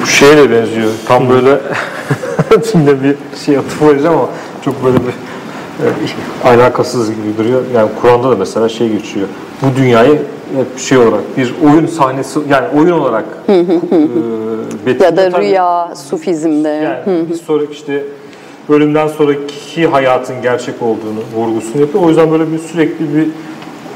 Bu 0.02 0.06
şeye 0.06 0.36
de 0.36 0.50
benziyor. 0.50 0.90
Tam 1.08 1.28
böyle 1.28 1.58
şimdi 2.72 3.02
bir 3.02 3.16
şey 3.44 3.58
atıf 3.58 3.82
vereceğim 3.82 4.16
ama 4.16 4.28
çok 4.64 4.84
böyle 4.84 4.96
bir 4.96 5.14
alakasız 6.44 7.10
gibi 7.10 7.38
duruyor. 7.38 7.62
Yani 7.74 7.88
Kur'an'da 8.00 8.30
da 8.30 8.36
mesela 8.36 8.68
şey 8.68 8.88
geçiyor. 8.88 9.28
Bu 9.62 9.76
dünyayı 9.76 10.18
hep 10.56 10.78
şey 10.78 10.98
olarak 10.98 11.36
bir 11.36 11.54
oyun 11.64 11.86
sahnesi 11.86 12.40
yani 12.50 12.66
oyun 12.78 12.90
olarak 12.90 13.24
e, 13.48 15.04
ya 15.04 15.16
da 15.16 15.40
rüya 15.40 15.94
sufizmde 16.10 16.68
yani 16.68 17.28
bir 17.30 17.34
sonraki 17.34 17.72
işte 17.72 18.02
ölümden 18.68 19.08
sonraki 19.08 19.86
hayatın 19.86 20.42
gerçek 20.42 20.82
olduğunu 20.82 21.20
vurgusunu 21.36 21.80
yapıyor. 21.80 22.04
O 22.04 22.08
yüzden 22.08 22.30
böyle 22.30 22.52
bir 22.52 22.58
sürekli 22.58 23.14
bir 23.14 23.26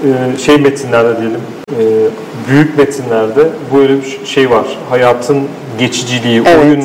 e, 0.08 0.38
şey 0.38 0.56
metinlerde 0.56 1.20
diyelim 1.20 1.40
e, 1.78 1.84
büyük 2.48 2.78
metinlerde 2.78 3.48
böyle 3.76 3.96
bir 3.96 4.20
şey 4.24 4.50
var. 4.50 4.66
Hayatın 4.90 5.42
geçiciliği, 5.78 6.42
evet. 6.46 6.64
oyun 6.64 6.84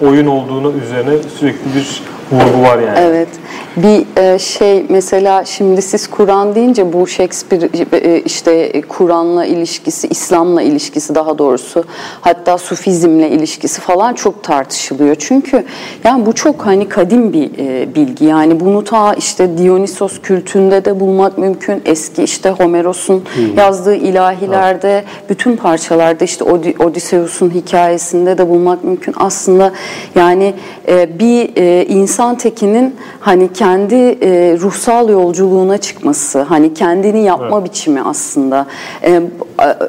oyun 0.00 0.26
olduğunu 0.26 0.72
üzerine 0.84 1.22
sürekli 1.38 1.74
bir 1.74 2.02
vurgu 2.32 2.62
var 2.62 2.78
yani. 2.78 2.98
Evet. 3.00 3.28
Bir 3.76 4.22
e, 4.22 4.38
şey 4.38 4.86
mesela 4.88 5.44
şimdi 5.44 5.82
siz 5.82 6.06
Kur'an 6.06 6.54
deyince 6.54 6.92
bu 6.92 7.06
Shakespeare 7.06 7.68
e, 7.92 8.20
işte 8.20 8.82
Kur'an'la 8.88 9.44
ilişkisi, 9.44 10.08
İslam'la 10.08 10.62
ilişkisi 10.62 11.14
daha 11.14 11.38
doğrusu 11.38 11.84
hatta 12.20 12.58
Sufizmle 12.58 13.30
ilişkisi 13.30 13.80
falan 13.80 14.14
çok 14.14 14.42
tartışılıyor. 14.42 15.16
Çünkü 15.18 15.64
yani 16.04 16.26
bu 16.26 16.32
çok 16.32 16.66
hani 16.66 16.88
kadim 16.88 17.32
bir 17.32 17.50
e, 17.58 17.94
bilgi. 17.94 18.24
Yani 18.24 18.60
bunu 18.60 18.84
ta 18.84 19.14
işte 19.14 19.58
Dionysos 19.58 20.20
kültünde 20.22 20.84
de 20.84 21.00
bulmak 21.00 21.38
mümkün. 21.38 21.82
Eski 21.84 22.22
işte 22.22 22.50
Homeros'un 22.50 23.24
yazdığı 23.56 23.94
ilahilerde, 23.94 25.04
bütün 25.28 25.56
parçalarda 25.56 26.24
işte 26.24 26.44
Odysseus'un 26.78 27.50
hikayesinde 27.50 28.38
de 28.38 28.48
bulmak 28.48 28.84
mümkün. 28.84 29.14
Aslında 29.16 29.72
yani 30.14 30.54
bir 31.18 31.56
insan 31.88 32.17
tekinin 32.18 32.96
hani 33.20 33.52
kendi 33.52 33.94
e, 33.94 34.56
ruhsal 34.60 35.08
yolculuğuna 35.08 35.78
çıkması, 35.78 36.42
hani 36.42 36.74
kendini 36.74 37.22
yapma 37.22 37.58
evet. 37.58 37.64
biçimi 37.64 38.02
aslında. 38.02 38.66
E, 39.02 39.22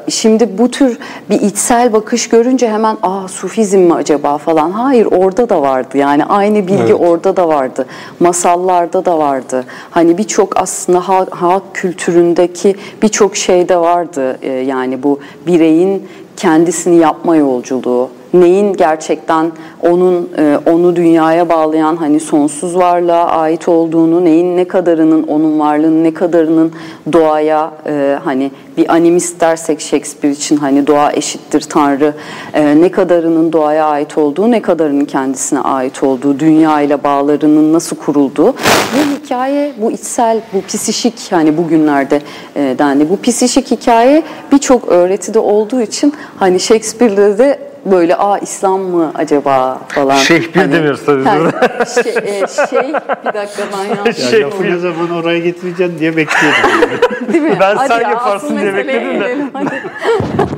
şimdi 0.08 0.58
bu 0.58 0.70
tür 0.70 0.98
bir 1.30 1.40
içsel 1.40 1.92
bakış 1.92 2.28
görünce 2.28 2.70
hemen 2.70 2.96
aa 3.02 3.28
sufizm 3.28 3.78
mi 3.78 3.94
acaba 3.94 4.38
falan. 4.38 4.70
Hayır 4.70 5.06
orada 5.06 5.48
da 5.48 5.62
vardı 5.62 5.98
yani 5.98 6.24
aynı 6.24 6.66
bilgi 6.66 6.82
evet. 6.82 7.00
orada 7.00 7.36
da 7.36 7.48
vardı. 7.48 7.86
Masallarda 8.20 9.04
da 9.04 9.18
vardı. 9.18 9.64
Hani 9.90 10.18
birçok 10.18 10.56
aslında 10.56 11.08
halk, 11.08 11.34
halk 11.34 11.62
kültüründeki 11.74 12.76
birçok 13.02 13.36
şeyde 13.36 13.76
vardı. 13.76 14.38
E, 14.42 14.52
yani 14.52 15.02
bu 15.02 15.20
bireyin 15.46 16.08
kendisini 16.36 16.96
yapma 16.96 17.36
yolculuğu 17.36 18.10
neyin 18.34 18.72
gerçekten 18.72 19.52
onun 19.82 20.28
e, 20.38 20.58
onu 20.66 20.96
dünyaya 20.96 21.48
bağlayan 21.48 21.96
hani 21.96 22.20
sonsuz 22.20 22.76
varlığa 22.76 23.26
ait 23.26 23.68
olduğunu, 23.68 24.24
neyin 24.24 24.56
ne 24.56 24.64
kadarının 24.64 25.22
onun 25.22 25.60
varlığının 25.60 26.04
ne 26.04 26.14
kadarının 26.14 26.72
doğaya 27.12 27.72
e, 27.86 28.18
hani 28.24 28.50
bir 28.76 28.92
animist 28.92 29.40
dersek 29.40 29.80
Shakespeare 29.80 30.32
için 30.32 30.56
hani 30.56 30.86
doğa 30.86 31.12
eşittir 31.12 31.60
Tanrı 31.60 32.14
e, 32.54 32.80
ne 32.80 32.88
kadarının 32.88 33.52
doğaya 33.52 33.86
ait 33.86 34.18
olduğu, 34.18 34.50
ne 34.50 34.62
kadarının 34.62 35.04
kendisine 35.04 35.60
ait 35.60 36.02
olduğu, 36.02 36.38
dünya 36.38 36.80
ile 36.80 37.04
bağlarının 37.04 37.72
nasıl 37.72 37.96
kurulduğu. 37.96 38.48
Bu 38.48 39.24
hikaye, 39.24 39.72
bu 39.82 39.92
içsel, 39.92 40.40
bu 40.52 40.62
psişik 40.68 41.32
hani 41.32 41.56
bugünlerde 41.56 42.20
dendi. 42.56 43.10
Bu 43.10 43.20
psişik 43.20 43.70
hikaye 43.70 44.22
birçok 44.52 44.88
öğretide 44.88 45.38
olduğu 45.38 45.80
için 45.80 46.12
hani 46.38 46.60
Shakespeare'de 46.60 47.38
de 47.38 47.69
böyle 47.84 48.16
aa 48.16 48.38
İslam 48.38 48.80
mı 48.80 49.12
acaba 49.14 49.78
falan. 49.88 50.16
Şeyh 50.16 50.54
bir 50.54 50.60
hani, 50.60 50.72
demiyoruz 50.72 51.04
tabii. 51.06 51.24
Yani, 51.24 51.50
şey, 52.04 52.12
e, 52.12 52.42
bir 53.24 53.34
dakika 53.34 53.62
ben 53.72 53.96
yanlış. 53.96 54.16
Şey, 54.16 54.46
ne 54.60 54.78
zaman 54.78 55.10
oraya 55.10 55.38
getireceksin 55.38 55.98
diye 55.98 56.16
bekliyordum. 56.16 56.60
Değil 57.32 57.42
mi? 57.42 57.56
Ben 57.60 57.76
hadi 57.76 57.88
sen 57.88 58.00
ya, 58.00 58.10
yaparsın 58.10 58.58
diye 58.58 58.74
bekledim 58.74 59.20
de. 59.20 59.36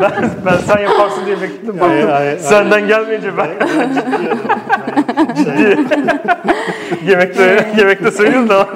Ben, 0.02 0.30
ben 0.46 0.56
sen 0.66 0.82
yaparsın 0.82 1.26
diye 1.26 1.42
bekledim. 1.42 1.74
Hayır, 1.80 2.08
hayır, 2.08 2.38
Senden 2.38 2.70
hayır. 2.70 2.86
gelmeyince 2.86 3.32
ben. 3.36 3.48
Ciddi. 5.36 5.78
yemekte, 7.10 7.66
yemekte 7.78 8.10
söylüyorum 8.10 8.48
da. 8.48 8.68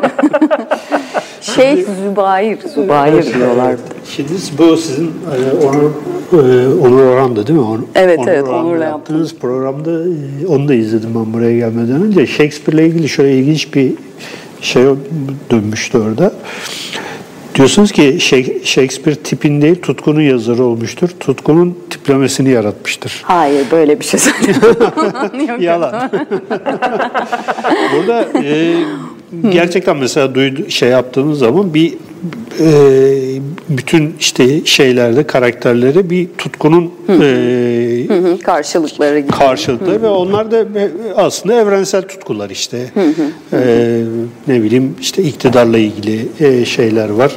Şey 1.40 1.86
Zübahir, 2.02 2.58
Zübahir 2.74 3.34
diyorlar. 3.34 3.74
Şimdi 4.16 4.32
bu 4.58 4.76
sizin 4.76 5.06
e, 5.06 5.66
onu 5.66 5.92
e, 6.32 6.68
Onur 6.86 7.02
Orhan'da 7.02 7.46
değil 7.46 7.58
mi? 7.58 7.64
Onur, 7.64 7.82
evet 7.94 8.18
Onur 8.18 8.28
evet 8.28 8.48
Onur'la 8.48 8.84
yaptığınız 8.84 9.34
programda 9.34 9.90
e, 9.90 10.46
onu 10.48 10.68
da 10.68 10.74
izledim 10.74 11.10
ben 11.14 11.32
buraya 11.32 11.56
gelmeden 11.56 12.02
önce. 12.02 12.26
Shakespeare'le 12.26 12.86
ilgili 12.86 13.08
şöyle 13.08 13.38
ilginç 13.38 13.74
bir 13.74 13.92
şey 14.60 14.84
dönmüştü 15.50 15.98
orada. 15.98 16.32
Diyorsunuz 17.56 17.92
ki 17.92 18.16
Shakespeare 18.64 19.16
tipin 19.16 19.62
değil, 19.62 19.82
Tutkun'un 19.82 20.20
yazarı 20.20 20.64
olmuştur. 20.64 21.08
Tutkun'un 21.20 21.78
tiplemesini 21.90 22.50
yaratmıştır. 22.50 23.22
Hayır, 23.22 23.66
böyle 23.70 24.00
bir 24.00 24.04
şey 24.04 24.20
söylemiyorum. 24.20 25.60
Yalan. 25.60 26.10
Burada 27.92 28.28
e, 28.44 28.74
gerçekten 29.50 29.96
mesela 29.96 30.34
duydu, 30.34 30.70
şey 30.70 30.88
yaptığınız 30.88 31.38
zaman 31.38 31.74
bir 31.74 31.94
e, 32.60 32.68
bütün 33.68 34.16
işte 34.20 34.64
şeylerde 34.64 35.26
karakterleri 35.26 36.10
bir 36.10 36.28
tutkunun 36.38 36.92
e, 37.08 38.38
karşılıkları 38.42 39.18
gibi. 39.20 39.32
Karşılıkları 39.32 40.02
ve 40.02 40.08
onlar 40.08 40.50
da 40.50 40.64
aslında 41.16 41.54
evrensel 41.54 42.02
tutkular 42.02 42.50
işte. 42.50 42.78
E, 43.52 44.02
ne 44.48 44.62
bileyim 44.62 44.94
işte 45.00 45.22
iktidarla 45.22 45.78
ilgili 45.78 46.28
e, 46.40 46.64
şeyler 46.64 47.08
var. 47.08 47.32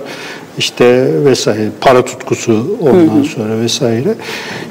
İşte 0.58 1.08
vesaire 1.26 1.70
para 1.82 2.06
tutkusu 2.06 2.78
ondan 2.82 3.24
sonra 3.24 3.60
vesaire. 3.60 4.14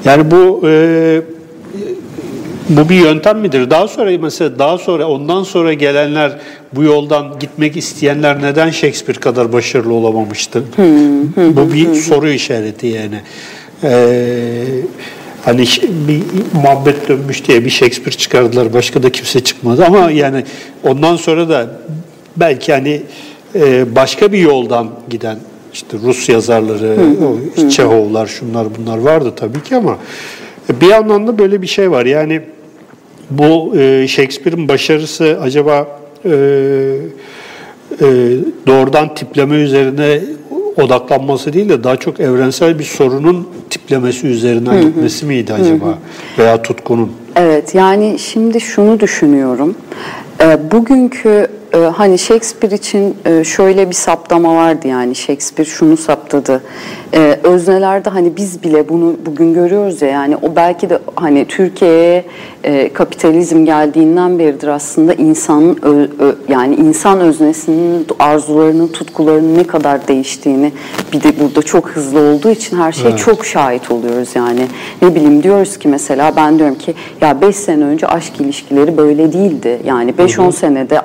Yani 0.05 0.31
bu 0.31 0.61
e, 0.67 1.21
bu 2.69 2.89
bir 2.89 2.95
yöntem 2.95 3.39
midir? 3.39 3.69
Daha 3.69 3.87
sonra 3.87 4.17
mesela 4.21 4.59
daha 4.59 4.77
sonra 4.77 5.07
ondan 5.07 5.43
sonra 5.43 5.73
gelenler 5.73 6.31
bu 6.75 6.83
yoldan 6.83 7.39
gitmek 7.39 7.77
isteyenler 7.77 8.41
neden 8.41 8.69
Shakespeare 8.69 9.19
kadar 9.19 9.53
başarılı 9.53 9.93
olamamıştı? 9.93 10.63
bu 11.37 11.73
bir 11.73 11.93
soru 11.93 12.29
işareti 12.29 12.87
yani. 12.87 13.21
Ee, 13.83 14.65
hani 15.45 15.65
bir 16.07 16.21
muhabbet 16.53 17.09
dönmüş 17.09 17.47
diye 17.47 17.65
bir 17.65 17.69
Shakespeare 17.69 18.17
çıkardılar. 18.17 18.73
Başka 18.73 19.03
da 19.03 19.11
kimse 19.11 19.39
çıkmadı 19.43 19.85
ama 19.85 20.11
yani 20.11 20.43
ondan 20.83 21.15
sonra 21.15 21.49
da 21.49 21.67
belki 22.37 22.73
hani 22.73 23.01
e, 23.55 23.95
başka 23.95 24.31
bir 24.31 24.39
yoldan 24.39 24.89
giden 25.09 25.37
işte 25.73 25.97
Rus 26.03 26.29
yazarları, 26.29 26.97
Çehovlar, 27.69 28.27
şunlar 28.27 28.67
bunlar 28.77 28.97
vardı 28.97 29.33
tabii 29.35 29.63
ki 29.63 29.75
ama 29.75 29.97
bir 30.81 30.87
yandan 30.87 31.27
da 31.27 31.39
böyle 31.39 31.61
bir 31.61 31.67
şey 31.67 31.91
var. 31.91 32.05
Yani 32.05 32.41
bu 33.29 33.75
e, 33.77 34.07
Shakespeare'in 34.07 34.67
başarısı 34.67 35.39
acaba 35.41 35.99
e, 36.25 36.29
e, 36.29 38.05
doğrudan 38.67 39.15
tipleme 39.15 39.55
üzerine 39.55 40.19
odaklanması 40.77 41.53
değil 41.53 41.69
de 41.69 41.83
daha 41.83 41.95
çok 41.95 42.19
evrensel 42.19 42.79
bir 42.79 42.83
sorunun 42.83 43.47
tiplemesi 43.69 44.27
hı 44.71 44.79
hı. 44.79 44.81
gitmesi 44.81 45.25
miydi 45.25 45.53
acaba? 45.53 45.85
Hı 45.85 45.89
hı. 45.89 45.95
Veya 46.37 46.61
tutkunun? 46.61 47.11
Evet 47.35 47.75
yani 47.75 48.19
şimdi 48.19 48.61
şunu 48.61 48.99
düşünüyorum. 48.99 49.75
E, 50.41 50.71
bugünkü 50.71 51.47
e, 51.73 51.77
hani 51.77 52.17
Shakespeare 52.17 52.75
için 52.75 53.17
e, 53.25 53.43
şöyle 53.43 53.89
bir 53.89 53.95
saptama 53.95 54.55
vardı 54.55 54.87
yani 54.87 55.15
Shakespeare 55.15 55.69
şunu 55.69 55.97
saptadı. 55.97 56.61
E, 57.13 57.39
öznelerde 57.43 58.09
hani 58.09 58.37
biz 58.37 58.63
bile 58.63 58.89
bunu 58.89 59.15
bugün 59.25 59.53
görüyoruz 59.53 60.01
ya 60.01 60.09
yani 60.09 60.35
o 60.35 60.55
belki 60.55 60.89
de 60.89 60.99
hani 61.15 61.45
Türkiye'ye 61.45 62.25
e, 62.63 62.93
kapitalizm 62.93 63.65
geldiğinden 63.65 64.39
beridir 64.39 64.67
aslında 64.67 65.13
insanın 65.13 65.79
ö, 65.81 66.07
ö, 66.19 66.35
yani 66.49 66.75
insan 66.75 67.19
öznesinin 67.19 68.07
arzularının, 68.19 68.87
tutkularının 68.87 69.57
ne 69.57 69.63
kadar 69.63 70.07
değiştiğini 70.07 70.71
bir 71.13 71.23
de 71.23 71.39
burada 71.39 71.61
çok 71.61 71.89
hızlı 71.89 72.19
olduğu 72.19 72.49
için 72.49 72.77
her 72.77 72.91
şeye 72.91 73.09
evet. 73.09 73.19
çok 73.19 73.45
şahit 73.45 73.91
oluyoruz 73.91 74.29
yani. 74.35 74.67
Ne 75.01 75.15
bileyim 75.15 75.43
diyoruz 75.43 75.77
ki 75.77 75.87
mesela 75.87 76.33
ben 76.35 76.59
diyorum 76.59 76.75
ki 76.75 76.93
ya 77.21 77.41
5 77.41 77.55
sene 77.55 77.83
önce 77.83 78.07
aşk 78.07 78.41
ilişkileri 78.41 78.97
böyle 78.97 79.33
değildi. 79.33 79.79
Yani 79.85 80.11
5-10 80.11 80.51
senede 80.51 80.99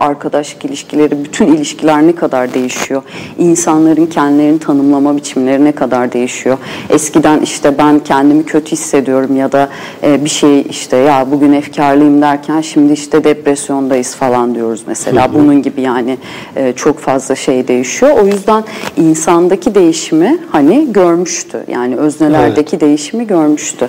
arkadaşlık 0.54 0.64
ilişkileri, 0.64 1.24
bütün 1.24 1.46
ilişkiler 1.46 2.06
ne 2.06 2.14
kadar 2.14 2.54
değişiyor. 2.54 3.02
İnsanların 3.38 4.06
kendilerini 4.06 4.58
tanımlama 4.58 5.16
biçimleri 5.16 5.64
ne 5.64 5.72
kadar 5.72 6.12
değişiyor. 6.12 6.58
Eskiden 6.90 7.40
işte 7.40 7.78
ben 7.78 7.98
kendimi 7.98 8.44
kötü 8.44 8.72
hissediyorum 8.72 9.36
ya 9.36 9.52
da 9.52 9.68
e, 10.02 10.24
bir 10.24 10.30
şey 10.30 10.60
işte 10.70 10.96
ya 10.96 11.26
bugün 11.30 11.52
efkarlıyım 11.52 12.22
derken 12.22 12.60
şimdi 12.60 12.92
işte 12.92 13.24
depresyondayız 13.24 14.14
falan 14.14 14.54
diyoruz 14.54 14.82
mesela. 14.86 15.34
Bunun 15.34 15.62
gibi 15.62 15.80
yani 15.80 16.18
e, 16.56 16.72
çok 16.72 16.98
fazla 16.98 17.34
şey 17.34 17.68
değişiyor. 17.68 18.12
O 18.22 18.26
yüzden 18.26 18.64
insandaki 18.96 19.74
değişimi 19.74 20.38
hani 20.52 20.92
görmüştü. 20.92 21.64
Yani 21.68 21.96
öznelerdeki 21.96 22.76
evet. 22.76 22.80
değişimi 22.80 23.26
görmüştü. 23.26 23.88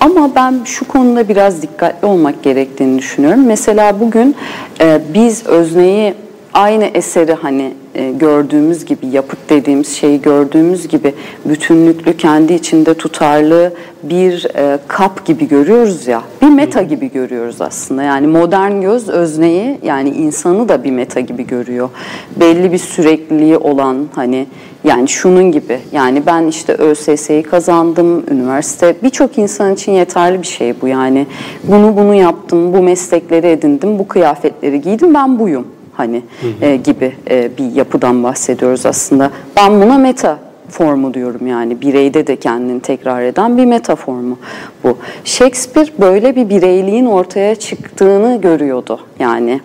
Ama 0.00 0.34
ben 0.34 0.60
şu 0.64 0.88
konuda 0.88 1.28
biraz 1.28 1.62
dikkatli 1.62 2.06
olmak 2.06 2.42
gerektiğini 2.42 2.98
düşünüyorum. 2.98 3.46
Mesela 3.46 4.00
bugün 4.00 4.36
e, 4.80 5.00
biz 5.14 5.46
özneyi 5.46 6.14
aynı 6.54 6.84
eseri 6.84 7.32
hani 7.32 7.72
e, 7.94 8.12
gördüğümüz 8.12 8.84
gibi 8.84 9.06
yapıt 9.06 9.38
dediğimiz 9.50 9.96
şeyi 9.96 10.22
gördüğümüz 10.22 10.88
gibi 10.88 11.14
bütünlüklü 11.44 12.16
kendi 12.16 12.52
içinde 12.52 12.94
tutarlı 12.94 13.72
bir 14.02 14.46
e, 14.54 14.78
kap 14.88 15.26
gibi 15.26 15.48
görüyoruz 15.48 16.06
ya 16.06 16.22
bir 16.42 16.48
meta 16.48 16.82
gibi 16.82 17.12
görüyoruz 17.12 17.60
aslında. 17.60 18.02
Yani 18.02 18.26
modern 18.26 18.80
göz 18.80 19.08
özneyi 19.08 19.78
yani 19.82 20.10
insanı 20.10 20.68
da 20.68 20.84
bir 20.84 20.90
meta 20.90 21.20
gibi 21.20 21.46
görüyor. 21.46 21.88
Belli 22.36 22.72
bir 22.72 22.78
sürekliliği 22.78 23.56
olan 23.56 24.08
hani 24.14 24.46
yani 24.86 25.08
şunun 25.08 25.52
gibi 25.52 25.78
yani 25.92 26.26
ben 26.26 26.46
işte 26.46 26.72
ÖSS'yi 26.72 27.42
kazandım 27.42 28.24
üniversite 28.30 28.96
birçok 29.02 29.38
insan 29.38 29.74
için 29.74 29.92
yeterli 29.92 30.42
bir 30.42 30.46
şey 30.46 30.80
bu 30.80 30.88
yani 30.88 31.26
bunu 31.64 31.96
bunu 31.96 32.14
yaptım 32.14 32.74
bu 32.74 32.82
meslekleri 32.82 33.46
edindim 33.46 33.98
bu 33.98 34.08
kıyafetleri 34.08 34.80
giydim 34.80 35.14
ben 35.14 35.38
buyum 35.38 35.66
hani 35.96 36.22
hı 36.40 36.46
hı. 36.46 36.64
E, 36.64 36.76
gibi 36.76 37.16
e, 37.30 37.50
bir 37.58 37.74
yapıdan 37.74 38.22
bahsediyoruz 38.22 38.86
aslında. 38.86 39.30
Ben 39.56 39.82
buna 39.82 39.98
meta 39.98 40.38
formu 40.68 41.14
diyorum 41.14 41.46
yani 41.46 41.80
bireyde 41.80 42.26
de 42.26 42.36
kendini 42.36 42.80
tekrar 42.80 43.22
eden 43.22 43.58
bir 43.58 43.64
metaformu 43.64 44.38
bu. 44.84 44.98
Shakespeare 45.24 45.88
böyle 46.00 46.36
bir 46.36 46.48
bireyliğin 46.48 47.06
ortaya 47.06 47.54
çıktığını 47.54 48.40
görüyordu 48.40 49.00
yani. 49.18 49.60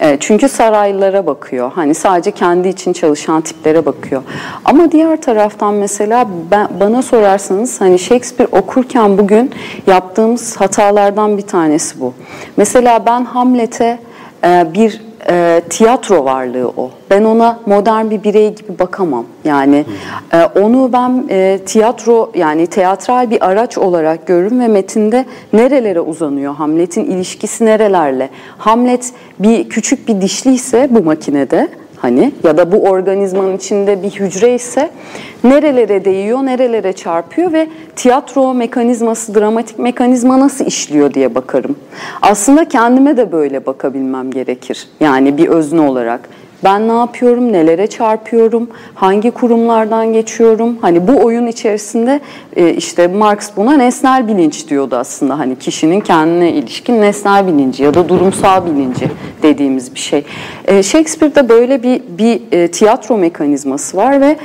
E, 0.00 0.16
çünkü 0.20 0.48
saraylara 0.48 1.26
bakıyor. 1.26 1.72
Hani 1.74 1.94
sadece 1.94 2.30
kendi 2.30 2.68
için 2.68 2.92
çalışan 2.92 3.40
tiplere 3.40 3.86
bakıyor. 3.86 4.22
Ama 4.64 4.92
diğer 4.92 5.20
taraftan 5.20 5.74
mesela 5.74 6.28
ben, 6.50 6.68
bana 6.80 7.02
sorarsanız 7.02 7.80
hani 7.80 7.98
Shakespeare 7.98 8.48
okurken 8.52 9.18
bugün 9.18 9.50
yaptığımız 9.86 10.56
hatalardan 10.56 11.38
bir 11.38 11.42
tanesi 11.42 12.00
bu. 12.00 12.14
Mesela 12.56 13.06
ben 13.06 13.24
Hamlet'e 13.24 13.98
e, 14.44 14.66
bir 14.74 15.00
e, 15.30 15.62
tiyatro 15.70 16.24
varlığı 16.24 16.68
o. 16.76 16.90
Ben 17.10 17.24
ona 17.24 17.60
modern 17.66 18.10
bir 18.10 18.22
birey 18.22 18.54
gibi 18.54 18.78
bakamam. 18.78 19.24
Yani 19.44 19.84
e, 20.32 20.60
onu 20.60 20.92
ben 20.92 21.24
e, 21.30 21.58
tiyatro 21.66 22.32
yani 22.34 22.66
teatral 22.66 23.30
bir 23.30 23.46
araç 23.46 23.78
olarak 23.78 24.26
görürüm 24.26 24.60
ve 24.60 24.68
metinde 24.68 25.24
nerelere 25.52 26.00
uzanıyor 26.00 26.54
Hamlet'in 26.54 27.04
ilişkisi 27.04 27.66
nerelerle? 27.66 28.30
Hamlet 28.58 29.12
bir 29.38 29.68
küçük 29.68 30.08
bir 30.08 30.20
dişli 30.20 30.54
ise 30.54 30.88
bu 30.90 31.02
makinede 31.02 31.68
hani 31.96 32.32
ya 32.44 32.56
da 32.56 32.72
bu 32.72 32.76
organizmanın 32.76 33.56
içinde 33.56 34.02
bir 34.02 34.10
hücre 34.10 34.54
ise 34.54 34.90
nerelere 35.44 36.04
değiyor, 36.04 36.38
nerelere 36.38 36.92
çarpıyor 36.92 37.52
ve 37.52 37.68
tiyatro 37.96 38.54
mekanizması, 38.54 39.34
dramatik 39.34 39.78
mekanizma 39.78 40.40
nasıl 40.40 40.66
işliyor 40.66 41.14
diye 41.14 41.34
bakarım. 41.34 41.76
Aslında 42.22 42.68
kendime 42.68 43.16
de 43.16 43.32
böyle 43.32 43.66
bakabilmem 43.66 44.30
gerekir. 44.30 44.88
Yani 45.00 45.38
bir 45.38 45.48
özne 45.48 45.80
olarak. 45.80 46.28
Ben 46.64 46.88
ne 46.88 46.92
yapıyorum, 46.92 47.52
nelere 47.52 47.86
çarpıyorum, 47.86 48.68
hangi 48.94 49.30
kurumlardan 49.30 50.12
geçiyorum? 50.12 50.78
Hani 50.80 51.08
bu 51.08 51.24
oyun 51.24 51.46
içerisinde 51.46 52.20
e, 52.56 52.74
işte 52.74 53.06
Marx 53.06 53.50
buna 53.56 53.76
nesnel 53.76 54.28
bilinç 54.28 54.68
diyordu 54.68 54.96
aslında. 54.96 55.38
Hani 55.38 55.58
kişinin 55.58 56.00
kendine 56.00 56.52
ilişkin 56.52 57.00
nesnel 57.00 57.46
bilinci 57.46 57.82
ya 57.82 57.94
da 57.94 58.08
durumsal 58.08 58.66
bilinci 58.66 59.10
dediğimiz 59.42 59.94
bir 59.94 60.00
şey. 60.00 60.24
E, 60.64 60.82
Shakespeare'de 60.82 61.48
böyle 61.48 61.82
bir 61.82 62.02
bir 62.18 62.40
e, 62.52 62.68
tiyatro 62.68 63.16
mekanizması 63.18 63.96
var 63.96 64.20
ve 64.20 64.36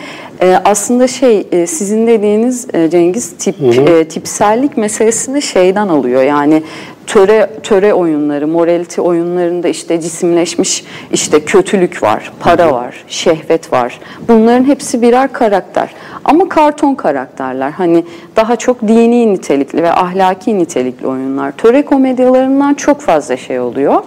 aslında 0.66 1.08
şey 1.08 1.48
sizin 1.68 2.08
dediğiniz 2.08 2.68
Cengiz 2.92 3.38
tip 3.38 3.60
hı 3.60 3.66
hı. 3.68 4.06
tipsellik 4.06 4.78
meselesini 4.78 5.42
şeyden 5.42 5.88
alıyor. 5.88 6.24
Yani 6.24 6.64
töre 7.12 7.50
töre 7.64 7.94
oyunları, 7.94 8.48
morality 8.48 9.02
oyunlarında 9.02 9.68
işte 9.68 10.02
cisimleşmiş 10.02 10.84
işte 11.14 11.46
kötülük 11.46 12.04
var, 12.04 12.32
para 12.40 12.72
var, 12.72 13.04
şehvet 13.08 13.74
var. 13.74 14.00
Bunların 14.28 14.64
hepsi 14.64 15.02
birer 15.02 15.34
karakter. 15.34 15.90
Ama 16.26 16.50
karton 16.50 16.96
karakterler. 16.96 17.72
Hani 17.72 18.06
daha 18.36 18.56
çok 18.56 18.82
dini 18.82 19.34
nitelikli 19.34 19.84
ve 19.84 19.92
ahlaki 19.92 20.58
nitelikli 20.58 21.08
oyunlar. 21.08 21.52
Töre 21.52 21.86
komedyalarından 21.86 22.74
çok 22.74 23.02
fazla 23.02 23.38
şey 23.38 23.60
oluyor. 23.60 24.04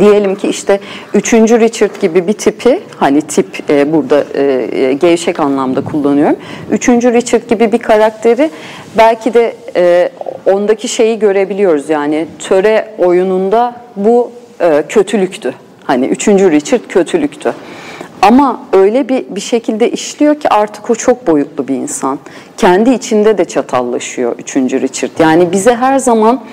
Diyelim 0.00 0.34
ki 0.34 0.48
işte 0.48 0.80
3. 1.14 1.32
Richard 1.34 2.00
gibi 2.00 2.26
bir 2.28 2.32
tipi 2.32 2.80
hani 2.96 3.22
tip 3.22 3.70
e, 3.70 3.92
burada 3.92 4.24
e, 4.34 4.42
e, 4.80 4.92
gevşek 4.92 5.40
anlamda 5.40 5.84
kullanıyorum. 5.84 6.36
3. 6.70 6.88
Richard 6.88 7.48
gibi 7.48 7.72
bir 7.72 7.78
karakteri 7.78 8.50
belki 8.98 9.34
de 9.34 9.56
e, 9.76 10.08
ondaki 10.46 10.88
şeyi 10.88 11.18
görebiliyoruz 11.18 11.88
yani 11.88 12.26
töre 12.38 12.88
oyununda 12.98 13.76
bu 13.96 14.32
e, 14.60 14.84
kötülüktü. 14.88 15.54
Hani 15.84 16.06
3. 16.06 16.28
Richard 16.28 16.80
kötülüktü. 16.88 17.54
Ama 18.22 18.60
öyle 18.72 19.08
bir, 19.08 19.24
bir 19.30 19.40
şekilde 19.40 19.90
işliyor 19.90 20.40
ki 20.40 20.48
artık 20.48 20.90
o 20.90 20.94
çok 20.94 21.26
boyutlu 21.26 21.68
bir 21.68 21.74
insan. 21.74 22.18
Kendi 22.56 22.90
içinde 22.90 23.38
de 23.38 23.44
çatallaşıyor 23.44 24.38
3. 24.38 24.56
Richard. 24.56 25.10
Yani 25.18 25.52
bize 25.52 25.74
her 25.74 25.98
zaman 25.98 26.44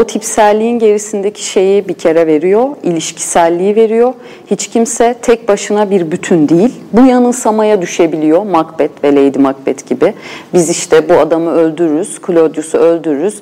o 0.00 0.04
tipselliğin 0.04 0.78
gerisindeki 0.78 1.44
şeyi 1.44 1.88
bir 1.88 1.94
kere 1.94 2.26
veriyor, 2.26 2.68
ilişkiselliği 2.82 3.76
veriyor. 3.76 4.14
Hiç 4.50 4.68
kimse 4.68 5.14
tek 5.22 5.48
başına 5.48 5.90
bir 5.90 6.10
bütün 6.10 6.48
değil. 6.48 6.74
Bu 6.92 7.06
yanılsamaya 7.06 7.82
düşebiliyor 7.82 8.42
Macbeth 8.42 9.04
ve 9.04 9.14
Lady 9.14 9.38
Macbeth 9.38 9.88
gibi. 9.88 10.14
Biz 10.54 10.70
işte 10.70 11.08
bu 11.08 11.12
adamı 11.14 11.50
öldürürüz, 11.50 12.18
Claudius'u 12.26 12.78
öldürürüz 12.78 13.40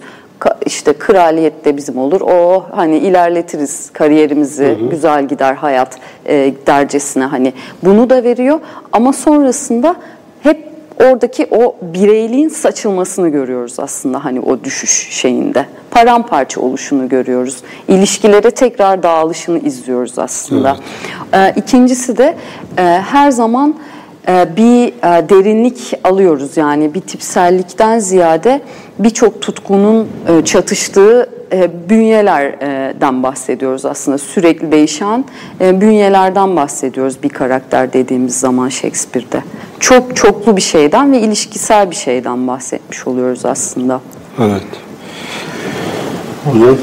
işte 0.67 0.93
kraliyet 0.93 1.65
de 1.65 1.77
bizim 1.77 1.99
olur. 1.99 2.21
O 2.21 2.65
hani 2.71 2.99
ilerletiriz 2.99 3.91
kariyerimizi, 3.93 4.65
hı 4.65 4.85
hı. 4.85 4.91
güzel 4.91 5.29
gider 5.29 5.55
hayat 5.55 5.99
e, 6.27 6.55
dercesine 6.67 7.25
hani 7.25 7.53
bunu 7.83 8.11
da 8.11 8.25
veriyor. 8.25 8.61
Ama 8.93 9.13
sonrasında 9.13 9.97
hep 10.43 10.69
oradaki 11.01 11.47
o 11.51 11.77
bireyliğin 11.83 12.49
saçılmasını 12.49 13.29
görüyoruz 13.29 13.81
aslında 13.81 14.25
hani 14.25 14.41
o 14.41 14.65
düşüş 14.65 15.09
şeyinde. 15.11 15.67
Paramparça 15.91 16.61
oluşunu 16.61 17.09
görüyoruz. 17.09 17.57
İlişkilere 17.89 18.51
tekrar 18.51 19.03
dağılışını 19.03 19.59
izliyoruz 19.59 20.19
aslında. 20.19 20.77
Evet. 21.35 21.57
Ee, 21.57 21.61
ikincisi 21.61 22.19
de 22.19 22.37
e, 22.79 22.83
her 22.83 23.31
zaman 23.31 23.75
e, 24.29 24.57
bir 24.57 24.89
e, 24.89 25.29
derinlik 25.29 25.93
alıyoruz 26.05 26.57
yani 26.57 26.95
bir 26.95 27.01
tipsellikten 27.01 27.99
ziyade 27.99 28.61
birçok 29.05 29.43
tutkunun 29.43 30.09
e, 30.29 30.45
çatıştığı 30.45 31.29
bünyelerden 31.91 33.23
bahsediyoruz 33.23 33.85
aslında 33.85 34.19
sürekli 34.19 34.73
değişen 34.73 35.25
bünyelerden 35.61 36.57
bahsediyoruz 36.57 37.23
bir 37.23 37.29
karakter 37.29 37.93
dediğimiz 37.93 38.41
zaman 38.41 38.69
Shakespeare'de. 38.69 39.43
Çok 39.81 40.17
çoklu 40.17 40.57
bir 40.57 40.63
şeyden 40.63 41.13
ve 41.13 41.21
ilişkisel 41.21 41.91
bir 41.91 41.97
şeyden 41.97 42.47
bahsetmiş 42.47 43.07
oluyoruz 43.07 43.47
aslında. 43.47 44.01
Evet. 44.41 44.63
Bunu 46.47 46.77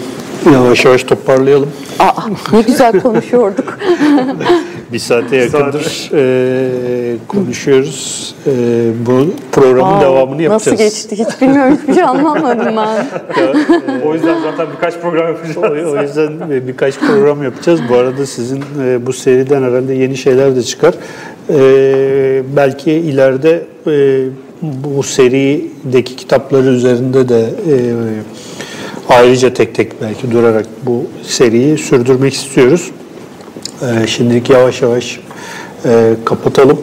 yavaş 0.54 0.86
yavaş 0.86 1.04
toparlayalım. 1.04 1.72
Aa, 2.00 2.22
ne 2.52 2.62
güzel 2.62 3.00
konuşuyorduk. 3.00 3.78
bir 4.94 5.00
saate 5.00 5.36
yakındır 5.36 6.12
e, 6.14 7.16
konuşuyoruz. 7.28 8.36
E, 8.48 8.52
bu 9.06 9.34
programın 9.52 9.94
Aa, 9.94 10.02
devamını 10.02 10.42
yapacağız. 10.42 10.68
Nasıl 10.68 10.84
geçti 10.84 11.26
hiç 11.26 11.42
bilmiyorum. 11.42 11.78
Hiçbir 11.82 11.94
şey 11.94 12.04
anlamadım 12.04 12.66
ben. 12.66 12.76
Ya, 13.40 13.46
e, 13.96 14.06
o 14.06 14.14
yüzden 14.14 14.42
zaten 14.42 14.68
birkaç 14.76 15.00
program 15.00 15.28
yapacağız. 15.28 15.58
O, 15.58 15.62
o 15.62 16.02
yüzden 16.02 16.68
birkaç 16.68 17.00
program 17.00 17.44
yapacağız. 17.44 17.82
Bu 17.90 17.96
arada 17.96 18.26
sizin 18.26 18.64
e, 18.84 19.06
bu 19.06 19.14
seriden 19.14 19.64
herhalde 19.64 19.94
yeni 19.94 20.18
şeyler 20.18 20.56
de 20.56 20.64
çıkar. 20.64 20.94
E, 21.50 22.44
belki 22.56 22.92
ileride 22.92 23.64
e, 23.88 24.26
bu 24.62 25.04
serideki 25.04 26.16
kitapları 26.16 26.68
üzerinde 26.68 27.30
de 27.30 27.40
e, 27.42 27.76
ayrıca 29.10 29.54
tek 29.54 29.76
tek 29.76 30.02
belki 30.02 30.32
durarak 30.32 30.66
bu 30.86 31.06
seriyi 31.24 31.78
sürdürmek 31.78 32.34
istiyoruz. 32.34 32.92
Ee, 33.82 34.08
şimdilik 34.08 34.50
yavaş 34.50 34.82
yavaş 34.82 35.20
e, 35.86 36.14
kapatalım. 36.26 36.80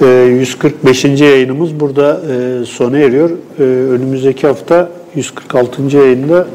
145. 0.00 1.04
Ee, 1.04 1.08
yayınımız 1.08 1.80
burada 1.80 2.20
e, 2.32 2.64
sona 2.64 2.98
eriyor. 2.98 3.30
Ee, 3.30 3.62
önümüzdeki 3.62 4.46
hafta 4.46 4.90
146. 5.14 5.96
yayında 5.96 6.46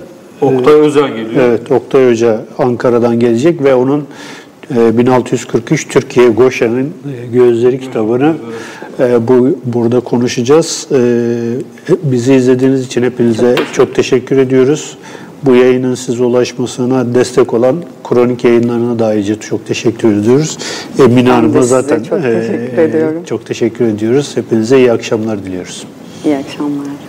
e, 0.42 0.46
Oktay 0.46 0.74
Özel 0.74 1.08
geliyor. 1.08 1.44
Evet, 1.50 1.72
Oktay 1.72 2.10
Hoca 2.10 2.46
Ankara'dan 2.58 3.20
gelecek 3.20 3.64
ve 3.64 3.76
onun 3.76 4.08
1643 4.70 5.88
Türkiye 5.88 6.28
Goşa'nın 6.28 6.94
Gözleri 7.34 7.80
kitabını 7.80 8.34
bu 9.20 9.60
burada 9.66 10.00
konuşacağız. 10.00 10.88
Bizi 12.04 12.34
izlediğiniz 12.34 12.86
için 12.86 13.04
hepinize 13.04 13.56
çok 13.74 13.96
teşekkür 13.96 14.38
ediyoruz 14.38 14.98
bu 15.44 15.56
yayının 15.56 15.96
size 15.96 16.24
ulaşmasına 16.24 17.14
destek 17.16 17.54
olan 17.54 17.84
kronik 18.04 18.44
yayınlarına 18.44 19.00
da 19.00 19.06
ayrıca 19.06 19.40
çok 19.40 19.68
teşekkür 19.68 20.14
ediyoruz. 20.14 20.58
Emine 21.00 21.30
Hanım'a 21.30 21.62
zaten 21.62 22.04
çok 22.04 22.22
teşekkür 22.22 22.78
e, 22.78 22.84
ediyorum. 22.84 23.24
Çok 23.24 23.46
teşekkür 23.46 23.86
ediyoruz. 23.86 24.38
Hepinize 24.38 24.78
iyi 24.78 24.92
akşamlar 24.92 25.46
diliyoruz. 25.46 25.84
İyi 26.26 26.38
akşamlar. 26.38 27.07